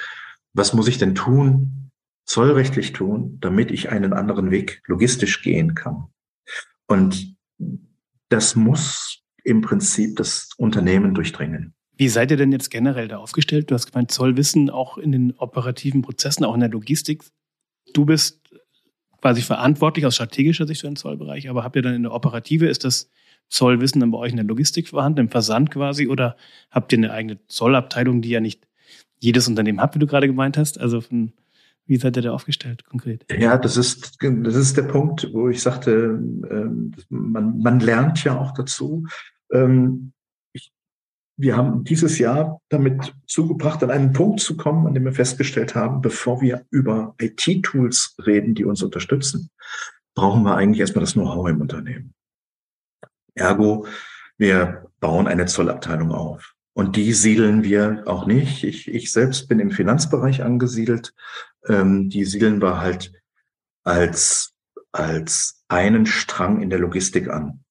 was 0.54 0.74
muss 0.74 0.88
ich 0.88 0.98
denn 0.98 1.16
tun, 1.16 1.92
zollrechtlich 2.26 2.94
tun, 2.94 3.38
damit 3.40 3.72
ich 3.72 3.90
einen 3.90 4.14
anderen 4.14 4.52
Weg 4.52 4.82
logistisch 4.86 5.42
gehen 5.42 5.76
kann? 5.76 6.08
Und 6.88 7.36
das 8.30 8.56
muss 8.56 9.24
im 9.44 9.62
Prinzip 9.62 10.18
das 10.18 10.50
Unternehmen 10.58 11.14
durchdringen. 11.14 11.74
Wie 11.96 12.10
seid 12.10 12.30
ihr 12.30 12.38
denn 12.38 12.52
jetzt 12.52 12.70
generell 12.70 13.08
da 13.08 13.18
aufgestellt? 13.18 13.72
Du 13.72 13.76
hast 13.76 13.92
gemeint, 13.92 14.12
Zollwissen 14.12 14.70
auch 14.70 14.98
in 14.98 15.12
den 15.12 15.32
operativen 15.38 16.02
Prozessen, 16.02 16.44
auch 16.44 16.54
in 16.54 16.60
der 16.60 16.70
Logistik. 16.70 17.24
Du 17.94 18.06
bist 18.06 18.42
quasi 19.22 19.42
verantwortlich 19.42 20.06
aus 20.06 20.16
strategischer 20.16 20.68
Sicht 20.68 20.82
für 20.82 20.88
den 20.88 20.96
Zollbereich, 20.96 21.50
aber 21.50 21.64
habt 21.64 21.76
ihr 21.76 21.82
dann 21.82 21.96
in 21.96 22.04
der 22.04 22.14
Operative, 22.14 22.68
ist 22.68 22.84
das 22.84 23.10
Zollwissen 23.50 24.02
dann 24.02 24.12
bei 24.12 24.18
euch 24.18 24.32
in 24.32 24.38
der 24.38 24.46
Logistik 24.46 24.90
vorhanden, 24.90 25.22
im 25.22 25.30
Versand 25.30 25.72
quasi, 25.72 26.08
oder 26.08 26.36
habt 26.70 26.92
ihr 26.92 27.00
eine 27.00 27.12
eigene 27.12 27.40
Zollabteilung, 27.48 28.22
die 28.22 28.30
ja 28.30 28.40
nicht 28.40 28.68
jedes 29.20 29.48
Unternehmen 29.48 29.82
hat, 29.82 29.96
wie 29.96 30.00
du 30.00 30.08
gerade 30.08 30.28
gemeint 30.28 30.58
hast? 30.58 30.80
Also 30.80 31.02
von, 31.02 31.34
wie 31.86 31.98
seid 31.98 32.18
ihr 32.18 32.24
da 32.24 32.32
aufgestellt 32.32 32.86
konkret? 32.86 33.26
Ja, 33.32 33.58
das 33.58 33.78
ist, 33.78 34.18
das 34.22 34.56
ist 34.56 34.78
der 34.78 34.84
Punkt, 34.84 35.30
wo 35.34 35.50
ich 35.50 35.62
sagte, 35.62 35.92
ähm, 35.92 36.94
man, 37.10 37.60
man 37.60 37.80
lernt 37.80 38.24
ja 38.24 38.38
auch 38.38 38.54
dazu. 38.54 39.06
Ähm, 39.52 40.12
wir 41.40 41.56
haben 41.56 41.84
dieses 41.84 42.18
Jahr 42.18 42.62
damit 42.70 43.14
zugebracht, 43.28 43.84
an 43.84 43.92
einen 43.92 44.12
Punkt 44.12 44.40
zu 44.40 44.58
kommen, 44.58 44.88
an 44.88 44.96
dem 44.96 45.06
wir 45.06 45.14
festgestellt 45.14 45.76
haben, 45.76 46.02
bevor 46.02 46.42
wir 46.42 46.66
über 46.72 47.16
IT-Tools 47.22 48.18
reden, 48.26 48.56
die 48.56 48.66
uns 48.66 48.82
unterstützen, 48.82 49.52
brauchen 50.16 50.44
wir 50.44 50.56
eigentlich 50.56 50.80
erstmal 50.80 51.06
das 51.06 51.14
Know-how 51.14 51.48
im 51.48 51.62
Unternehmen. 51.62 52.14
Ergo, 53.38 53.88
wir 54.38 54.86
bauen 55.00 55.28
eine 55.28 55.46
Zollabteilung 55.46 56.12
auf. 56.12 56.54
Und 56.74 56.96
die 56.96 57.14
siedeln 57.14 57.64
wir 57.64 58.04
auch 58.06 58.28
nicht. 58.28 58.64
Ich, 58.64 58.88
ich 58.88 59.12
selbst 59.12 59.48
bin 59.48 59.60
im 59.60 59.72
Finanzbereich 59.72 60.44
angesiedelt. 60.44 61.14
Ähm, 61.68 62.10
die 62.10 62.24
siedeln 62.24 62.62
wir 62.62 62.80
halt 62.80 63.12
als, 63.84 64.54
als 64.92 65.64
einen 65.68 66.06
Strang 66.06 66.62
in 66.62 66.70
der 66.70 66.80
Logistik 66.80 67.30
an 67.30 67.64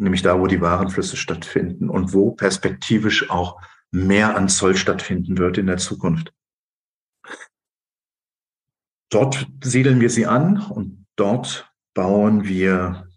nämlich 0.00 0.22
da, 0.22 0.40
wo 0.40 0.46
die 0.46 0.60
Warenflüsse 0.60 1.16
stattfinden 1.16 1.90
und 1.90 2.12
wo 2.12 2.32
perspektivisch 2.32 3.30
auch 3.30 3.60
mehr 3.90 4.36
an 4.36 4.48
Zoll 4.48 4.76
stattfinden 4.76 5.38
wird 5.38 5.58
in 5.58 5.66
der 5.66 5.76
Zukunft. 5.76 6.32
Dort 9.10 9.46
siedeln 9.62 10.00
wir 10.00 10.10
sie 10.10 10.26
an 10.26 10.62
und 10.62 11.06
dort 11.16 11.70
bauen 11.94 12.44
wir 12.44 13.08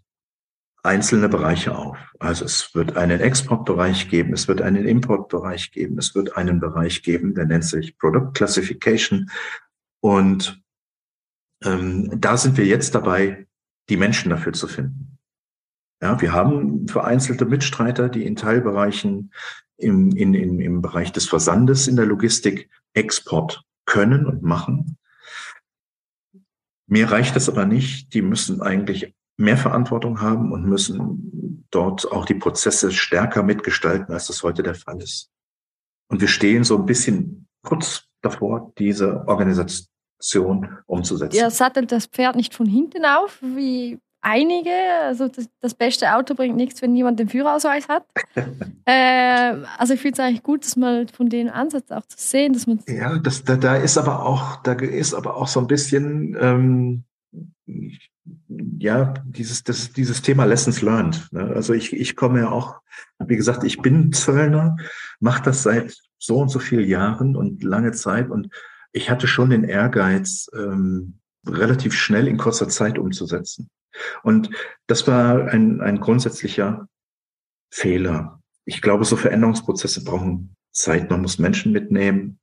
einzelne 0.84 1.28
Bereiche 1.28 1.76
auf. 1.76 1.96
Also 2.18 2.44
es 2.44 2.74
wird 2.74 2.96
einen 2.96 3.20
Exportbereich 3.20 4.10
geben, 4.10 4.34
es 4.34 4.48
wird 4.48 4.60
einen 4.60 4.84
Importbereich 4.86 5.72
geben, 5.72 5.98
es 5.98 6.14
wird 6.14 6.36
einen 6.36 6.60
Bereich 6.60 7.02
geben, 7.02 7.34
der 7.34 7.46
nennt 7.46 7.64
sich 7.64 7.98
Product 7.98 8.32
Classification. 8.34 9.30
Und 10.00 10.62
ähm, 11.64 12.10
da 12.20 12.36
sind 12.36 12.58
wir 12.58 12.66
jetzt 12.66 12.94
dabei, 12.94 13.46
die 13.88 13.96
Menschen 13.96 14.30
dafür 14.30 14.52
zu 14.52 14.68
finden. 14.68 15.18
Ja, 16.02 16.20
wir 16.20 16.32
haben 16.32 16.86
vereinzelte 16.86 17.46
Mitstreiter, 17.46 18.10
die 18.10 18.26
in 18.26 18.36
Teilbereichen 18.36 19.32
im, 19.78 20.10
in, 20.12 20.34
in, 20.34 20.60
im 20.60 20.82
Bereich 20.82 21.12
des 21.12 21.26
Versandes 21.26 21.88
in 21.88 21.96
der 21.96 22.06
Logistik 22.06 22.68
Export 22.92 23.62
können 23.86 24.26
und 24.26 24.42
machen. 24.42 24.98
Mir 26.86 27.10
reicht 27.10 27.34
das 27.36 27.48
aber 27.48 27.64
nicht. 27.64 28.12
Die 28.12 28.20
müssen 28.20 28.60
eigentlich 28.60 29.14
mehr 29.36 29.56
Verantwortung 29.56 30.20
haben 30.20 30.52
und 30.52 30.64
müssen 30.64 31.66
dort 31.70 32.10
auch 32.10 32.24
die 32.24 32.34
Prozesse 32.34 32.92
stärker 32.92 33.42
mitgestalten, 33.42 34.12
als 34.12 34.28
das 34.28 34.42
heute 34.42 34.62
der 34.62 34.74
Fall 34.74 35.02
ist. 35.02 35.30
Und 36.08 36.20
wir 36.20 36.28
stehen 36.28 36.64
so 36.64 36.76
ein 36.76 36.86
bisschen 36.86 37.48
kurz 37.62 38.04
davor, 38.22 38.72
diese 38.78 39.26
Organisation 39.26 40.78
umzusetzen. 40.86 41.36
Ihr 41.36 41.50
sattelt 41.50 41.90
das 41.90 42.06
Pferd 42.06 42.36
nicht 42.36 42.54
von 42.54 42.66
hinten 42.66 43.04
auf, 43.04 43.38
wie 43.42 43.98
einige. 44.24 44.70
Also 45.02 45.28
das, 45.28 45.48
das, 45.60 45.74
beste 45.74 46.14
Auto 46.14 46.34
bringt 46.34 46.56
nichts, 46.56 46.82
wenn 46.82 46.92
niemand 46.92 47.18
den 47.18 47.28
Führerausweis 47.28 47.88
hat. 47.88 48.04
äh, 48.86 49.56
also 49.78 49.94
ich 49.94 50.00
finde 50.00 50.14
es 50.14 50.20
eigentlich 50.20 50.42
gut, 50.42 50.64
dass 50.64 50.76
man 50.76 51.08
von 51.08 51.28
den 51.28 51.50
Ansatz 51.50 51.90
auch 51.90 52.06
zu 52.06 52.18
sehen, 52.18 52.52
dass 52.52 52.66
man 52.66 52.80
ja, 52.88 53.18
das, 53.18 53.44
da, 53.44 53.56
da 53.56 53.76
ist 53.76 53.98
aber 53.98 54.24
auch, 54.24 54.56
da 54.62 54.72
ist 54.72 55.14
aber 55.14 55.36
auch 55.36 55.48
so 55.48 55.60
ein 55.60 55.66
bisschen 55.66 56.36
ähm, 56.40 57.04
ja 58.78 59.14
dieses 59.24 59.62
das, 59.64 59.92
dieses 59.92 60.22
Thema 60.22 60.44
Lessons 60.44 60.82
learned. 60.82 61.28
Ne? 61.32 61.52
Also 61.54 61.72
ich 61.72 61.92
ich 61.92 62.16
komme 62.16 62.40
ja 62.40 62.50
auch, 62.50 62.80
wie 63.18 63.36
gesagt, 63.36 63.64
ich 63.64 63.82
bin 63.82 64.12
Zöllner, 64.12 64.76
mache 65.20 65.42
das 65.42 65.62
seit 65.62 65.96
so 66.18 66.38
und 66.38 66.48
so 66.48 66.58
vielen 66.58 66.88
Jahren 66.88 67.36
und 67.36 67.62
lange 67.62 67.92
Zeit 67.92 68.30
und 68.30 68.48
ich 68.92 69.10
hatte 69.10 69.26
schon 69.26 69.50
den 69.50 69.64
Ehrgeiz, 69.64 70.48
ähm, 70.56 71.18
relativ 71.46 71.94
schnell 71.94 72.28
in 72.28 72.38
kurzer 72.38 72.68
Zeit 72.68 72.98
umzusetzen. 72.98 73.68
Und 74.22 74.50
das 74.86 75.06
war 75.06 75.48
ein, 75.48 75.80
ein 75.80 76.00
grundsätzlicher 76.00 76.88
Fehler. 77.70 78.40
Ich 78.64 78.80
glaube, 78.80 79.04
so 79.04 79.16
Veränderungsprozesse 79.16 80.04
brauchen 80.04 80.56
Zeit. 80.72 81.10
Man 81.10 81.22
muss 81.22 81.38
Menschen 81.38 81.72
mitnehmen. 81.72 82.38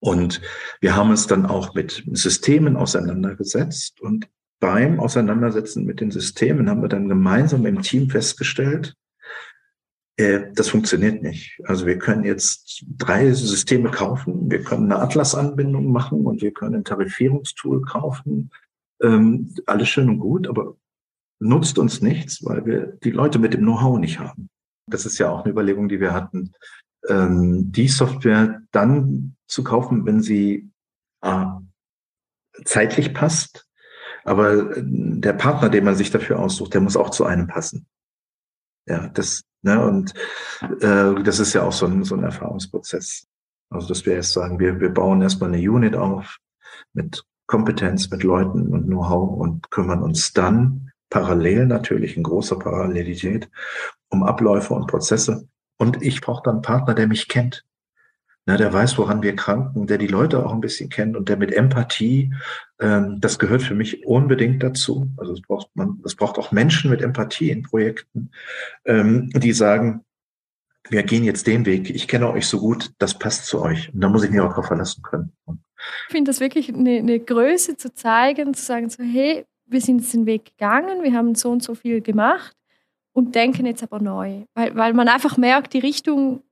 Und 0.00 0.40
wir 0.80 0.96
haben 0.96 1.10
uns 1.10 1.26
dann 1.26 1.46
auch 1.46 1.74
mit 1.74 2.04
Systemen 2.12 2.76
auseinandergesetzt. 2.76 4.00
Und 4.00 4.28
beim 4.64 4.98
Auseinandersetzen 4.98 5.84
mit 5.84 6.00
den 6.00 6.10
Systemen 6.10 6.70
haben 6.70 6.80
wir 6.80 6.88
dann 6.88 7.06
gemeinsam 7.06 7.66
im 7.66 7.82
Team 7.82 8.08
festgestellt, 8.08 8.94
äh, 10.16 10.52
das 10.54 10.70
funktioniert 10.70 11.22
nicht. 11.22 11.60
Also 11.64 11.84
wir 11.84 11.98
können 11.98 12.24
jetzt 12.24 12.82
drei 12.96 13.30
Systeme 13.34 13.90
kaufen, 13.90 14.50
wir 14.50 14.64
können 14.64 14.90
eine 14.90 15.02
Atlas-Anbindung 15.02 15.92
machen 15.92 16.24
und 16.24 16.40
wir 16.40 16.52
können 16.54 16.76
ein 16.76 16.84
Tarifierungstool 16.84 17.82
kaufen 17.82 18.50
ähm, 19.02 19.54
alles 19.66 19.90
schön 19.90 20.08
und 20.08 20.18
gut, 20.18 20.48
aber 20.48 20.76
nutzt 21.40 21.78
uns 21.78 22.00
nichts, 22.00 22.42
weil 22.42 22.64
wir 22.64 22.86
die 23.04 23.10
Leute 23.10 23.38
mit 23.38 23.52
dem 23.52 23.60
Know-how 23.60 23.98
nicht 23.98 24.18
haben. 24.18 24.48
Das 24.90 25.04
ist 25.04 25.18
ja 25.18 25.28
auch 25.28 25.44
eine 25.44 25.52
Überlegung, 25.52 25.90
die 25.90 26.00
wir 26.00 26.14
hatten, 26.14 26.54
ähm, 27.06 27.70
die 27.70 27.88
Software 27.88 28.62
dann 28.70 29.36
zu 29.46 29.62
kaufen, 29.62 30.06
wenn 30.06 30.22
sie 30.22 30.70
äh, 31.20 31.44
zeitlich 32.64 33.12
passt, 33.12 33.66
aber 34.24 34.74
der 34.76 35.34
Partner, 35.34 35.68
den 35.68 35.84
man 35.84 35.94
sich 35.94 36.10
dafür 36.10 36.38
aussucht, 36.38 36.74
der 36.74 36.80
muss 36.80 36.96
auch 36.96 37.10
zu 37.10 37.24
einem 37.24 37.46
passen. 37.46 37.86
Ja, 38.86 39.08
das, 39.08 39.44
ne, 39.62 39.82
und 39.84 40.14
äh, 40.80 41.22
das 41.22 41.38
ist 41.38 41.52
ja 41.54 41.62
auch 41.62 41.72
so 41.72 41.86
ein, 41.86 42.04
so 42.04 42.14
ein 42.14 42.24
Erfahrungsprozess. 42.24 43.26
Also, 43.70 43.88
dass 43.88 44.04
wir 44.04 44.14
erst 44.14 44.32
sagen, 44.32 44.58
wir, 44.58 44.80
wir 44.80 44.90
bauen 44.90 45.22
erstmal 45.22 45.52
eine 45.52 45.70
Unit 45.70 45.94
auf 45.94 46.38
mit 46.92 47.24
Kompetenz 47.46 48.10
mit 48.10 48.22
Leuten 48.22 48.68
und 48.68 48.86
Know-how 48.86 49.38
und 49.38 49.70
kümmern 49.70 50.02
uns 50.02 50.32
dann 50.32 50.90
parallel 51.10 51.66
natürlich 51.66 52.16
in 52.16 52.22
großer 52.22 52.58
Parallelität 52.58 53.50
um 54.08 54.22
Abläufe 54.22 54.74
und 54.74 54.86
Prozesse. 54.86 55.48
Und 55.76 56.02
ich 56.02 56.20
brauche 56.20 56.42
dann 56.44 56.56
einen 56.56 56.62
Partner, 56.62 56.94
der 56.94 57.06
mich 57.06 57.28
kennt. 57.28 57.64
Na, 58.46 58.56
der 58.58 58.72
weiß, 58.72 58.98
woran 58.98 59.22
wir 59.22 59.34
kranken, 59.34 59.86
der 59.86 59.96
die 59.96 60.06
Leute 60.06 60.44
auch 60.44 60.52
ein 60.52 60.60
bisschen 60.60 60.90
kennt 60.90 61.16
und 61.16 61.28
der 61.28 61.36
mit 61.36 61.52
Empathie, 61.52 62.34
ähm, 62.78 63.18
das 63.20 63.38
gehört 63.38 63.62
für 63.62 63.74
mich 63.74 64.06
unbedingt 64.06 64.62
dazu. 64.62 65.08
Also 65.16 65.32
es 65.32 65.40
braucht 65.40 65.74
man, 65.74 66.02
es 66.04 66.14
braucht 66.14 66.38
auch 66.38 66.52
Menschen 66.52 66.90
mit 66.90 67.00
Empathie 67.00 67.50
in 67.50 67.62
Projekten, 67.62 68.30
ähm, 68.84 69.30
die 69.30 69.52
sagen, 69.52 70.04
wir 70.90 71.02
gehen 71.02 71.24
jetzt 71.24 71.46
den 71.46 71.64
Weg, 71.64 71.88
ich 71.88 72.06
kenne 72.06 72.30
euch 72.30 72.46
so 72.46 72.60
gut, 72.60 72.92
das 72.98 73.18
passt 73.18 73.46
zu 73.46 73.62
euch. 73.62 73.92
Und 73.94 74.02
da 74.02 74.08
muss 74.08 74.22
ich 74.22 74.30
mich 74.30 74.40
auch 74.40 74.50
darauf 74.50 74.66
verlassen 74.66 75.02
können. 75.02 75.32
Ich 75.46 76.12
finde 76.12 76.30
das 76.30 76.40
wirklich 76.40 76.68
eine, 76.68 76.98
eine 76.98 77.20
Größe 77.20 77.78
zu 77.78 77.94
zeigen, 77.94 78.52
zu 78.52 78.62
sagen, 78.62 78.90
so, 78.90 79.02
hey, 79.02 79.46
wir 79.66 79.80
sind 79.80 80.00
jetzt 80.00 80.12
den 80.12 80.26
Weg 80.26 80.44
gegangen, 80.44 81.02
wir 81.02 81.14
haben 81.14 81.34
so 81.34 81.50
und 81.50 81.62
so 81.62 81.74
viel 81.74 82.02
gemacht 82.02 82.54
und 83.12 83.34
denken 83.34 83.64
jetzt 83.64 83.82
aber 83.82 84.00
neu. 84.00 84.42
Weil, 84.54 84.74
weil 84.76 84.92
man 84.92 85.08
einfach 85.08 85.38
merkt, 85.38 85.72
die 85.72 85.78
Richtung 85.78 86.42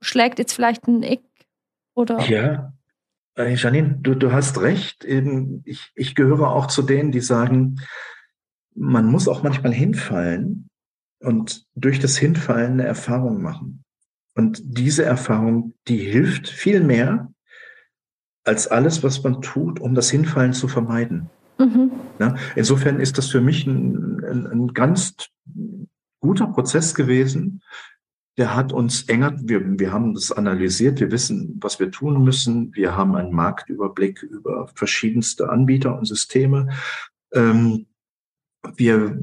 schlägt 0.00 0.38
jetzt 0.38 0.52
vielleicht 0.52 0.86
ein 0.86 1.02
Eck 1.02 1.20
oder. 2.00 2.20
Ja. 2.28 2.72
Äh, 3.36 3.54
Janine, 3.54 3.98
du, 4.00 4.14
du 4.14 4.32
hast 4.32 4.60
recht. 4.60 5.04
Ich, 5.64 5.92
ich 5.94 6.14
gehöre 6.14 6.50
auch 6.50 6.66
zu 6.66 6.82
denen, 6.82 7.12
die 7.12 7.20
sagen, 7.20 7.80
man 8.74 9.06
muss 9.06 9.28
auch 9.28 9.42
manchmal 9.42 9.72
hinfallen 9.72 10.68
und 11.20 11.66
durch 11.74 11.98
das 12.00 12.16
Hinfallen 12.16 12.72
eine 12.74 12.84
Erfahrung 12.84 13.42
machen. 13.42 13.84
Und 14.34 14.60
diese 14.64 15.04
Erfahrung, 15.04 15.74
die 15.88 15.98
hilft 15.98 16.48
viel 16.48 16.82
mehr 16.82 17.32
als 18.44 18.68
alles, 18.68 19.02
was 19.02 19.22
man 19.22 19.42
tut, 19.42 19.80
um 19.80 19.94
das 19.94 20.10
Hinfallen 20.10 20.52
zu 20.52 20.66
vermeiden. 20.66 21.28
Mhm. 21.58 21.90
Ja, 22.18 22.36
insofern 22.56 23.00
ist 23.00 23.18
das 23.18 23.28
für 23.28 23.40
mich 23.40 23.66
ein, 23.66 24.24
ein, 24.24 24.46
ein 24.46 24.68
ganz 24.68 25.14
guter 26.20 26.46
Prozess 26.46 26.94
gewesen. 26.94 27.62
Der 28.40 28.56
hat 28.56 28.72
uns 28.72 29.02
enger, 29.02 29.36
wir, 29.38 29.78
wir 29.78 29.92
haben 29.92 30.14
das 30.14 30.32
analysiert, 30.32 30.98
wir 30.98 31.10
wissen, 31.10 31.58
was 31.60 31.78
wir 31.78 31.90
tun 31.90 32.24
müssen. 32.24 32.74
Wir 32.74 32.96
haben 32.96 33.14
einen 33.14 33.34
Marktüberblick 33.34 34.22
über 34.22 34.66
verschiedenste 34.74 35.50
Anbieter 35.50 35.98
und 35.98 36.06
Systeme. 36.06 36.70
Ähm, 37.34 37.84
wir 38.76 39.18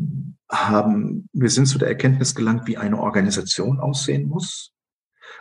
haben, 0.51 1.27
wir 1.33 1.49
sind 1.49 1.65
zu 1.65 1.79
der 1.79 1.87
Erkenntnis 1.87 2.35
gelangt, 2.35 2.67
wie 2.67 2.77
eine 2.77 2.99
Organisation 2.99 3.79
aussehen 3.79 4.29
muss. 4.29 4.75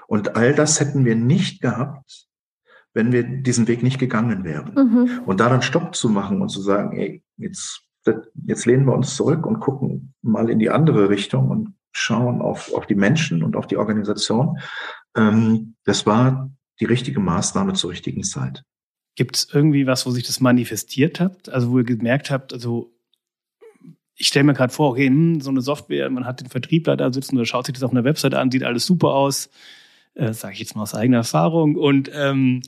Und 0.06 0.36
all 0.36 0.54
das 0.54 0.80
hätten 0.80 1.04
wir 1.04 1.14
nicht 1.14 1.60
gehabt, 1.60 2.28
wenn 2.94 3.12
wir 3.12 3.24
diesen 3.24 3.68
Weg 3.68 3.82
nicht 3.82 3.98
gegangen 3.98 4.42
wären. 4.42 4.72
Mhm. 4.72 5.20
Und 5.26 5.40
da 5.40 5.50
dann 5.50 5.60
Stopp 5.60 5.94
zu 5.94 6.08
machen 6.08 6.40
und 6.40 6.48
zu 6.48 6.62
sagen, 6.62 6.96
ey, 6.96 7.22
jetzt, 7.36 7.82
jetzt 8.46 8.64
lehnen 8.64 8.86
wir 8.86 8.94
uns 8.94 9.16
zurück 9.16 9.44
und 9.44 9.60
gucken 9.60 10.14
mal 10.22 10.48
in 10.48 10.60
die 10.60 10.70
andere 10.70 11.10
Richtung 11.10 11.50
und 11.50 11.75
schauen 11.96 12.42
auf, 12.42 12.72
auf 12.74 12.86
die 12.86 12.94
Menschen 12.94 13.42
und 13.42 13.56
auf 13.56 13.66
die 13.66 13.76
Organisation. 13.76 14.58
Ähm, 15.16 15.76
das 15.84 16.06
war 16.06 16.50
die 16.78 16.84
richtige 16.84 17.20
Maßnahme 17.20 17.72
zur 17.72 17.90
richtigen 17.90 18.22
Zeit. 18.22 18.62
Gibt 19.14 19.36
es 19.36 19.48
irgendwie 19.50 19.86
was, 19.86 20.04
wo 20.04 20.10
sich 20.10 20.24
das 20.24 20.40
manifestiert 20.40 21.20
hat? 21.20 21.48
Also 21.48 21.70
wo 21.70 21.78
ihr 21.78 21.84
gemerkt 21.84 22.30
habt, 22.30 22.52
also 22.52 22.92
ich 24.14 24.28
stelle 24.28 24.44
mir 24.44 24.54
gerade 24.54 24.72
vor, 24.72 24.90
okay, 24.90 25.06
hm, 25.06 25.40
so 25.40 25.50
eine 25.50 25.62
Software, 25.62 26.10
man 26.10 26.26
hat 26.26 26.40
den 26.40 26.48
Vertriebler 26.48 26.96
da 26.96 27.12
sitzen 27.12 27.36
oder 27.36 27.46
schaut 27.46 27.66
sich 27.66 27.74
das 27.74 27.82
auf 27.82 27.92
einer 27.92 28.04
Website 28.04 28.34
an, 28.34 28.50
sieht 28.50 28.64
alles 28.64 28.84
super 28.84 29.14
aus, 29.14 29.48
äh, 30.14 30.32
sage 30.32 30.54
ich 30.54 30.60
jetzt 30.60 30.76
mal 30.76 30.82
aus 30.82 30.94
eigener 30.94 31.18
Erfahrung 31.18 31.76
und 31.76 32.10
ähm, 32.14 32.62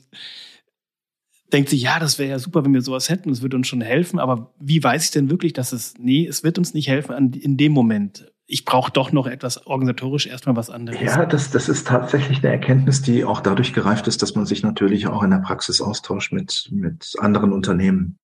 denkt 1.53 1.69
sich, 1.69 1.81
ja, 1.81 1.99
das 1.99 2.19
wäre 2.19 2.29
ja 2.29 2.39
super, 2.39 2.63
wenn 2.63 2.73
wir 2.73 2.81
sowas 2.81 3.09
hätten, 3.09 3.29
das 3.29 3.41
würde 3.41 3.57
uns 3.57 3.67
schon 3.67 3.81
helfen, 3.81 4.19
aber 4.19 4.53
wie 4.59 4.83
weiß 4.83 5.05
ich 5.05 5.11
denn 5.11 5.29
wirklich, 5.29 5.53
dass 5.53 5.71
es, 5.71 5.93
nee, 5.99 6.27
es 6.27 6.43
wird 6.43 6.57
uns 6.57 6.73
nicht 6.73 6.87
helfen 6.87 7.13
an, 7.13 7.33
in 7.33 7.57
dem 7.57 7.71
Moment. 7.71 8.31
Ich 8.45 8.65
brauche 8.65 8.91
doch 8.91 9.11
noch 9.11 9.27
etwas 9.27 9.67
organisatorisch 9.67 10.25
erstmal 10.25 10.55
was 10.55 10.69
anderes. 10.69 10.99
Ja, 11.01 11.25
das, 11.25 11.51
das 11.51 11.69
ist 11.69 11.87
tatsächlich 11.87 12.39
eine 12.39 12.51
Erkenntnis, 12.51 13.01
die 13.01 13.23
auch 13.23 13.41
dadurch 13.41 13.73
gereift 13.73 14.07
ist, 14.07 14.21
dass 14.21 14.35
man 14.35 14.45
sich 14.45 14.63
natürlich 14.63 15.07
auch 15.07 15.21
in 15.21 15.29
der 15.29 15.37
Praxis 15.37 15.81
austauscht 15.81 16.31
mit, 16.31 16.69
mit 16.71 17.13
anderen 17.19 17.53
Unternehmen 17.53 18.17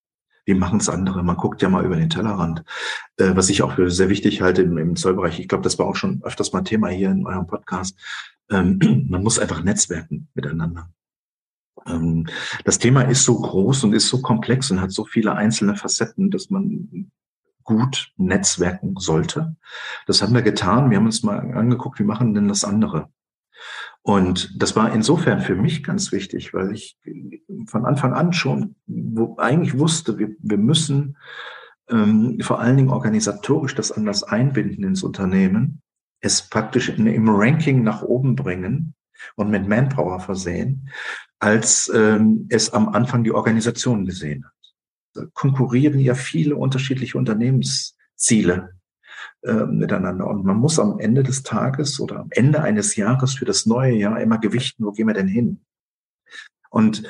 wie 0.46 0.54
machen 0.54 0.80
es 0.80 0.90
andere? 0.90 1.24
Man 1.24 1.38
guckt 1.38 1.62
ja 1.62 1.70
mal 1.70 1.84
über 1.84 1.96
den 1.96 2.10
Tellerrand. 2.10 2.64
Äh, 3.18 3.36
was 3.36 3.50
ich 3.50 3.64
auch 3.64 3.74
für 3.74 3.90
sehr 3.90 4.10
wichtig 4.10 4.42
halte 4.42 4.62
im, 4.62 4.78
im 4.78 4.96
Zollbereich, 4.96 5.40
ich 5.40 5.48
glaube, 5.48 5.64
das 5.64 5.80
war 5.80 5.88
auch 5.88 5.96
schon 5.96 6.22
öfters 6.24 6.54
mal 6.54 6.62
Thema 6.62 6.90
hier 6.90 7.10
in 7.10 7.26
eurem 7.26 7.48
Podcast. 7.48 7.98
Ähm, 8.52 8.80
man 9.10 9.24
muss 9.24 9.40
einfach 9.40 9.64
netzwerken 9.64 10.28
miteinander. 10.36 10.90
Ähm, 11.88 12.28
das 12.64 12.80
Thema 12.80 13.02
ist 13.04 13.24
so 13.24 13.40
groß 13.40 13.84
und 13.86 13.94
ist 13.94 14.08
so 14.08 14.22
komplex 14.22 14.72
und 14.72 14.82
hat 14.82 14.92
so 14.92 15.06
viele 15.06 15.34
einzelne 15.36 15.76
Facetten, 15.76 16.32
dass 16.32 16.50
man 16.50 17.12
gut 17.64 18.12
netzwerken 18.18 18.96
sollte. 18.98 19.56
Das 20.06 20.22
haben 20.22 20.34
wir 20.34 20.44
getan. 20.44 20.90
Wir 20.90 20.98
haben 20.98 21.06
uns 21.06 21.24
mal 21.24 21.40
angeguckt, 21.54 22.00
wie 22.00 22.04
machen 22.04 22.34
denn 22.34 22.48
das 22.48 22.64
andere? 22.64 23.10
Und 24.02 24.62
das 24.62 24.76
war 24.76 24.94
insofern 24.94 25.42
für 25.42 25.56
mich 25.56 25.84
ganz 25.84 26.12
wichtig, 26.12 26.54
weil 26.54 26.72
ich 26.72 26.98
von 27.66 27.86
Anfang 27.86 28.14
an 28.14 28.34
schon 28.34 28.76
eigentlich 29.38 29.80
wusste, 29.80 30.20
wir, 30.20 30.36
wir 30.40 30.60
müssen 30.60 31.18
ähm, 31.90 32.40
vor 32.42 32.60
allen 32.60 32.78
Dingen 32.78 32.90
organisatorisch 32.90 33.74
das 33.74 33.92
anders 33.92 34.24
einbinden 34.24 34.84
ins 34.84 35.02
Unternehmen, 35.02 35.82
es 36.20 36.50
praktisch 36.50 36.90
in, 36.90 37.08
im 37.08 37.30
Ranking 37.30 37.84
nach 37.84 38.04
oben 38.04 38.36
bringen 38.36 38.94
und 39.36 39.50
mit 39.50 39.68
Manpower 39.68 40.20
versehen, 40.20 40.90
als 41.40 41.92
ähm, 41.94 42.48
es 42.50 42.72
am 42.72 42.90
Anfang 42.90 43.24
die 43.24 43.32
Organisation 43.32 44.06
gesehen 44.06 44.46
hat. 44.46 44.52
Da 45.14 45.26
konkurrieren 45.34 46.00
ja 46.00 46.14
viele 46.14 46.56
unterschiedliche 46.56 47.18
Unternehmensziele 47.18 48.76
äh, 49.44 49.66
miteinander. 49.66 50.28
Und 50.28 50.46
man 50.46 50.58
muss 50.58 50.80
am 50.80 51.00
Ende 51.00 51.24
des 51.24 51.44
Tages 51.44 52.00
oder 52.00 52.20
am 52.20 52.28
Ende 52.32 52.62
eines 52.62 52.96
Jahres 52.96 53.36
für 53.36 53.46
das 53.46 53.66
neue 53.66 53.94
Jahr 53.94 54.20
immer 54.20 54.40
gewichten, 54.40 54.86
wo 54.86 54.92
gehen 54.92 55.08
wir 55.08 55.14
denn 55.14 55.28
hin? 55.28 55.62
Und 56.70 57.04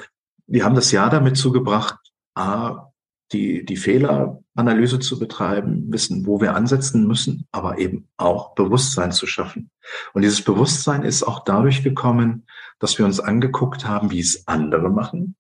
wir 0.48 0.64
haben 0.64 0.76
das 0.76 0.92
Jahr 0.92 1.10
damit 1.10 1.38
zugebracht, 1.38 1.98
A, 2.36 2.92
die, 3.32 3.66
die 3.66 3.78
Fehleranalyse 3.78 5.00
zu 5.00 5.20
betreiben, 5.20 5.92
wissen, 5.92 6.26
wo 6.26 6.42
wir 6.42 6.56
ansetzen 6.56 7.08
müssen, 7.08 7.48
aber 7.52 7.80
eben 7.80 8.08
auch 8.18 8.54
Bewusstsein 8.56 9.12
zu 9.12 9.26
schaffen. 9.28 9.72
Und 10.14 10.22
dieses 10.22 10.44
Bewusstsein 10.44 11.04
ist 11.04 11.24
auch 11.24 11.44
dadurch 11.44 11.84
gekommen, 11.84 12.46
dass 12.80 12.98
wir 12.98 13.06
uns 13.06 13.20
angeguckt 13.20 13.88
haben, 13.88 14.12
wie 14.12 14.20
es 14.20 14.48
andere 14.48 14.90
machen. 14.90 15.36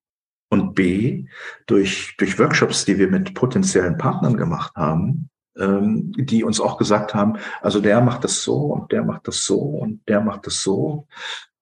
Und 0.49 0.73
B, 0.73 1.25
durch, 1.67 2.15
durch 2.17 2.39
Workshops, 2.39 2.85
die 2.85 2.97
wir 2.97 3.07
mit 3.07 3.33
potenziellen 3.33 3.97
Partnern 3.97 4.37
gemacht 4.37 4.73
haben, 4.75 5.29
ähm, 5.57 6.11
die 6.17 6.43
uns 6.43 6.59
auch 6.59 6.77
gesagt 6.77 7.13
haben, 7.13 7.37
also 7.61 7.79
der 7.79 8.01
macht 8.01 8.23
das 8.23 8.43
so 8.43 8.57
und 8.57 8.91
der 8.91 9.03
macht 9.03 9.27
das 9.27 9.45
so 9.45 9.59
und 9.59 10.07
der 10.07 10.21
macht 10.21 10.47
das 10.47 10.61
so. 10.61 11.07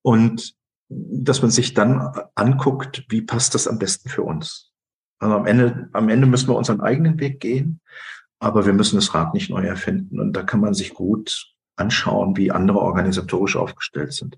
Und 0.01 0.55
dass 0.89 1.41
man 1.41 1.51
sich 1.51 1.73
dann 1.73 2.13
anguckt, 2.35 3.05
wie 3.09 3.21
passt 3.21 3.55
das 3.55 3.67
am 3.67 3.79
besten 3.79 4.09
für 4.09 4.23
uns. 4.23 4.72
Also 5.23 5.35
am 5.35 5.45
Ende, 5.45 5.89
am 5.93 6.09
Ende 6.09 6.27
müssen 6.27 6.49
wir 6.49 6.55
unseren 6.55 6.81
eigenen 6.81 7.19
Weg 7.19 7.39
gehen, 7.39 7.79
aber 8.39 8.65
wir 8.65 8.73
müssen 8.73 8.97
das 8.97 9.13
Rad 9.13 9.33
nicht 9.33 9.49
neu 9.49 9.63
erfinden. 9.63 10.19
Und 10.19 10.33
da 10.33 10.43
kann 10.43 10.59
man 10.59 10.73
sich 10.73 10.93
gut 10.93 11.47
anschauen, 11.77 12.35
wie 12.35 12.51
andere 12.51 12.79
organisatorisch 12.79 13.55
aufgestellt 13.55 14.11
sind. 14.11 14.37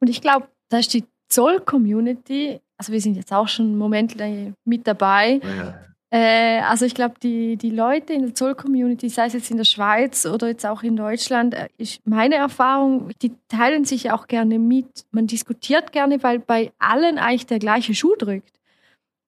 Und 0.00 0.10
ich 0.10 0.20
glaube, 0.20 0.48
da 0.70 0.78
ist 0.78 0.92
die 0.92 1.04
Zoll-Community, 1.28 2.60
also 2.76 2.92
wir 2.92 3.00
sind 3.00 3.16
jetzt 3.16 3.32
auch 3.32 3.46
schon 3.46 3.66
einen 3.66 3.78
Moment 3.78 4.16
mit 4.64 4.86
dabei, 4.86 5.40
ja. 5.42 5.74
Äh, 6.10 6.60
also 6.60 6.84
ich 6.84 6.94
glaube, 6.94 7.14
die, 7.20 7.56
die 7.56 7.70
Leute 7.70 8.12
in 8.12 8.22
der 8.22 8.34
Zoll-Community, 8.34 9.08
sei 9.08 9.26
es 9.26 9.32
jetzt 9.32 9.50
in 9.50 9.56
der 9.56 9.64
Schweiz 9.64 10.24
oder 10.26 10.46
jetzt 10.46 10.64
auch 10.64 10.84
in 10.84 10.94
Deutschland, 10.94 11.54
äh, 11.54 11.68
ist 11.76 12.06
meine 12.06 12.36
Erfahrung, 12.36 13.10
die 13.20 13.32
teilen 13.48 13.84
sich 13.84 14.12
auch 14.12 14.28
gerne 14.28 14.60
mit. 14.60 15.06
Man 15.10 15.26
diskutiert 15.26 15.90
gerne, 15.90 16.22
weil 16.22 16.38
bei 16.38 16.70
allen 16.78 17.18
eigentlich 17.18 17.46
der 17.46 17.58
gleiche 17.58 17.96
Schuh 17.96 18.14
drückt. 18.16 18.60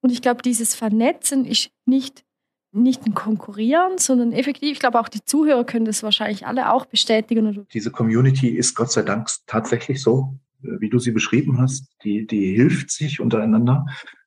Und 0.06 0.12
ich 0.12 0.22
glaube, 0.22 0.40
dieses 0.40 0.76
Vernetzen 0.76 1.44
ist 1.44 1.70
nicht, 1.84 2.24
nicht 2.70 3.04
ein 3.06 3.14
Konkurrieren, 3.14 3.98
sondern 3.98 4.30
effektiv, 4.30 4.70
ich 4.70 4.78
glaube 4.78 5.00
auch 5.00 5.08
die 5.08 5.24
Zuhörer 5.24 5.64
können 5.64 5.84
das 5.84 6.04
wahrscheinlich 6.04 6.46
alle 6.46 6.72
auch 6.72 6.86
bestätigen. 6.86 7.66
Diese 7.72 7.90
Community 7.90 8.50
ist 8.50 8.76
Gott 8.76 8.92
sei 8.92 9.02
Dank 9.02 9.28
tatsächlich 9.48 10.00
so, 10.00 10.38
äh, 10.62 10.78
wie 10.78 10.90
du 10.90 11.00
sie 11.00 11.10
beschrieben 11.10 11.58
hast. 11.58 11.88
Die, 12.04 12.24
die 12.24 12.54
hilft 12.54 12.92
sich 12.92 13.18
untereinander. 13.18 13.84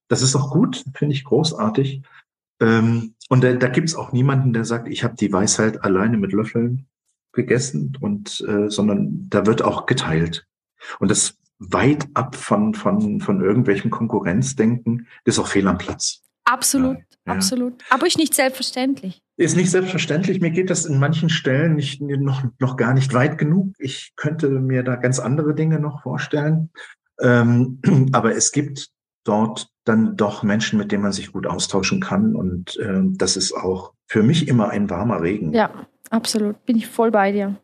Das 0.09 0.21
ist 0.21 0.35
auch 0.35 0.51
gut, 0.51 0.83
finde 0.95 1.15
ich 1.15 1.23
großartig. 1.23 2.01
Ähm, 2.59 3.15
und 3.29 3.41
da, 3.41 3.53
da 3.53 3.69
gibt 3.69 3.87
es 3.87 3.95
auch 3.95 4.11
niemanden, 4.11 4.51
der 4.51 4.65
sagt, 4.65 4.89
ich 4.89 5.05
habe 5.05 5.15
die 5.15 5.31
Weisheit 5.31 5.85
alleine 5.85 6.17
mit 6.17 6.33
Löffeln 6.33 6.87
gegessen, 7.31 7.97
und 8.01 8.43
äh, 8.45 8.69
sondern 8.69 9.29
da 9.29 9.45
wird 9.45 9.61
auch 9.61 9.85
geteilt. 9.85 10.45
Und 10.99 11.09
das 11.09 11.37
weit 11.59 12.07
ab 12.13 12.35
von, 12.35 12.73
von, 12.73 13.19
von 13.19 13.41
irgendwelchen 13.41 13.91
Konkurrenzdenken, 13.91 15.07
das 15.25 15.35
ist 15.35 15.39
auch 15.39 15.47
fehl 15.47 15.67
am 15.67 15.77
Platz. 15.77 16.23
Absolut, 16.45 16.97
ja. 17.27 17.33
absolut. 17.33 17.73
Aber 17.89 18.07
ist 18.07 18.17
nicht 18.17 18.33
selbstverständlich. 18.33 19.21
Ist 19.37 19.55
nicht 19.55 19.69
selbstverständlich. 19.69 20.41
Mir 20.41 20.49
geht 20.49 20.69
das 20.69 20.85
in 20.85 20.99
manchen 20.99 21.29
Stellen 21.29 21.75
nicht, 21.75 22.01
noch, 22.01 22.43
noch 22.59 22.75
gar 22.75 22.93
nicht 22.93 23.13
weit 23.13 23.37
genug. 23.37 23.75
Ich 23.77 24.13
könnte 24.15 24.49
mir 24.49 24.83
da 24.83 24.95
ganz 24.95 25.19
andere 25.19 25.53
Dinge 25.53 25.79
noch 25.79 26.01
vorstellen. 26.01 26.71
Ähm, 27.21 27.79
aber 28.13 28.35
es 28.35 28.51
gibt 28.51 28.89
dort 29.25 29.69
dann 29.83 30.15
doch 30.17 30.41
Menschen, 30.43 30.79
mit 30.79 30.91
denen 30.91 31.03
man 31.03 31.11
sich 31.11 31.31
gut 31.31 31.45
austauschen 31.45 31.99
kann. 31.99 32.35
Und 32.35 32.77
äh, 32.77 33.01
das 33.03 33.37
ist 33.37 33.53
auch 33.53 33.93
für 34.07 34.23
mich 34.23 34.47
immer 34.47 34.69
ein 34.69 34.89
warmer 34.89 35.21
Regen. 35.21 35.53
Ja, 35.53 35.71
absolut. 36.09 36.65
Bin 36.65 36.77
ich 36.77 36.87
voll 36.87 37.11
bei 37.11 37.31
dir. 37.31 37.55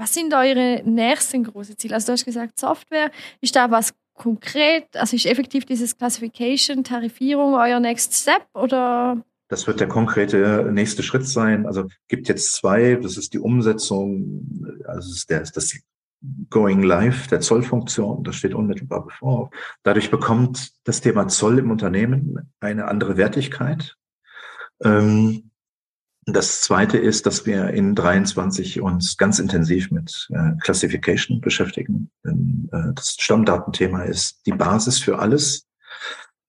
Was 0.00 0.14
sind 0.14 0.32
eure 0.32 0.80
nächsten 0.86 1.44
großen 1.44 1.76
Ziele? 1.76 1.94
Also 1.94 2.06
du 2.06 2.12
hast 2.12 2.24
gesagt, 2.24 2.58
Software. 2.58 3.10
Ist 3.42 3.54
da 3.54 3.70
was 3.70 3.92
konkret? 4.14 4.96
Also 4.96 5.14
ist 5.14 5.26
effektiv 5.26 5.66
dieses 5.66 5.98
Classification, 5.98 6.84
Tarifierung 6.84 7.52
euer 7.52 7.80
Next 7.80 8.14
Step 8.14 8.46
oder? 8.54 9.22
Das 9.48 9.66
wird 9.66 9.78
der 9.78 9.88
konkrete 9.88 10.70
nächste 10.72 11.02
Schritt 11.02 11.26
sein. 11.26 11.66
Also 11.66 11.86
gibt 12.08 12.30
jetzt 12.30 12.54
zwei. 12.54 12.94
Das 12.94 13.18
ist 13.18 13.34
die 13.34 13.40
Umsetzung, 13.40 14.74
also 14.86 15.12
ist 15.12 15.28
der, 15.28 15.40
das 15.40 15.78
Going 16.48 16.82
Live 16.82 17.26
der 17.26 17.40
Zollfunktion. 17.40 18.24
Das 18.24 18.36
steht 18.36 18.54
unmittelbar 18.54 19.04
bevor. 19.04 19.50
Dadurch 19.82 20.10
bekommt 20.10 20.72
das 20.84 21.02
Thema 21.02 21.28
Zoll 21.28 21.58
im 21.58 21.70
Unternehmen 21.70 22.50
eine 22.60 22.86
andere 22.86 23.18
Wertigkeit. 23.18 23.96
Ähm, 24.82 25.49
das 26.26 26.62
zweite 26.62 26.98
ist, 26.98 27.26
dass 27.26 27.46
wir 27.46 27.70
in 27.70 27.94
23 27.94 28.80
uns 28.80 29.16
ganz 29.16 29.38
intensiv 29.38 29.90
mit 29.90 30.28
äh, 30.30 30.52
Classification 30.60 31.40
beschäftigen. 31.40 32.10
Denn, 32.24 32.68
äh, 32.72 32.92
das 32.94 33.16
Stammdatenthema 33.18 34.02
ist 34.02 34.40
die 34.46 34.52
Basis 34.52 34.98
für 34.98 35.18
alles. 35.18 35.66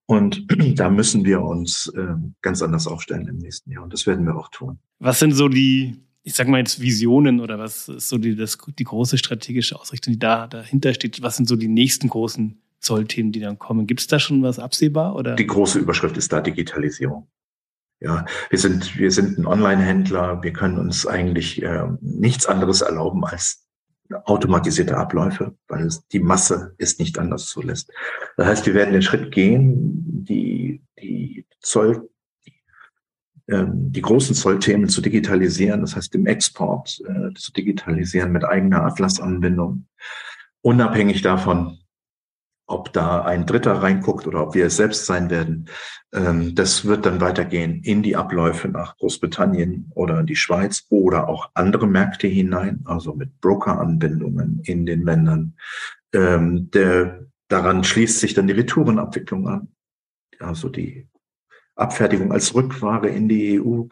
Und 0.05 0.45
da 0.75 0.89
müssen 0.89 1.23
wir 1.23 1.41
uns 1.41 1.91
äh, 1.95 2.15
ganz 2.41 2.61
anders 2.61 2.87
aufstellen 2.87 3.27
im 3.27 3.37
nächsten 3.37 3.71
Jahr. 3.71 3.83
Und 3.83 3.93
das 3.93 4.05
werden 4.05 4.25
wir 4.25 4.35
auch 4.35 4.49
tun. 4.49 4.79
Was 4.99 5.19
sind 5.19 5.31
so 5.31 5.47
die, 5.47 5.95
ich 6.23 6.33
sag 6.33 6.47
mal 6.47 6.57
jetzt 6.57 6.81
Visionen 6.81 7.39
oder 7.39 7.57
was 7.57 7.87
ist 7.87 8.09
so 8.09 8.17
die, 8.17 8.35
das, 8.35 8.57
die 8.77 8.83
große 8.83 9.17
strategische 9.17 9.79
Ausrichtung, 9.79 10.13
die 10.13 10.19
da 10.19 10.47
dahinter 10.47 10.93
steht? 10.93 11.21
Was 11.21 11.37
sind 11.37 11.47
so 11.47 11.55
die 11.55 11.69
nächsten 11.69 12.09
großen 12.09 12.61
Zollthemen, 12.79 13.31
die 13.31 13.39
dann 13.39 13.57
kommen? 13.57 13.87
Gibt 13.87 14.01
es 14.01 14.07
da 14.07 14.19
schon 14.19 14.43
was 14.43 14.59
absehbar? 14.59 15.15
Oder? 15.15 15.35
Die 15.35 15.47
große 15.47 15.79
Überschrift 15.79 16.17
ist 16.17 16.33
da 16.33 16.41
Digitalisierung. 16.41 17.27
Ja, 18.01 18.25
wir 18.49 18.57
sind, 18.57 18.97
wir 18.97 19.11
sind 19.11 19.37
ein 19.37 19.45
Online-Händler. 19.45 20.41
Wir 20.41 20.53
können 20.53 20.79
uns 20.79 21.05
eigentlich 21.05 21.61
äh, 21.61 21.87
nichts 22.01 22.47
anderes 22.47 22.81
erlauben 22.81 23.23
als 23.23 23.67
automatisierte 24.25 24.97
Abläufe, 24.97 25.55
weil 25.67 25.85
es, 25.85 26.05
die 26.07 26.19
Masse 26.19 26.73
es 26.79 26.97
nicht 26.97 27.19
anders 27.19 27.45
zulässt. 27.45 27.91
Das 28.37 28.47
heißt, 28.47 28.65
wir 28.65 28.73
werden 28.73 28.93
den 28.93 29.03
Schritt 29.03 29.31
gehen, 29.31 30.25
die, 30.25 30.81
die 30.99 31.45
Zoll, 31.59 32.09
ähm, 33.47 33.91
die 33.91 34.01
großen 34.01 34.35
Zollthemen 34.35 34.89
zu 34.89 35.01
digitalisieren, 35.01 35.81
das 35.81 35.95
heißt 35.95 36.15
im 36.15 36.25
Export 36.25 36.99
äh, 37.07 37.33
zu 37.35 37.53
digitalisieren 37.53 38.31
mit 38.31 38.43
eigener 38.43 38.83
Atlas-Anbindung, 38.83 39.85
unabhängig 40.61 41.21
davon, 41.21 41.77
ob 42.71 42.93
da 42.93 43.23
ein 43.23 43.45
Dritter 43.45 43.73
reinguckt 43.73 44.27
oder 44.27 44.47
ob 44.47 44.55
wir 44.55 44.65
es 44.65 44.77
selbst 44.77 45.05
sein 45.05 45.29
werden. 45.29 45.67
Ähm, 46.13 46.55
das 46.55 46.85
wird 46.85 47.05
dann 47.05 47.21
weitergehen 47.21 47.81
in 47.83 48.03
die 48.03 48.15
Abläufe 48.15 48.67
nach 48.67 48.97
Großbritannien 48.97 49.91
oder 49.95 50.19
in 50.19 50.25
die 50.25 50.35
Schweiz 50.35 50.85
oder 50.89 51.29
auch 51.29 51.49
andere 51.53 51.87
Märkte 51.87 52.27
hinein, 52.27 52.81
also 52.85 53.13
mit 53.13 53.39
Broker-Anbindungen 53.41 54.61
in 54.63 54.85
den 54.85 55.03
Ländern. 55.03 55.55
Ähm, 56.13 56.69
der, 56.71 57.27
daran 57.47 57.83
schließt 57.83 58.19
sich 58.19 58.33
dann 58.33 58.47
die 58.47 58.53
Retourenabwicklung 58.53 59.47
an, 59.47 59.67
also 60.39 60.69
die 60.69 61.07
Abfertigung 61.75 62.31
als 62.31 62.53
Rückware 62.53 63.07
in 63.07 63.27
die 63.27 63.61
EU. 63.61 63.83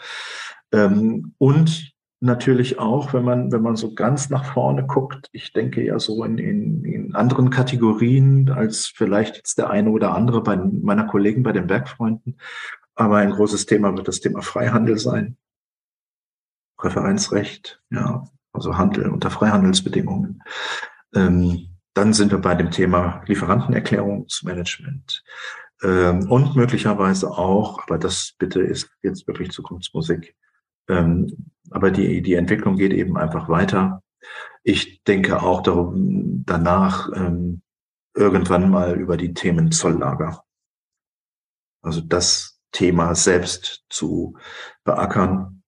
Ähm, 0.72 1.34
und 1.38 1.89
natürlich 2.20 2.80
auch, 2.80 3.14
wenn 3.14 3.24
man, 3.24 3.52
wenn 3.52 3.62
man 3.62 3.76
so 3.76 3.94
ganz 3.94 4.30
nach 4.30 4.54
vorne 4.54 4.86
guckt, 4.86 5.30
ich 5.32 5.54
denke 5.54 5.84
ja 5.84 6.00
so 6.00 6.24
in, 6.24 6.38
in, 6.38 6.84
in 6.84 7.16
anderen 7.16 7.50
Kategorien 7.50 8.50
als 8.50 8.88
vielleicht 8.88 9.38
jetzt 9.38 9.58
der 9.58 9.70
eine 9.70 9.90
oder 9.90 10.14
andere 10.14 10.44
bei 10.44 10.58
meiner 10.58 11.06
Kollegen 11.06 11.44
bei 11.44 11.52
den 11.52 11.68
Bergfreunden. 11.68 12.40
Aber 12.96 13.18
ein 13.18 13.32
großes 13.32 13.66
Thema 13.66 13.96
wird 13.96 14.08
das 14.08 14.20
Thema 14.20 14.42
Freihandel 14.42 14.98
sein. 14.98 15.38
Präferenzrecht, 16.78 17.82
ja, 17.90 18.26
also 18.54 18.78
Handel 18.78 19.10
unter 19.10 19.30
Freihandelsbedingungen. 19.30 20.44
Ähm, 21.14 21.70
dann 21.94 22.14
sind 22.14 22.32
wir 22.32 22.40
bei 22.40 22.56
dem 22.56 22.72
Thema 22.72 23.22
Lieferantenerklärungsmanagement. 23.26 25.24
Ähm, 25.82 26.30
und 26.30 26.56
möglicherweise 26.56 27.32
auch, 27.32 27.82
aber 27.84 27.98
das 27.98 28.34
bitte 28.38 28.62
ist 28.62 28.90
jetzt 29.02 29.28
wirklich 29.28 29.52
Zukunftsmusik, 29.52 30.36
ähm, 30.90 31.52
aber 31.72 31.92
die, 31.92 32.22
die 32.22 32.34
Entwicklung 32.34 32.76
geht 32.78 32.94
eben 32.94 33.18
einfach 33.18 33.50
weiter. 33.50 34.04
Ich 34.64 35.04
denke 35.04 35.42
auch 35.42 35.62
darum, 35.62 36.44
danach 36.46 37.10
ähm, 37.16 37.62
irgendwann 38.14 38.70
mal 38.70 39.00
über 39.00 39.18
die 39.18 39.34
Themen 39.34 39.72
Zolllager. 39.72 40.44
Also 41.82 42.02
das 42.02 42.60
Thema 42.72 43.16
selbst 43.16 43.84
zu 43.90 44.36
beackern. 44.84 45.64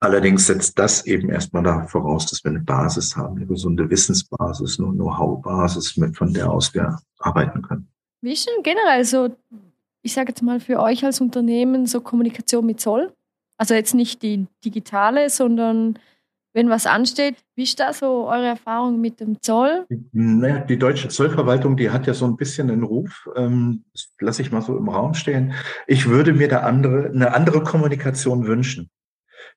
Allerdings 0.00 0.46
setzt 0.46 0.78
das 0.78 1.06
eben 1.06 1.28
erstmal 1.30 1.62
da 1.62 1.86
voraus, 1.86 2.26
dass 2.26 2.42
wir 2.42 2.50
eine 2.50 2.60
Basis 2.60 3.16
haben, 3.16 3.36
eine 3.36 3.46
gesunde 3.46 3.88
Wissensbasis, 3.88 4.80
eine 4.80 4.90
Know-how-Basis, 4.90 6.00
von 6.14 6.32
der 6.32 6.50
aus 6.50 6.74
wir 6.74 6.98
arbeiten 7.18 7.62
können. 7.62 7.88
Wie 8.20 8.32
ist 8.32 8.48
denn 8.48 8.62
generell 8.62 9.04
so, 9.04 9.36
ich 10.02 10.12
sage 10.12 10.30
jetzt 10.30 10.42
mal 10.42 10.60
für 10.60 10.80
euch 10.80 11.04
als 11.04 11.20
Unternehmen, 11.20 11.86
so 11.86 12.00
Kommunikation 12.00 12.66
mit 12.66 12.80
Zoll? 12.80 13.12
Also 13.58 13.74
jetzt 13.74 13.94
nicht 13.94 14.22
die 14.22 14.46
digitale, 14.64 15.30
sondern 15.30 15.98
wenn 16.52 16.68
was 16.68 16.86
ansteht. 16.86 17.36
Wie 17.54 17.62
ist 17.62 17.80
da 17.80 17.92
so 17.92 18.28
eure 18.28 18.46
Erfahrung 18.46 19.00
mit 19.00 19.20
dem 19.20 19.40
Zoll? 19.40 19.86
Naja, 20.12 20.58
die 20.60 20.78
deutsche 20.78 21.08
Zollverwaltung, 21.08 21.76
die 21.76 21.90
hat 21.90 22.06
ja 22.06 22.14
so 22.14 22.26
ein 22.26 22.36
bisschen 22.36 22.70
einen 22.70 22.82
Ruf, 22.82 23.28
ähm, 23.36 23.84
das 23.92 24.12
lasse 24.20 24.42
ich 24.42 24.52
mal 24.52 24.62
so 24.62 24.76
im 24.76 24.88
Raum 24.88 25.14
stehen. 25.14 25.54
Ich 25.86 26.08
würde 26.08 26.32
mir 26.32 26.48
da 26.48 26.60
andere, 26.60 27.06
eine 27.06 27.34
andere 27.34 27.62
Kommunikation 27.62 28.46
wünschen. 28.46 28.90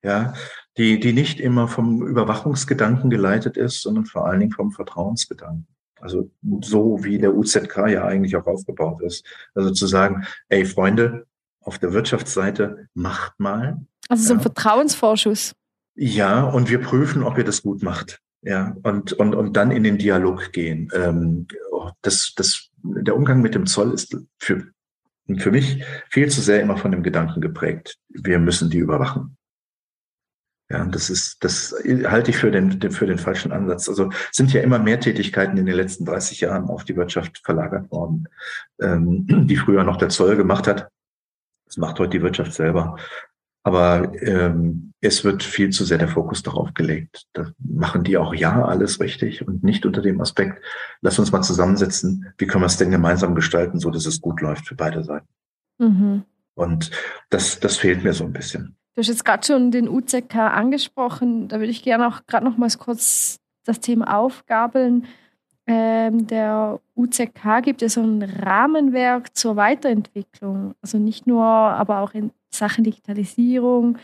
Ja, 0.04 0.34
die, 0.78 1.00
die 1.00 1.14
nicht 1.14 1.40
immer 1.40 1.68
vom 1.68 2.06
Überwachungsgedanken 2.06 3.10
geleitet 3.10 3.58
ist, 3.58 3.82
sondern 3.82 4.06
vor 4.06 4.28
allen 4.28 4.42
Dingen 4.42 4.52
vom 4.52 4.72
Vertrauensgedanken. 4.72 5.68
Also 6.00 6.30
so 6.62 7.04
wie 7.04 7.18
der 7.18 7.34
UZK 7.34 7.88
ja 7.88 8.06
eigentlich 8.06 8.36
auch 8.36 8.46
aufgebaut 8.46 9.02
ist. 9.02 9.26
Also 9.56 9.72
zu 9.72 9.88
sagen, 9.88 10.26
ey 10.50 10.66
Freunde, 10.66 11.26
auf 11.66 11.80
der 11.80 11.94
Wirtschaftsseite, 11.94 12.88
macht 12.94 13.40
mal. 13.40 13.82
Also 14.08 14.24
so 14.24 14.34
ein 14.34 14.40
ja. 14.40 14.44
Vertrauensvorschuss. 14.44 15.54
Ja, 15.96 16.44
und 16.44 16.70
wir 16.70 16.82
prüfen, 16.82 17.24
ob 17.24 17.38
ihr 17.38 17.44
das 17.44 17.64
gut 17.64 17.82
macht. 17.82 18.20
Ja, 18.42 18.76
und, 18.84 19.14
und, 19.14 19.34
und 19.34 19.58
dann 19.58 19.72
in 19.72 19.84
den 19.84 19.98
Dialog 19.98 20.52
gehen. 20.52 20.90
Ähm, 20.94 21.48
das, 22.02 22.34
das, 22.36 22.70
der 22.84 23.16
Umgang 23.16 23.42
mit 23.42 23.56
dem 23.56 23.66
Zoll 23.66 23.92
ist 23.94 24.16
für, 24.38 24.68
für 25.38 25.52
mich 25.52 25.84
viel 26.10 26.30
zu 26.30 26.42
sehr 26.42 26.62
immer 26.62 26.78
von 26.78 26.92
dem 26.92 27.02
Gedanken 27.02 27.42
geprägt. 27.42 27.98
Wir 28.10 28.38
müssen 28.38 28.70
die 28.70 28.78
überwachen. 28.78 29.38
Ja, 30.70 30.84
das 30.86 31.12
ist, 31.12 31.44
das 31.44 31.76
halte 32.06 32.32
ich 32.32 32.38
für 32.38 32.50
den, 32.50 32.82
für 32.92 33.06
den 33.06 33.20
falschen 33.20 33.52
Ansatz. 33.52 33.88
Also 33.88 34.10
sind 34.32 34.52
ja 34.52 34.62
immer 34.62 34.80
mehr 34.80 35.00
Tätigkeiten 35.00 35.58
in 35.58 35.68
den 35.68 35.76
letzten 35.76 36.06
30 36.06 36.42
Jahren 36.42 36.66
auf 36.66 36.84
die 36.84 36.96
Wirtschaft 36.96 37.40
verlagert 37.44 37.92
worden, 37.92 38.28
ähm, 38.82 39.26
die 39.48 39.58
früher 39.58 39.84
noch 39.84 39.98
der 39.98 40.10
Zoll 40.10 40.36
gemacht 40.36 40.68
hat. 40.68 40.90
Das 41.66 41.78
macht 41.78 42.00
heute 42.00 42.12
die 42.12 42.22
Wirtschaft 42.22 42.54
selber. 42.54 42.98
Aber 43.64 44.14
ähm, 44.22 44.94
es 45.02 45.24
wird 45.24 45.42
viel 45.42 45.72
zu 45.72 45.86
sehr 45.86 45.98
der 45.98 46.08
Fokus 46.08 46.44
darauf 46.44 46.74
gelegt. 46.76 47.24
Da 47.34 47.52
machen 47.58 48.04
die 48.04 48.18
auch 48.18 48.34
ja 48.34 48.64
alles 48.64 49.00
richtig 49.00 49.48
und 49.48 49.64
nicht 49.64 49.88
unter 49.88 50.04
dem 50.04 50.22
Aspekt, 50.22 50.64
lass 51.02 51.18
uns 51.18 51.32
mal 51.32 51.42
zusammensetzen, 51.42 52.32
wie 52.38 52.46
können 52.46 52.62
wir 52.62 52.68
es 52.68 52.78
denn 52.78 52.92
gemeinsam 52.92 53.34
gestalten, 53.34 53.80
so 53.80 53.90
dass 53.90 54.06
es 54.06 54.22
gut 54.22 54.42
läuft 54.42 54.68
für 54.68 54.76
beide 54.76 55.04
Seiten. 55.04 55.28
Mhm. 55.80 56.26
Und 56.54 56.92
das, 57.32 57.60
das 57.60 57.78
fehlt 57.78 58.04
mir 58.04 58.14
so 58.14 58.24
ein 58.24 58.34
bisschen. 58.34 58.78
Du 58.94 59.00
hast 59.00 59.08
jetzt 59.08 59.26
gerade 59.26 59.46
schon 59.46 59.72
den 59.72 59.90
UZK 59.90 60.36
angesprochen. 60.36 61.48
Da 61.48 61.60
würde 61.60 61.72
ich 61.72 61.84
gerne 61.84 62.08
auch 62.08 62.26
gerade 62.28 62.46
noch 62.46 62.58
mal 62.58 62.70
kurz 62.78 63.38
das 63.66 63.80
Thema 63.80 64.16
aufgabeln 64.16 65.06
der 65.68 66.80
UZK 66.96 67.64
gibt 67.64 67.82
ja 67.82 67.90
so 67.90 68.02
ein 68.02 68.22
Rahmenwerk 68.22 69.36
zur 69.36 69.56
Weiterentwicklung. 69.56 70.76
Also 70.82 71.00
nicht 71.00 71.26
nur, 71.26 71.44
aber 71.44 72.02
auch 72.02 72.14
in 72.14 72.32
Sachen 72.52 72.84
Digitalisierung. 72.84 73.98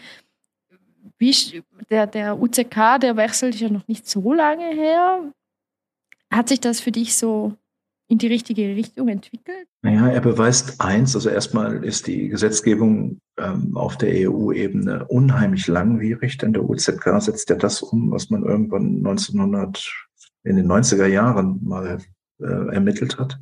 Der, 1.89 2.07
der 2.07 2.41
UZK, 2.41 2.99
der 2.99 3.15
wechselt 3.15 3.59
ja 3.59 3.69
noch 3.69 3.87
nicht 3.87 4.09
so 4.09 4.33
lange 4.33 4.73
her. 4.73 5.31
Hat 6.31 6.49
sich 6.49 6.59
das 6.59 6.79
für 6.79 6.91
dich 6.91 7.15
so 7.15 7.53
in 8.07 8.17
die 8.17 8.27
richtige 8.27 8.75
Richtung 8.75 9.07
entwickelt? 9.07 9.67
Naja, 9.83 10.07
er 10.07 10.21
beweist 10.21 10.81
eins, 10.81 11.15
also 11.15 11.29
erstmal 11.29 11.83
ist 11.83 12.07
die 12.07 12.27
Gesetzgebung 12.27 13.19
ähm, 13.37 13.77
auf 13.77 13.97
der 13.97 14.29
EU-Ebene 14.29 15.05
unheimlich 15.07 15.67
langwierig, 15.67 16.37
denn 16.37 16.53
der 16.53 16.69
UZK 16.69 17.21
setzt 17.21 17.49
ja 17.49 17.55
das 17.55 17.81
um, 17.81 18.11
was 18.11 18.29
man 18.29 18.43
irgendwann 18.43 18.97
1900 18.97 20.09
in 20.43 20.55
den 20.55 20.67
90er 20.71 21.05
Jahren 21.05 21.59
mal 21.63 21.99
äh, 22.41 22.73
ermittelt 22.73 23.19
hat. 23.19 23.39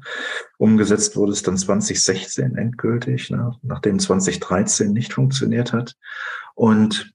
Umgesetzt 0.57 1.15
wurde 1.15 1.31
es 1.31 1.41
dann 1.43 1.57
2016 1.57 2.55
endgültig, 2.57 3.29
ne, 3.29 3.51
nachdem 3.61 3.99
2013 3.99 4.91
nicht 4.91 5.13
funktioniert 5.13 5.71
hat. 5.71 5.95
Und, 6.55 7.13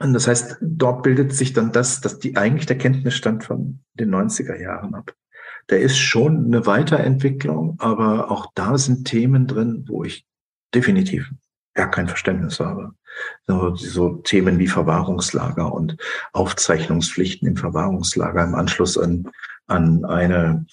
und 0.00 0.12
das 0.12 0.26
heißt, 0.26 0.58
dort 0.60 1.02
bildet 1.04 1.32
sich 1.32 1.52
dann 1.52 1.72
das, 1.72 2.00
dass 2.00 2.18
die 2.18 2.36
eigentlich 2.36 2.66
der 2.66 2.78
Kenntnisstand 2.78 3.44
von 3.44 3.80
den 3.94 4.12
90er 4.12 4.60
Jahren 4.60 4.94
ab. 4.94 5.14
Der 5.70 5.80
ist 5.80 5.98
schon 5.98 6.46
eine 6.46 6.66
Weiterentwicklung, 6.66 7.76
aber 7.78 8.30
auch 8.30 8.50
da 8.54 8.78
sind 8.78 9.06
Themen 9.06 9.46
drin, 9.46 9.84
wo 9.88 10.02
ich 10.02 10.26
definitiv 10.74 11.30
gar 11.74 11.90
kein 11.90 12.08
Verständnis 12.08 12.58
habe. 12.58 12.92
So, 13.46 13.74
so 13.74 14.08
Themen 14.16 14.58
wie 14.58 14.66
Verwahrungslager 14.66 15.72
und 15.72 15.96
Aufzeichnungspflichten 16.32 17.48
im 17.48 17.56
Verwahrungslager 17.56 18.44
im 18.44 18.54
Anschluss 18.54 18.98
an, 18.98 19.28
an 19.66 20.04
eine 20.04 20.66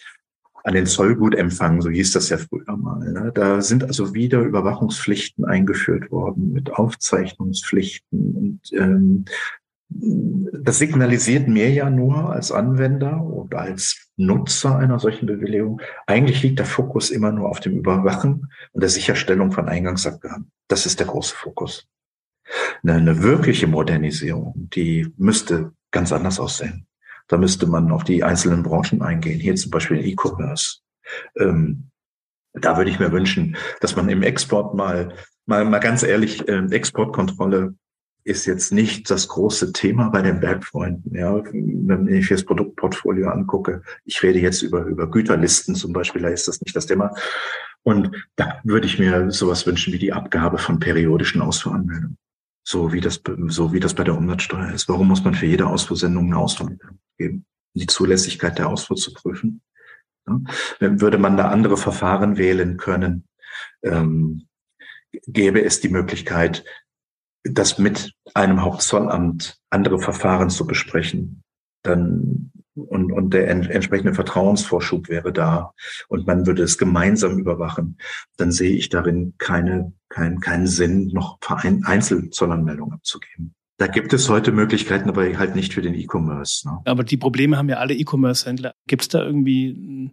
an 0.66 0.74
den 0.74 0.88
Zollgutempfang, 0.88 1.80
so 1.82 1.92
hieß 1.92 2.14
das 2.14 2.30
ja 2.30 2.38
früher 2.38 2.76
mal. 2.76 3.12
Ne? 3.12 3.32
Da 3.36 3.62
sind 3.62 3.84
also 3.84 4.16
wieder 4.16 4.40
Überwachungspflichten 4.40 5.46
eingeführt 5.46 6.10
worden 6.10 6.54
mit 6.54 6.74
Aufzeichnungspflichten 6.74 8.36
und 8.36 8.74
ähm, 8.74 9.26
das 9.88 10.80
signalisiert 10.80 11.48
mir 11.48 11.70
ja 11.70 11.90
nur 11.90 12.32
als 12.32 12.52
Anwender 12.52 13.22
und 13.22 13.54
als 13.54 14.10
Nutzer 14.18 14.78
einer 14.78 15.00
solchen 15.00 15.28
Bewilligung, 15.28 15.82
eigentlich 16.08 16.42
liegt 16.42 16.60
der 16.60 16.66
Fokus 16.66 17.12
immer 17.12 17.32
nur 17.32 17.50
auf 17.50 17.60
dem 17.60 17.78
Überwachen 17.78 18.52
und 18.72 18.82
der 18.82 18.90
Sicherstellung 18.90 19.52
von 19.52 19.70
Eingangsabgaben. 19.70 20.52
Das 20.68 20.86
ist 20.86 21.00
der 21.00 21.08
große 21.08 21.36
Fokus. 21.36 21.88
Eine, 22.84 22.94
eine 22.94 23.24
wirkliche 23.24 23.68
Modernisierung, 23.68 24.70
die 24.74 25.12
müsste 25.18 25.74
ganz 25.92 26.12
anders 26.12 26.40
aussehen. 26.40 26.88
Da 27.28 27.38
müsste 27.38 27.66
man 27.68 27.92
auf 27.92 28.04
die 28.04 28.24
einzelnen 28.24 28.64
Branchen 28.64 29.02
eingehen. 29.02 29.40
Hier 29.40 29.56
zum 29.56 29.72
Beispiel 29.72 30.06
E-Commerce. 30.06 30.80
Ähm, 31.38 31.90
da 32.54 32.78
würde 32.78 32.92
ich 32.92 33.00
mir 33.00 33.12
wünschen, 33.12 33.58
dass 33.82 33.96
man 33.96 34.10
im 34.10 34.24
Export 34.24 34.76
mal, 34.76 35.14
mal, 35.46 35.66
mal 35.66 35.80
ganz 35.80 36.04
ehrlich, 36.04 36.48
äh, 36.48 36.66
Exportkontrolle 36.70 37.76
ist 38.24 38.48
jetzt 38.48 38.74
nicht 38.74 39.10
das 39.12 39.28
große 39.28 39.72
Thema 39.72 40.10
bei 40.10 40.22
den 40.22 40.40
Bergfreunden. 40.40 41.16
Ja, 41.16 41.44
wenn 41.46 42.08
ich 42.08 42.28
das 42.28 42.44
Produktportfolio 42.44 43.30
angucke, 43.30 43.84
ich 44.04 44.22
rede 44.24 44.40
jetzt 44.40 44.64
über, 44.64 44.84
über 44.84 45.10
Güterlisten 45.10 45.76
zum 45.76 45.94
Beispiel, 45.94 46.24
da 46.24 46.30
ist 46.30 46.48
das 46.48 46.60
nicht 46.62 46.76
das 46.76 46.88
Thema. 46.88 47.14
Und 47.84 48.12
da 48.36 48.60
würde 48.64 48.88
ich 48.88 48.98
mir 48.98 49.30
sowas 49.30 49.68
wünschen 49.68 49.94
wie 49.94 50.00
die 50.00 50.12
Abgabe 50.12 50.58
von 50.58 50.80
periodischen 50.80 51.42
Ausfuhranmeldungen. 51.42 52.18
So 52.68 52.92
wie 52.92 53.00
das, 53.00 53.22
so 53.48 53.74
wie 53.74 53.80
das 53.80 53.94
bei 53.94 54.04
der 54.04 54.18
Umsatzsteuer 54.18 54.72
ist. 54.72 54.90
Warum 54.90 55.08
muss 55.08 55.24
man 55.24 55.36
für 55.36 55.46
jede 55.46 55.68
Ausfuhrsendung 55.68 56.26
eine 56.26 56.38
Ausfuhrmeldung 56.38 57.00
geben? 57.18 57.46
Die 57.76 57.86
Zulässigkeit 57.86 58.58
der 58.58 58.70
Ausfuhr 58.70 58.98
zu 58.98 59.14
prüfen. 59.14 59.62
Ja, 60.28 60.40
würde 60.80 61.20
man 61.20 61.38
da 61.38 61.50
andere 61.50 61.78
Verfahren 61.78 62.38
wählen 62.38 62.78
können, 62.78 63.28
ähm, 63.84 64.48
gäbe 65.28 65.64
es 65.64 65.80
die 65.80 65.90
Möglichkeit, 65.90 66.66
das 67.44 67.78
mit 67.78 68.14
einem 68.34 68.64
Hauptzollamt 68.64 69.60
andere 69.70 70.00
Verfahren 70.00 70.50
zu 70.50 70.66
besprechen, 70.66 71.44
dann 71.88 72.52
und, 72.76 73.12
und 73.12 73.34
der 73.34 73.48
entsprechende 73.50 74.14
Vertrauensvorschub 74.14 75.08
wäre 75.08 75.32
da 75.32 75.72
und 76.10 76.28
man 76.28 76.46
würde 76.46 76.64
es 76.64 76.78
gemeinsam 76.78 77.40
überwachen, 77.40 77.98
dann 78.38 78.52
sehe 78.52 78.76
ich 78.76 78.90
darin 78.90 79.34
keine, 79.38 79.94
kein, 80.10 80.40
keinen 80.40 80.68
Sinn, 80.68 81.08
noch 81.08 81.40
Einzelzollanmeldungen 81.48 82.94
abzugeben. 82.94 83.56
Da 83.78 83.88
gibt 83.88 84.14
es 84.14 84.30
heute 84.30 84.52
Möglichkeiten, 84.52 85.10
aber 85.10 85.38
halt 85.38 85.56
nicht 85.56 85.74
für 85.74 85.82
den 85.82 85.96
E-Commerce. 85.96 86.68
Ne? 86.68 86.80
Aber 86.86 87.04
die 87.04 87.18
Probleme 87.18 87.58
haben 87.58 87.68
ja 87.70 87.78
alle 87.78 87.94
E-Commerce-Händler. 87.94 88.74
Gibt 88.88 89.02
es 89.02 89.10
da 89.10 89.24
irgendwie 89.24 90.12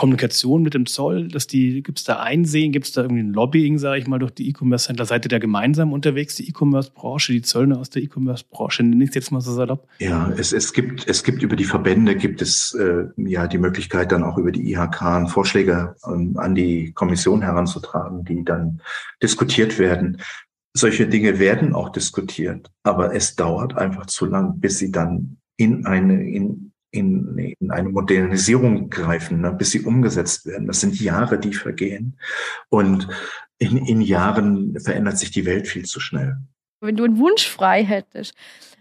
Kommunikation 0.00 0.62
mit 0.62 0.72
dem 0.72 0.86
Zoll, 0.86 1.28
dass 1.28 1.46
die, 1.46 1.82
gibt 1.82 1.98
es 1.98 2.04
da 2.04 2.20
Einsehen, 2.20 2.72
gibt 2.72 2.86
es 2.86 2.92
da 2.92 3.02
irgendwie 3.02 3.22
ein 3.22 3.34
Lobbying, 3.34 3.76
sage 3.76 4.00
ich 4.00 4.06
mal, 4.06 4.18
durch 4.18 4.30
die 4.30 4.48
E-Commerce-Händler? 4.48 5.04
Seid 5.04 5.26
ihr 5.26 5.28
da 5.28 5.38
gemeinsam 5.38 5.92
unterwegs, 5.92 6.36
die 6.36 6.48
E-Commerce-Branche, 6.48 7.34
die 7.34 7.42
Zöllner 7.42 7.78
aus 7.78 7.90
der 7.90 8.02
E-Commerce-Branche? 8.04 8.82
Nenne 8.82 9.04
ich 9.04 9.14
jetzt 9.14 9.30
mal 9.30 9.42
so 9.42 9.52
salopp? 9.52 9.86
Ja, 9.98 10.32
es, 10.38 10.54
es, 10.54 10.72
gibt, 10.72 11.06
es 11.06 11.22
gibt 11.22 11.42
über 11.42 11.54
die 11.54 11.66
Verbände 11.66 12.16
gibt 12.16 12.40
es 12.40 12.74
äh, 12.80 13.08
ja 13.18 13.46
die 13.46 13.58
Möglichkeit, 13.58 14.10
dann 14.10 14.22
auch 14.22 14.38
über 14.38 14.52
die 14.52 14.72
IHK 14.72 15.28
Vorschläge 15.28 15.94
ähm, 16.06 16.34
an 16.38 16.54
die 16.54 16.92
Kommission 16.92 17.42
heranzutragen, 17.42 18.24
die 18.24 18.42
dann 18.42 18.80
diskutiert 19.22 19.78
werden. 19.78 20.22
Solche 20.72 21.08
Dinge 21.08 21.38
werden 21.38 21.74
auch 21.74 21.90
diskutiert, 21.90 22.70
aber 22.84 23.14
es 23.14 23.36
dauert 23.36 23.76
einfach 23.76 24.06
zu 24.06 24.24
lang, 24.24 24.60
bis 24.60 24.78
sie 24.78 24.92
dann 24.92 25.36
in 25.58 25.84
eine, 25.84 26.26
in, 26.26 26.69
in, 26.90 27.38
in 27.58 27.70
eine 27.70 27.88
Modernisierung 27.88 28.90
greifen, 28.90 29.40
ne, 29.40 29.52
bis 29.52 29.70
sie 29.70 29.82
umgesetzt 29.82 30.46
werden. 30.46 30.66
Das 30.66 30.80
sind 30.80 31.00
Jahre, 31.00 31.38
die 31.38 31.52
vergehen. 31.52 32.18
Und 32.68 33.08
in, 33.58 33.76
in 33.76 34.00
Jahren 34.00 34.78
verändert 34.80 35.18
sich 35.18 35.30
die 35.30 35.46
Welt 35.46 35.68
viel 35.68 35.84
zu 35.84 36.00
schnell. 36.00 36.36
Wenn 36.80 36.96
du 36.96 37.04
einen 37.04 37.18
Wunsch 37.18 37.48
frei 37.48 37.84
hättest, 37.84 38.34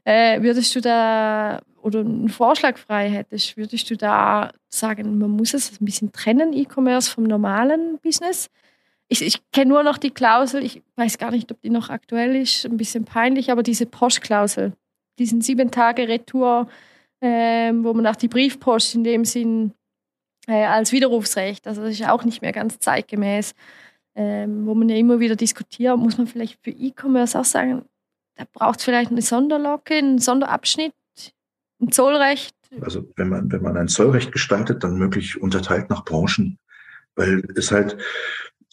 äh, 0.06 0.42
würdest 0.42 0.76
du 0.76 0.82
da, 0.82 1.62
oder 1.82 2.00
einen 2.00 2.30
Vorschlag 2.30 2.78
frei 2.78 3.10
hättest, 3.10 3.58
würdest 3.58 3.90
du 3.90 3.98
da 3.98 4.52
sagen, 4.70 5.18
man 5.18 5.32
muss 5.32 5.54
es 5.54 5.80
ein 5.80 5.86
bisschen 5.86 6.12
trennen, 6.12 6.54
E-Commerce 6.54 7.12
vom 7.12 7.26
normalen 7.26 8.00
Business? 8.02 8.50
Ich, 9.10 9.22
ich 9.22 9.40
kenne 9.52 9.72
nur 9.72 9.84
noch 9.84 9.98
die 9.98 10.12
Klausel, 10.12 10.64
ich 10.64 10.82
weiß 10.96 11.18
gar 11.18 11.32
nicht, 11.32 11.52
ob 11.52 11.62
die 11.62 11.70
noch 11.70 11.90
aktuell 11.90 12.36
ist, 12.36 12.66
ein 12.66 12.78
bisschen 12.78 13.06
peinlich, 13.06 13.52
aber 13.52 13.64
diese 13.64 13.86
Postklausel, 13.86 14.74
diesen 15.18 15.42
sieben 15.42 15.72
Tage 15.72 16.08
Retour, 16.08 16.70
ähm, 17.22 17.84
wo 17.84 17.94
man 17.94 18.08
auch 18.08 18.16
die 18.16 18.28
Briefpost 18.28 18.96
in 18.96 19.04
dem 19.04 19.26
Sinn 19.26 19.74
äh, 20.48 20.66
als 20.66 20.92
Widerrufsrecht, 20.92 21.68
also 21.68 21.82
das 21.82 21.92
ist 21.92 22.08
auch 22.08 22.24
nicht 22.24 22.42
mehr 22.42 22.52
ganz 22.52 22.80
zeitgemäß, 22.80 23.54
ähm, 24.16 24.66
wo 24.66 24.74
man 24.74 24.90
ja 24.90 24.96
immer 24.96 25.20
wieder 25.20 25.36
diskutiert, 25.36 25.98
muss 25.98 26.18
man 26.18 26.28
vielleicht 26.28 26.60
für 26.64 26.72
E-Commerce 26.72 27.40
auch 27.40 27.46
sagen, 27.46 27.86
da 28.36 28.46
braucht 28.52 28.80
es 28.80 28.86
vielleicht 28.86 29.12
eine 29.12 29.22
Sonderlocke, 29.22 29.96
einen 29.96 30.20
Sonderabschnitt, 30.20 30.94
ein 31.82 31.92
Zollrecht. 31.92 32.56
Also 32.82 33.06
wenn 33.16 33.30
man, 33.30 33.52
wenn 33.52 33.62
man 33.62 33.78
ein 33.78 33.88
Zollrecht 33.88 34.32
gestaltet, 34.32 34.84
dann 34.84 34.98
möglich 34.98 35.42
unterteilt 35.42 35.90
nach 35.90 36.06
Branchen, 36.06 36.58
weil 37.16 37.44
es 37.56 37.72
halt 37.72 37.98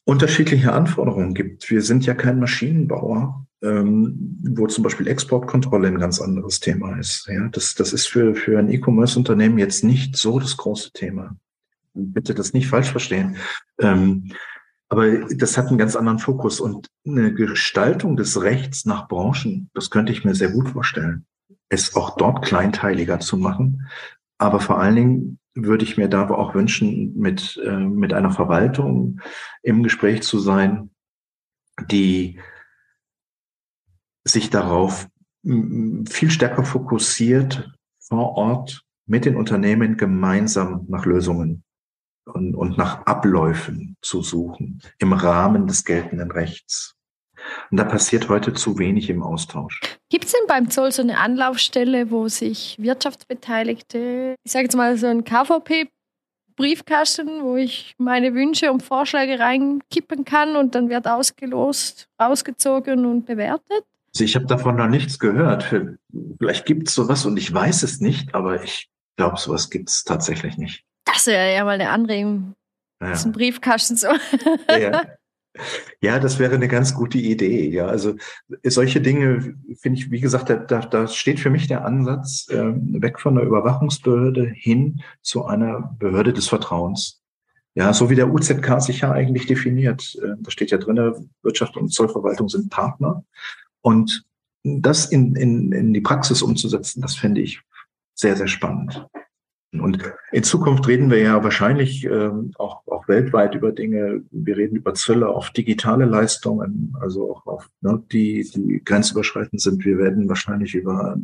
unterschiedliche 0.04 0.72
Anforderungen 0.72 1.34
gibt. 1.34 1.68
Wir 1.70 1.82
sind 1.82 2.06
ja 2.06 2.14
kein 2.14 2.38
Maschinenbauer 2.38 3.45
ähm, 3.62 4.38
wo 4.42 4.66
zum 4.66 4.84
Beispiel 4.84 5.08
Exportkontrolle 5.08 5.88
ein 5.88 5.98
ganz 5.98 6.20
anderes 6.20 6.60
Thema 6.60 6.98
ist. 6.98 7.26
Ja, 7.28 7.48
das, 7.48 7.74
das 7.74 7.92
ist 7.92 8.06
für, 8.06 8.34
für 8.34 8.58
ein 8.58 8.70
E-Commerce-Unternehmen 8.70 9.58
jetzt 9.58 9.84
nicht 9.84 10.16
so 10.16 10.38
das 10.38 10.56
große 10.56 10.92
Thema. 10.92 11.36
Bitte 11.94 12.34
das 12.34 12.52
nicht 12.52 12.68
falsch 12.68 12.90
verstehen. 12.90 13.36
Ähm, 13.80 14.32
aber 14.88 15.24
das 15.34 15.56
hat 15.56 15.68
einen 15.68 15.78
ganz 15.78 15.96
anderen 15.96 16.18
Fokus 16.18 16.60
und 16.60 16.88
eine 17.06 17.32
Gestaltung 17.32 18.16
des 18.16 18.42
Rechts 18.42 18.84
nach 18.84 19.08
Branchen, 19.08 19.70
das 19.74 19.90
könnte 19.90 20.12
ich 20.12 20.24
mir 20.24 20.34
sehr 20.34 20.50
gut 20.50 20.68
vorstellen. 20.68 21.26
Es 21.68 21.96
auch 21.96 22.16
dort 22.16 22.44
kleinteiliger 22.44 23.18
zu 23.18 23.36
machen. 23.36 23.88
Aber 24.38 24.60
vor 24.60 24.78
allen 24.78 24.94
Dingen 24.94 25.38
würde 25.54 25.84
ich 25.84 25.96
mir 25.96 26.08
da 26.08 26.28
auch 26.28 26.54
wünschen, 26.54 27.18
mit, 27.18 27.60
äh, 27.64 27.78
mit 27.78 28.12
einer 28.12 28.30
Verwaltung 28.30 29.20
im 29.62 29.82
Gespräch 29.82 30.22
zu 30.22 30.38
sein, 30.38 30.90
die 31.90 32.38
sich 34.26 34.50
darauf 34.50 35.08
viel 35.44 36.30
stärker 36.30 36.64
fokussiert, 36.64 37.70
vor 38.00 38.36
Ort 38.36 38.82
mit 39.06 39.24
den 39.24 39.36
Unternehmen 39.36 39.96
gemeinsam 39.96 40.84
nach 40.88 41.06
Lösungen 41.06 41.62
und, 42.24 42.54
und 42.54 42.76
nach 42.76 43.06
Abläufen 43.06 43.96
zu 44.02 44.22
suchen 44.22 44.82
im 44.98 45.12
Rahmen 45.12 45.66
des 45.66 45.84
geltenden 45.84 46.30
Rechts. 46.30 46.94
Und 47.70 47.76
da 47.76 47.84
passiert 47.84 48.28
heute 48.28 48.54
zu 48.54 48.78
wenig 48.78 49.08
im 49.08 49.22
Austausch. 49.22 49.80
Gibt 50.08 50.24
es 50.24 50.32
denn 50.32 50.46
beim 50.48 50.70
Zoll 50.70 50.90
so 50.90 51.02
eine 51.02 51.18
Anlaufstelle, 51.18 52.10
wo 52.10 52.26
sich 52.28 52.76
Wirtschaftsbeteiligte, 52.80 54.34
ich 54.42 54.52
sage 54.52 54.64
jetzt 54.64 54.76
mal 54.76 54.96
so 54.96 55.06
ein 55.06 55.22
KVP 55.22 55.88
Briefkasten, 56.56 57.42
wo 57.42 57.56
ich 57.56 57.94
meine 57.98 58.34
Wünsche 58.34 58.72
und 58.72 58.82
Vorschläge 58.82 59.38
reinkippen 59.38 60.24
kann 60.24 60.56
und 60.56 60.74
dann 60.74 60.88
wird 60.88 61.06
ausgelost, 61.06 62.08
rausgezogen 62.20 63.04
und 63.04 63.26
bewertet? 63.26 63.84
Also 64.16 64.24
ich 64.24 64.34
habe 64.34 64.46
davon 64.46 64.76
noch 64.76 64.88
nichts 64.88 65.18
gehört. 65.18 65.74
Vielleicht 66.38 66.64
gibt 66.64 66.88
es 66.88 66.94
sowas 66.94 67.26
und 67.26 67.36
ich 67.36 67.52
weiß 67.52 67.82
es 67.82 68.00
nicht, 68.00 68.34
aber 68.34 68.64
ich 68.64 68.88
glaube, 69.18 69.36
sowas 69.36 69.68
gibt 69.68 69.90
es 69.90 70.04
tatsächlich 70.04 70.56
nicht. 70.56 70.86
Das 71.04 71.26
wäre 71.26 71.54
ja 71.54 71.66
mal 71.66 71.72
eine 71.72 71.90
Anregung. 71.90 72.54
Ja. 73.02 73.12
Ein 73.12 73.32
Briefkasten 73.32 73.98
so. 73.98 74.06
Ja. 74.70 75.02
ja, 76.00 76.18
das 76.18 76.38
wäre 76.38 76.54
eine 76.54 76.66
ganz 76.66 76.94
gute 76.94 77.18
Idee. 77.18 77.68
Ja, 77.68 77.88
also 77.88 78.14
solche 78.64 79.02
Dinge 79.02 79.54
finde 79.82 80.00
ich, 80.00 80.10
wie 80.10 80.20
gesagt, 80.20 80.48
da, 80.48 80.80
da 80.80 81.08
steht 81.08 81.38
für 81.38 81.50
mich 81.50 81.66
der 81.66 81.84
Ansatz 81.84 82.48
äh, 82.48 82.72
weg 83.02 83.20
von 83.20 83.34
der 83.34 83.44
Überwachungsbehörde 83.44 84.46
hin 84.46 85.02
zu 85.20 85.44
einer 85.44 85.94
Behörde 85.98 86.32
des 86.32 86.48
Vertrauens. 86.48 87.20
Ja, 87.74 87.92
so 87.92 88.08
wie 88.08 88.14
der 88.14 88.32
UZK 88.32 88.80
sich 88.80 89.02
ja 89.02 89.12
eigentlich 89.12 89.46
definiert. 89.46 90.16
Äh, 90.22 90.36
da 90.40 90.50
steht 90.50 90.70
ja 90.70 90.78
drin, 90.78 91.28
Wirtschaft 91.42 91.76
und 91.76 91.92
Zollverwaltung 91.92 92.48
sind 92.48 92.70
Partner. 92.70 93.22
Und 93.86 94.24
das 94.64 95.06
in, 95.06 95.36
in, 95.36 95.70
in 95.70 95.94
die 95.94 96.00
Praxis 96.00 96.42
umzusetzen, 96.42 97.02
das 97.02 97.14
fände 97.14 97.40
ich 97.40 97.62
sehr, 98.14 98.34
sehr 98.34 98.48
spannend. 98.48 99.06
Und 99.72 100.02
in 100.32 100.42
Zukunft 100.42 100.88
reden 100.88 101.08
wir 101.08 101.20
ja 101.20 101.44
wahrscheinlich 101.44 102.04
ähm, 102.04 102.50
auch, 102.58 102.84
auch 102.88 103.06
weltweit 103.06 103.54
über 103.54 103.70
Dinge. 103.70 104.24
Wir 104.32 104.56
reden 104.56 104.74
über 104.74 104.94
Zölle 104.94 105.28
auf 105.28 105.50
digitale 105.50 106.04
Leistungen, 106.04 106.96
also 107.00 107.30
auch 107.30 107.46
auf 107.46 107.70
ne, 107.80 108.02
die, 108.10 108.50
die 108.52 108.82
grenzüberschreitend 108.84 109.60
sind. 109.60 109.84
Wir 109.84 109.98
werden 109.98 110.28
wahrscheinlich 110.28 110.74
über, 110.74 111.16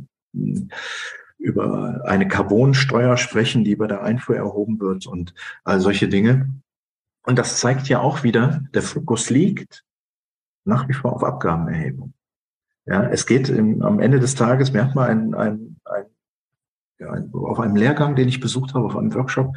über 1.39 2.03
eine 2.05 2.29
Carbonsteuer 2.29 3.17
sprechen, 3.17 3.65
die 3.65 3.75
bei 3.75 3.89
der 3.89 4.05
Einfuhr 4.05 4.37
erhoben 4.37 4.79
wird 4.79 5.09
und 5.09 5.35
all 5.65 5.81
solche 5.81 6.07
Dinge. 6.07 6.49
Und 7.25 7.41
das 7.41 7.59
zeigt 7.59 7.89
ja 7.89 7.99
auch 7.99 8.23
wieder, 8.23 8.63
der 8.73 8.83
Fokus 8.83 9.31
liegt 9.31 9.85
nach 10.65 10.89
wie 10.89 10.95
vor 10.95 11.13
auf 11.13 11.25
Abgabenerhebung. 11.25 12.15
Ja, 12.87 13.09
es 13.09 13.26
geht 13.26 13.49
im, 13.49 13.83
am 13.83 14.01
Ende 14.01 14.18
des 14.18 14.35
Tages, 14.35 14.74
hatten 14.74 14.95
mal 14.95 15.09
ein, 15.09 15.35
ein, 15.35 15.76
ein 15.85 16.05
ja, 16.99 17.12
auf 17.33 17.61
einem 17.61 17.76
Lehrgang, 17.76 18.16
den 18.16 18.28
ich 18.28 18.41
besucht 18.41 18.74
habe, 18.74 18.87
auf 18.87 18.97
einem 18.97 19.14
Workshop, 19.14 19.57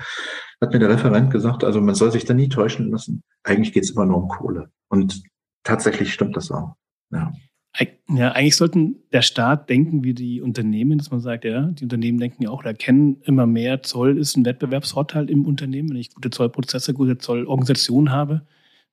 hat 0.62 0.74
mir 0.74 0.80
der 0.80 0.90
Referent 0.90 1.32
gesagt, 1.32 1.64
also 1.64 1.82
man 1.82 1.96
soll 1.96 2.12
sich 2.12 2.26
da 2.26 2.34
nie 2.34 2.50
täuschen 2.50 2.92
lassen. 2.92 3.24
Eigentlich 3.44 3.74
geht 3.74 3.84
es 3.84 3.92
immer 3.92 4.06
nur 4.06 4.24
um 4.24 4.28
Kohle. 4.28 4.70
Und 4.90 5.24
tatsächlich 5.64 6.14
stimmt 6.14 6.36
das 6.36 6.52
auch. 6.52 6.76
Ja. 7.12 7.34
Ja, 8.08 8.32
eigentlich 8.32 8.56
sollten 8.56 9.04
der 9.12 9.22
Staat 9.22 9.70
denken 9.70 10.04
wie 10.04 10.14
die 10.14 10.40
Unternehmen, 10.40 10.98
dass 10.98 11.12
man 11.12 11.20
sagt, 11.20 11.44
ja, 11.44 11.64
die 11.72 11.84
Unternehmen 11.84 12.20
denken 12.20 12.44
ja 12.44 12.50
auch 12.50 12.60
oder 12.60 12.70
erkennen 12.70 13.18
immer 13.24 13.48
mehr, 13.48 13.82
Zoll 13.82 14.18
ist 14.18 14.38
ein 14.38 14.46
Wettbewerbsvorteil 14.46 15.30
im 15.30 15.46
Unternehmen, 15.46 15.90
wenn 15.90 15.98
ich 15.98 16.14
gute 16.14 16.30
Zollprozesse, 16.30 16.94
gute 16.94 17.18
Zollorganisationen 17.18 18.14
habe. 18.14 18.46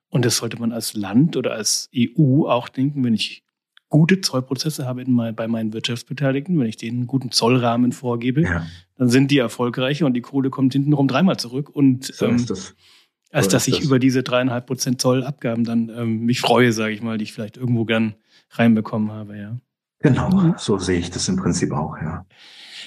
Und 0.08 0.24
das 0.24 0.38
sollte 0.38 0.58
man 0.58 0.72
als 0.72 0.94
Land 0.94 1.36
oder 1.36 1.52
als 1.52 1.90
EU 1.94 2.46
auch 2.46 2.68
denken, 2.68 3.04
wenn 3.04 3.14
ich 3.14 3.44
gute 3.92 4.22
Zollprozesse 4.22 4.86
habe 4.86 5.02
in 5.02 5.12
mein, 5.12 5.36
bei 5.36 5.46
meinen 5.46 5.72
Wirtschaftsbeteiligten, 5.74 6.58
wenn 6.58 6.66
ich 6.66 6.78
denen 6.78 7.00
einen 7.00 7.06
guten 7.06 7.30
Zollrahmen 7.30 7.92
vorgebe, 7.92 8.42
ja. 8.42 8.66
dann 8.96 9.10
sind 9.10 9.30
die 9.30 9.36
erfolgreicher 9.36 10.06
und 10.06 10.14
die 10.14 10.22
Kohle 10.22 10.48
kommt 10.48 10.72
hintenrum 10.72 11.06
dreimal 11.06 11.38
zurück. 11.38 11.68
Und 11.68 12.06
so 12.06 12.26
ähm, 12.26 12.44
das. 12.46 12.74
als 13.30 13.48
dass 13.48 13.68
ich 13.68 13.76
das. 13.76 13.84
über 13.84 13.98
diese 13.98 14.22
dreieinhalb 14.22 14.66
Prozent 14.66 15.00
Zollabgaben 15.00 15.64
dann 15.64 15.90
ähm, 15.94 16.20
mich 16.20 16.40
freue, 16.40 16.72
sage 16.72 16.94
ich 16.94 17.02
mal, 17.02 17.18
die 17.18 17.24
ich 17.24 17.34
vielleicht 17.34 17.58
irgendwo 17.58 17.84
gern 17.84 18.14
reinbekommen 18.50 19.12
habe, 19.12 19.36
ja. 19.36 19.60
Genau, 20.00 20.30
mhm. 20.30 20.54
so 20.56 20.78
sehe 20.78 20.98
ich 20.98 21.10
das 21.10 21.28
im 21.28 21.36
Prinzip 21.36 21.70
auch, 21.70 21.96
ja. 21.98 22.24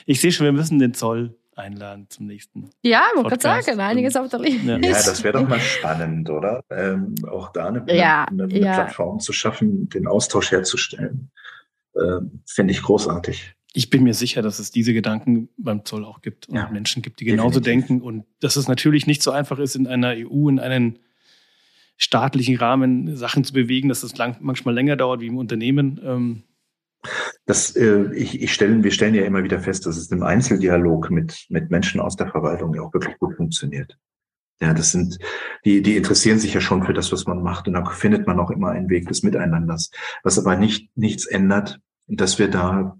Ich 0.08 0.20
sehe 0.20 0.32
schon, 0.32 0.45
wir 0.45 0.53
müssen 0.53 0.80
den 0.80 0.95
Zoll 0.95 1.38
einladen 1.56 2.08
zum 2.10 2.28
nächsten. 2.28 2.70
Ja, 2.82 3.06
man 3.16 3.28
kann 3.28 3.39
sagen, 3.39 3.80
einiges 3.80 4.16
auf 4.16 4.30
der 4.30 4.39
Liste. 4.39 4.66
Ja, 4.66 4.78
das 4.78 5.24
wäre 5.24 5.39
doch 5.39 5.47
mal 5.47 5.60
spannend, 5.60 6.30
oder? 6.30 6.64
Ähm, 6.70 7.16
auch 7.30 7.51
da 7.51 7.68
eine, 7.68 7.86
ja, 7.95 8.26
eine, 8.26 8.43
eine 8.43 8.60
ja. 8.60 8.74
Plattform 8.74 9.20
zu 9.20 9.34
schaffen, 9.34 9.89
den 9.89 10.08
Austausch 10.08 10.51
herzustellen. 10.51 11.32
Ähm, 11.95 12.41
Finde 12.45 12.74
ich 12.74 12.82
großartig. 12.82 13.56
Ich 13.74 13.89
bin 13.89 14.03
mir 14.03 14.14
sicher, 14.14 14.41
dass 14.41 14.60
es 14.60 14.72
diese 14.72 14.93
Gedanken 14.93 15.49
beim 15.58 15.84
Zoll 15.84 16.06
auch 16.06 16.22
gibt 16.22 16.47
und 16.47 16.56
ja, 16.56 16.70
Menschen 16.70 17.01
gibt, 17.01 17.20
die 17.20 17.26
genauso 17.26 17.60
definitiv. 17.60 17.88
denken 17.88 18.06
und 18.06 18.26
dass 18.39 18.56
es 18.56 18.68
natürlich 18.68 19.06
nicht 19.06 19.22
so 19.22 19.32
einfach 19.32 19.60
ist, 19.60 19.76
in 19.76 19.88
einer 19.88 20.14
EU, 20.16 20.47
in 20.47 20.60
einen 20.60 20.99
staatlichen 21.97 22.58
Rahmen 22.58 23.16
Sachen 23.16 23.43
zu 23.43 23.53
bewegen, 23.53 23.89
dass 23.89 24.03
es 24.03 24.18
lang, 24.18 24.38
manchmal 24.39 24.74
länger 24.74 24.95
dauert 24.95 25.22
wie 25.22 25.28
im 25.28 25.38
Unternehmen. 25.38 25.99
Ähm, 26.03 26.43
das, 27.45 27.76
äh, 27.76 28.14
ich, 28.14 28.41
ich 28.41 28.53
stellen, 28.53 28.84
wir 28.84 28.91
stellen 28.91 29.16
ja 29.16 29.24
immer 29.24 29.43
wieder 29.43 29.60
fest, 29.60 29.86
dass 29.86 29.97
es 29.97 30.12
im 30.12 30.24
Einzeldialog 30.24 31.10
mit, 31.12 31.45
mit 31.49 31.72
Menschen 31.72 31.99
aus 32.01 32.16
der 32.16 32.28
Verwaltung 32.28 32.74
ja 32.76 32.82
auch 32.82 32.93
wirklich 32.93 33.18
gut 33.20 33.36
funktioniert. 33.36 33.97
Ja, 34.62 34.74
das 34.74 34.91
sind, 34.91 35.20
die, 35.66 35.82
die 35.82 35.97
interessieren 35.97 36.39
sich 36.39 36.53
ja 36.53 36.62
schon 36.62 36.84
für 36.84 36.93
das, 36.93 37.12
was 37.12 37.26
man 37.26 37.43
macht. 37.43 37.68
Und 37.68 37.74
da 37.74 37.84
findet 37.86 38.26
man 38.26 38.39
auch 38.39 38.51
immer 38.51 38.70
einen 38.70 38.89
Weg 38.89 39.08
des 39.08 39.22
Miteinanders. 39.22 39.91
Was 40.24 40.39
aber 40.39 40.56
nicht, 40.56 40.89
nichts 40.95 41.26
ändert, 41.26 41.80
dass 42.08 42.39
wir 42.39 42.49
da, 42.49 42.97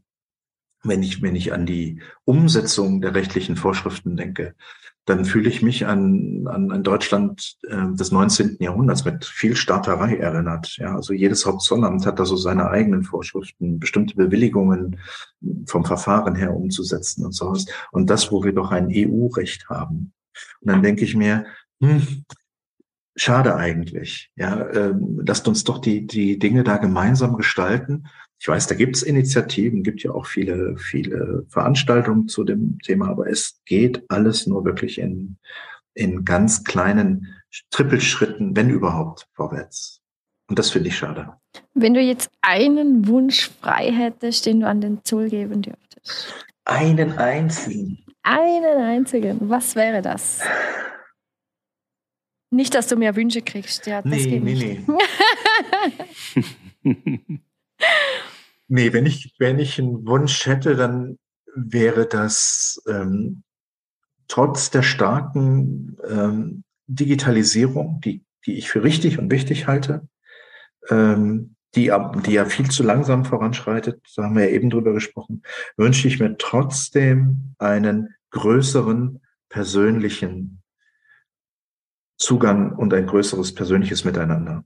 wenn 0.84 1.02
ich, 1.02 1.22
wenn 1.22 1.36
ich 1.36 1.54
an 1.54 1.66
die 1.66 2.02
Umsetzung 2.26 3.02
der 3.02 3.16
rechtlichen 3.16 3.56
Vorschriften 3.56 4.18
denke, 4.18 4.54
dann 5.06 5.24
fühle 5.24 5.50
ich 5.50 5.62
mich 5.62 5.86
an, 5.86 6.48
an, 6.48 6.72
an 6.72 6.84
Deutschland 6.84 7.58
äh, 7.70 7.94
des 7.94 8.12
19. 8.12 8.58
Jahrhunderts 8.60 9.06
mit 9.06 9.24
viel 9.24 9.56
Staaterei 9.56 10.18
erinnert. 10.18 10.78
Ja, 10.78 10.96
also 10.96 11.14
jedes 11.14 11.46
Hauptzollamt 11.46 12.06
hat 12.06 12.20
da 12.20 12.26
so 12.26 12.36
seine 12.36 12.70
eigenen 12.70 13.04
Vorschriften, 13.04 13.80
bestimmte 13.80 14.16
Bewilligungen 14.16 15.00
vom 15.68 15.86
Verfahren 15.86 16.36
her 16.36 16.56
umzusetzen 16.56 17.24
und 17.24 17.34
so 17.34 17.52
was. 17.52 17.66
Und 17.92 18.10
das, 18.10 18.32
wo 18.32 18.44
wir 18.44 18.54
doch 18.54 18.72
ein 18.72 18.90
EU-Recht 18.92 19.70
haben. 19.70 20.14
Und 20.62 20.72
dann 20.72 20.82
denke 20.82 21.06
ich 21.06 21.16
mir, 21.16 21.46
hm, 21.82 22.26
schade 23.16 23.56
eigentlich. 23.56 24.32
Ja, 24.36 24.68
ähm, 24.72 25.22
lasst 25.26 25.48
uns 25.48 25.64
doch 25.64 25.80
die, 25.80 26.08
die 26.08 26.40
Dinge 26.40 26.64
da 26.64 26.78
gemeinsam 26.78 27.36
gestalten 27.36 28.08
ich 28.46 28.50
weiß, 28.50 28.68
da 28.68 28.76
gibt 28.76 28.96
es 28.96 29.02
Initiativen, 29.02 29.82
gibt 29.82 30.04
ja 30.04 30.12
auch 30.12 30.28
viele, 30.28 30.78
viele 30.78 31.48
Veranstaltungen 31.50 32.28
zu 32.28 32.44
dem 32.44 32.78
Thema, 32.78 33.10
aber 33.10 33.28
es 33.28 33.60
geht 33.66 34.04
alles 34.08 34.46
nur 34.46 34.64
wirklich 34.66 35.00
in, 35.00 35.38
in 35.96 36.24
ganz 36.26 36.64
kleinen 36.64 37.34
Trippelschritten, 37.72 38.56
wenn 38.56 38.70
überhaupt, 38.70 39.28
vorwärts. 39.34 40.00
Und 40.48 40.60
das 40.60 40.70
finde 40.70 40.90
ich 40.90 40.96
schade. 40.96 41.34
Wenn 41.74 41.96
du 41.96 42.02
jetzt 42.02 42.30
einen 42.42 43.08
Wunsch 43.08 43.50
frei 43.50 43.92
hättest, 43.92 44.46
den 44.46 44.60
du 44.60 44.68
an 44.68 44.80
den 44.80 45.04
Zoll 45.04 45.30
geben 45.30 45.64
dürftest. 45.64 46.36
Einen 46.66 47.18
einzigen. 47.18 48.06
Einen 48.22 48.78
einzigen. 48.80 49.40
Was 49.50 49.76
wäre 49.76 50.04
das? 50.04 50.42
Nicht, 52.52 52.76
dass 52.76 52.86
du 52.86 52.96
mehr 52.96 53.16
Wünsche 53.16 53.42
kriegst. 53.42 53.88
Ja, 53.88 54.04
das 54.04 54.12
nee, 54.12 54.24
geht 54.24 54.44
nee, 54.44 54.54
nicht. 54.54 54.88
nee. 56.84 57.40
Nee, 58.68 58.94
wenn 58.94 59.06
ich, 59.06 59.36
wenn 59.38 59.60
ich 59.60 59.80
einen 59.80 60.08
Wunsch 60.08 60.46
hätte, 60.46 60.76
dann 60.76 61.18
wäre 61.56 62.08
das 62.08 62.82
ähm, 62.88 63.44
trotz 64.28 64.72
der 64.72 64.82
starken 64.82 65.98
ähm, 66.08 66.64
Digitalisierung, 66.88 68.02
die, 68.02 68.24
die 68.46 68.56
ich 68.56 68.70
für 68.70 68.84
richtig 68.84 69.20
und 69.20 69.32
wichtig 69.32 69.68
halte, 69.68 70.08
ähm, 70.90 71.56
die, 71.76 71.92
die 72.26 72.32
ja 72.32 72.46
viel 72.46 72.70
zu 72.70 72.84
langsam 72.84 73.26
voranschreitet, 73.26 74.02
da 74.16 74.24
haben 74.24 74.36
wir 74.36 74.46
ja 74.46 74.52
eben 74.52 74.70
drüber 74.70 74.94
gesprochen, 74.94 75.44
wünsche 75.78 76.08
ich 76.08 76.20
mir 76.20 76.38
trotzdem 76.38 77.56
einen 77.58 78.16
größeren 78.32 79.22
persönlichen 79.50 80.62
Zugang 82.18 82.72
und 82.72 82.94
ein 82.94 83.08
größeres 83.08 83.54
persönliches 83.54 84.06
Miteinander 84.06 84.64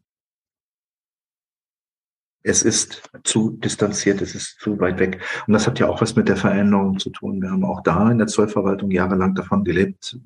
es 2.44 2.64
ist 2.64 3.10
zu 3.24 3.52
distanziert, 3.52 4.22
es 4.22 4.34
ist 4.36 4.60
zu 4.60 4.80
weit 4.80 5.00
weg. 5.00 5.22
Und 5.48 5.54
das 5.54 5.68
hat 5.68 5.80
ja 5.80 5.88
auch 5.88 6.02
was 6.02 6.16
mit 6.16 6.30
der 6.30 6.38
Veränderung 6.38 7.00
zu 7.00 7.10
tun. 7.10 7.42
Wir 7.42 7.52
haben 7.52 7.66
auch 7.66 7.82
da 7.82 8.10
in 8.12 8.18
der 8.18 8.28
Zollverwaltung 8.28 8.92
jahrelang 8.92 9.36
davon 9.36 9.64
gelebt, 9.64 10.18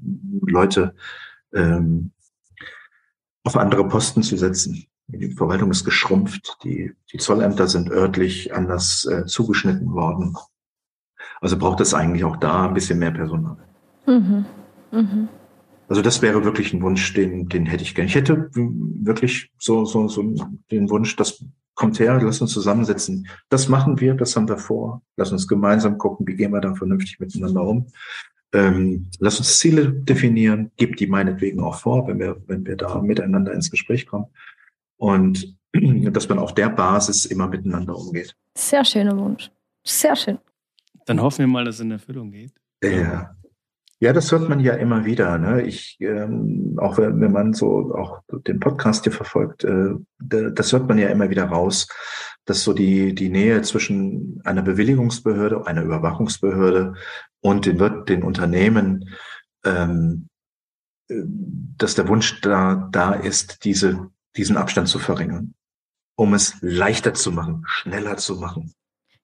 Leute 0.41 0.93
ähm, 1.53 2.11
auf 3.43 3.57
andere 3.57 3.87
Posten 3.87 4.23
zu 4.23 4.37
setzen. 4.37 4.85
Die 5.07 5.31
Verwaltung 5.31 5.71
ist 5.71 5.83
geschrumpft, 5.83 6.57
die, 6.63 6.93
die 7.11 7.17
Zollämter 7.17 7.67
sind 7.67 7.91
örtlich 7.91 8.53
anders 8.53 9.05
äh, 9.05 9.25
zugeschnitten 9.25 9.91
worden. 9.91 10.35
Also 11.41 11.57
braucht 11.57 11.81
es 11.81 11.93
eigentlich 11.93 12.23
auch 12.23 12.37
da 12.37 12.67
ein 12.67 12.73
bisschen 12.73 12.99
mehr 12.99 13.11
Personal. 13.11 13.57
Mhm. 14.05 14.45
Mhm. 14.91 15.29
Also 15.89 16.01
das 16.01 16.21
wäre 16.21 16.45
wirklich 16.45 16.73
ein 16.73 16.81
Wunsch, 16.81 17.13
den, 17.13 17.49
den 17.49 17.65
hätte 17.65 17.83
ich 17.83 17.95
gerne. 17.95 18.07
Ich 18.07 18.15
hätte 18.15 18.49
wirklich 18.53 19.51
so, 19.57 19.83
so, 19.83 20.07
so 20.07 20.23
den 20.71 20.89
Wunsch, 20.89 21.15
dass 21.17 21.43
kommt 21.75 21.99
her, 21.99 22.19
lass 22.21 22.41
uns 22.41 22.53
zusammensetzen. 22.53 23.27
Das 23.49 23.67
machen 23.67 23.99
wir, 23.99 24.13
das 24.13 24.35
haben 24.35 24.47
wir 24.47 24.57
vor. 24.57 25.01
Lass 25.17 25.31
uns 25.31 25.47
gemeinsam 25.47 25.97
gucken, 25.97 26.27
wie 26.27 26.35
gehen 26.35 26.51
wir 26.51 26.61
dann 26.61 26.75
vernünftig 26.75 27.19
miteinander 27.19 27.63
um. 27.63 27.87
Ähm, 28.53 29.07
lass 29.19 29.39
uns 29.39 29.57
Ziele 29.57 29.91
definieren, 29.91 30.71
gib 30.77 30.97
die 30.97 31.07
meinetwegen 31.07 31.59
auch 31.59 31.75
vor, 31.75 32.07
wenn 32.07 32.19
wir, 32.19 32.41
wenn 32.45 32.65
wir 32.65 32.77
da 32.77 33.01
miteinander 33.01 33.51
ins 33.53 33.71
Gespräch 33.71 34.05
kommen. 34.05 34.27
Und 34.97 35.57
dass 35.73 36.29
man 36.29 36.39
auf 36.39 36.53
der 36.53 36.69
Basis 36.69 37.25
immer 37.25 37.47
miteinander 37.47 37.95
umgeht. 37.95 38.35
Sehr 38.55 38.85
schöner 38.85 39.17
Wunsch. 39.17 39.49
Sehr 39.83 40.15
schön. 40.15 40.37
Dann 41.05 41.21
hoffen 41.21 41.39
wir 41.39 41.47
mal, 41.47 41.65
dass 41.65 41.75
es 41.75 41.81
in 41.81 41.91
Erfüllung 41.91 42.31
geht. 42.31 42.53
Ja. 42.83 43.35
Ja, 43.99 44.11
das 44.11 44.31
hört 44.31 44.49
man 44.49 44.59
ja 44.59 44.73
immer 44.73 45.05
wieder. 45.05 45.37
Ne? 45.37 45.61
Ich, 45.61 45.97
ähm, 46.01 46.77
auch 46.77 46.97
wenn, 46.97 47.21
wenn 47.21 47.31
man 47.31 47.53
so 47.53 47.93
auch 47.95 48.21
den 48.29 48.59
Podcast 48.59 49.03
hier 49.03 49.13
verfolgt, 49.13 49.63
äh, 49.63 49.93
das 50.19 50.73
hört 50.73 50.87
man 50.87 50.97
ja 50.97 51.07
immer 51.07 51.29
wieder 51.29 51.45
raus, 51.45 51.87
dass 52.45 52.63
so 52.63 52.73
die, 52.73 53.15
die 53.15 53.29
Nähe 53.29 53.61
zwischen 53.61 54.41
einer 54.43 54.61
Bewilligungsbehörde, 54.61 55.65
einer 55.67 55.83
Überwachungsbehörde 55.83 56.95
und 57.39 57.65
den, 57.65 58.05
den 58.05 58.23
Unternehmen, 58.23 59.09
ähm, 59.63 60.27
äh, 61.07 61.21
dass 61.77 61.95
der 61.95 62.07
Wunsch 62.07 62.41
da, 62.41 62.89
da 62.91 63.13
ist, 63.13 63.63
diese, 63.63 64.09
diesen 64.35 64.57
Abstand 64.57 64.89
zu 64.89 64.99
verringern, 64.99 65.53
um 66.15 66.33
es 66.33 66.57
leichter 66.61 67.13
zu 67.13 67.31
machen, 67.31 67.63
schneller 67.67 68.17
zu 68.17 68.35
machen. 68.35 68.73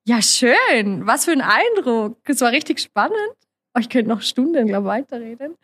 Ja, 0.06 0.22
schön. 0.22 1.06
Was 1.06 1.26
für 1.26 1.32
ein 1.32 1.42
Eindruck. 1.42 2.18
Es 2.24 2.42
war 2.42 2.52
richtig 2.52 2.80
spannend. 2.80 3.36
Oh, 3.76 3.80
ich 3.80 3.90
könnte 3.90 4.10
noch 4.10 4.22
Stunden, 4.22 4.68
glaube 4.68 4.88
ich, 4.88 4.92
weiterreden. 4.92 5.56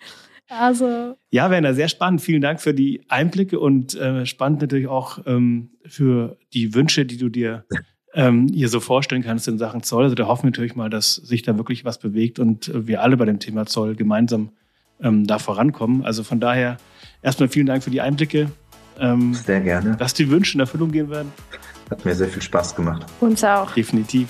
Also. 0.48 1.18
Ja, 1.32 1.50
Werner, 1.50 1.74
sehr 1.74 1.88
spannend. 1.88 2.22
Vielen 2.22 2.42
Dank 2.42 2.62
für 2.62 2.74
die 2.74 3.02
Einblicke 3.10 3.60
und 3.60 3.96
äh, 3.96 4.26
spannend 4.26 4.62
natürlich 4.62 4.88
auch 4.88 5.20
ähm, 5.26 5.72
für 5.86 6.38
die 6.54 6.76
Wünsche, 6.76 7.06
die 7.06 7.18
du 7.18 7.30
dir 7.30 7.66
ähm, 8.14 8.48
hier 8.54 8.70
so 8.70 8.80
vorstellen 8.80 9.24
kannst 9.24 9.48
in 9.48 9.58
Sachen 9.58 9.84
Zoll. 9.84 10.04
Also 10.04 10.16
da 10.16 10.28
hoffen 10.28 10.44
wir 10.44 10.52
natürlich 10.52 10.76
mal, 10.76 10.90
dass 10.90 11.16
sich 11.16 11.42
da 11.42 11.58
wirklich 11.58 11.84
was 11.84 12.00
bewegt 12.00 12.40
und 12.40 12.68
äh, 12.70 12.88
wir 12.88 13.02
alle 13.02 13.18
bei 13.18 13.26
dem 13.26 13.40
Thema 13.40 13.66
Zoll 13.66 13.96
gemeinsam 13.96 14.52
ähm, 15.02 15.26
da 15.26 15.40
vorankommen. 15.40 16.06
Also 16.06 16.24
von 16.24 16.40
daher 16.40 16.78
erstmal 17.22 17.50
vielen 17.50 17.66
Dank 17.66 17.84
für 17.84 17.92
die 17.92 18.02
Einblicke. 18.02 18.52
Ähm, 19.00 19.34
sehr 19.34 19.62
gerne. 19.62 19.98
Dass 19.98 20.14
die 20.14 20.30
Wünsche 20.30 20.56
in 20.56 20.62
Erfüllung 20.62 20.92
gehen 20.92 21.10
werden. 21.10 21.32
Hat 21.90 22.06
mir 22.06 22.16
sehr 22.16 22.30
viel 22.30 22.42
Spaß 22.42 22.76
gemacht. 22.76 23.06
Uns 23.20 23.44
auch. 23.44 23.72
Definitiv. 23.72 24.30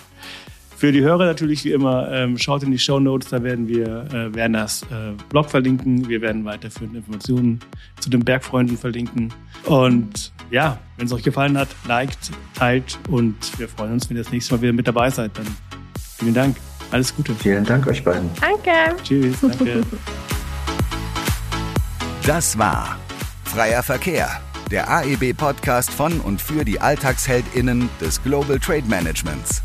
Für 0.78 0.91
die 0.91 1.01
Hörer 1.01 1.26
natürlich 1.26 1.63
wie 1.63 1.71
immer, 1.71 2.11
ähm, 2.11 2.38
schaut 2.38 2.63
in 2.63 2.71
die 2.71 2.78
Show 2.78 2.99
Notes, 2.99 3.30
da 3.30 3.41
werden 3.41 3.67
wir 3.67 4.05
äh, 4.13 4.36
Werners 4.36 4.84
äh, 4.84 5.13
Blog 5.30 5.49
verlinken. 5.49 6.07
Wir 6.09 6.21
werden 6.21 6.43
weiterführende 6.43 6.97
Informationen 6.97 7.61
zu 7.99 8.09
den 8.09 8.26
Bergfreunden 8.26 8.78
verlinken. 8.78 9.34
Und 9.63 10.34
ja, 10.51 10.78
wenn 10.97 11.05
es 11.05 11.13
euch 11.13 11.23
gefallen 11.23 11.57
hat, 11.57 11.69
liked, 11.88 12.32
teilt 12.55 12.99
und 13.09 13.36
wir 13.57 13.69
freuen 13.69 13.93
uns, 13.93 14.09
wenn 14.09 14.17
ihr 14.17 14.23
das 14.23 14.34
nächste 14.34 14.55
Mal 14.55 14.61
wieder 14.61 14.73
mit 14.73 14.88
dabei 14.88 15.09
seid. 15.09 15.38
Dann 15.38 15.47
vielen 16.17 16.34
Dank. 16.34 16.57
Alles 16.91 17.15
Gute. 17.15 17.34
Vielen 17.36 17.63
Dank 17.63 17.88
euch 17.88 18.03
beiden. 18.03 18.30
Danke. 18.41 19.01
Tschüss. 19.01 19.39
Danke. 19.41 19.82
Das 22.26 22.57
war 22.57 22.99
Freier 23.45 23.82
Verkehr, 23.82 24.30
der 24.71 24.89
AEB-Podcast 24.89 25.89
von 25.89 26.19
und 26.19 26.41
für 26.41 26.65
die 26.65 26.82
AlltagsheldInnen 26.82 27.89
des 28.01 28.21
Global 28.23 28.59
Trade 28.59 28.84
Managements. 28.88 29.61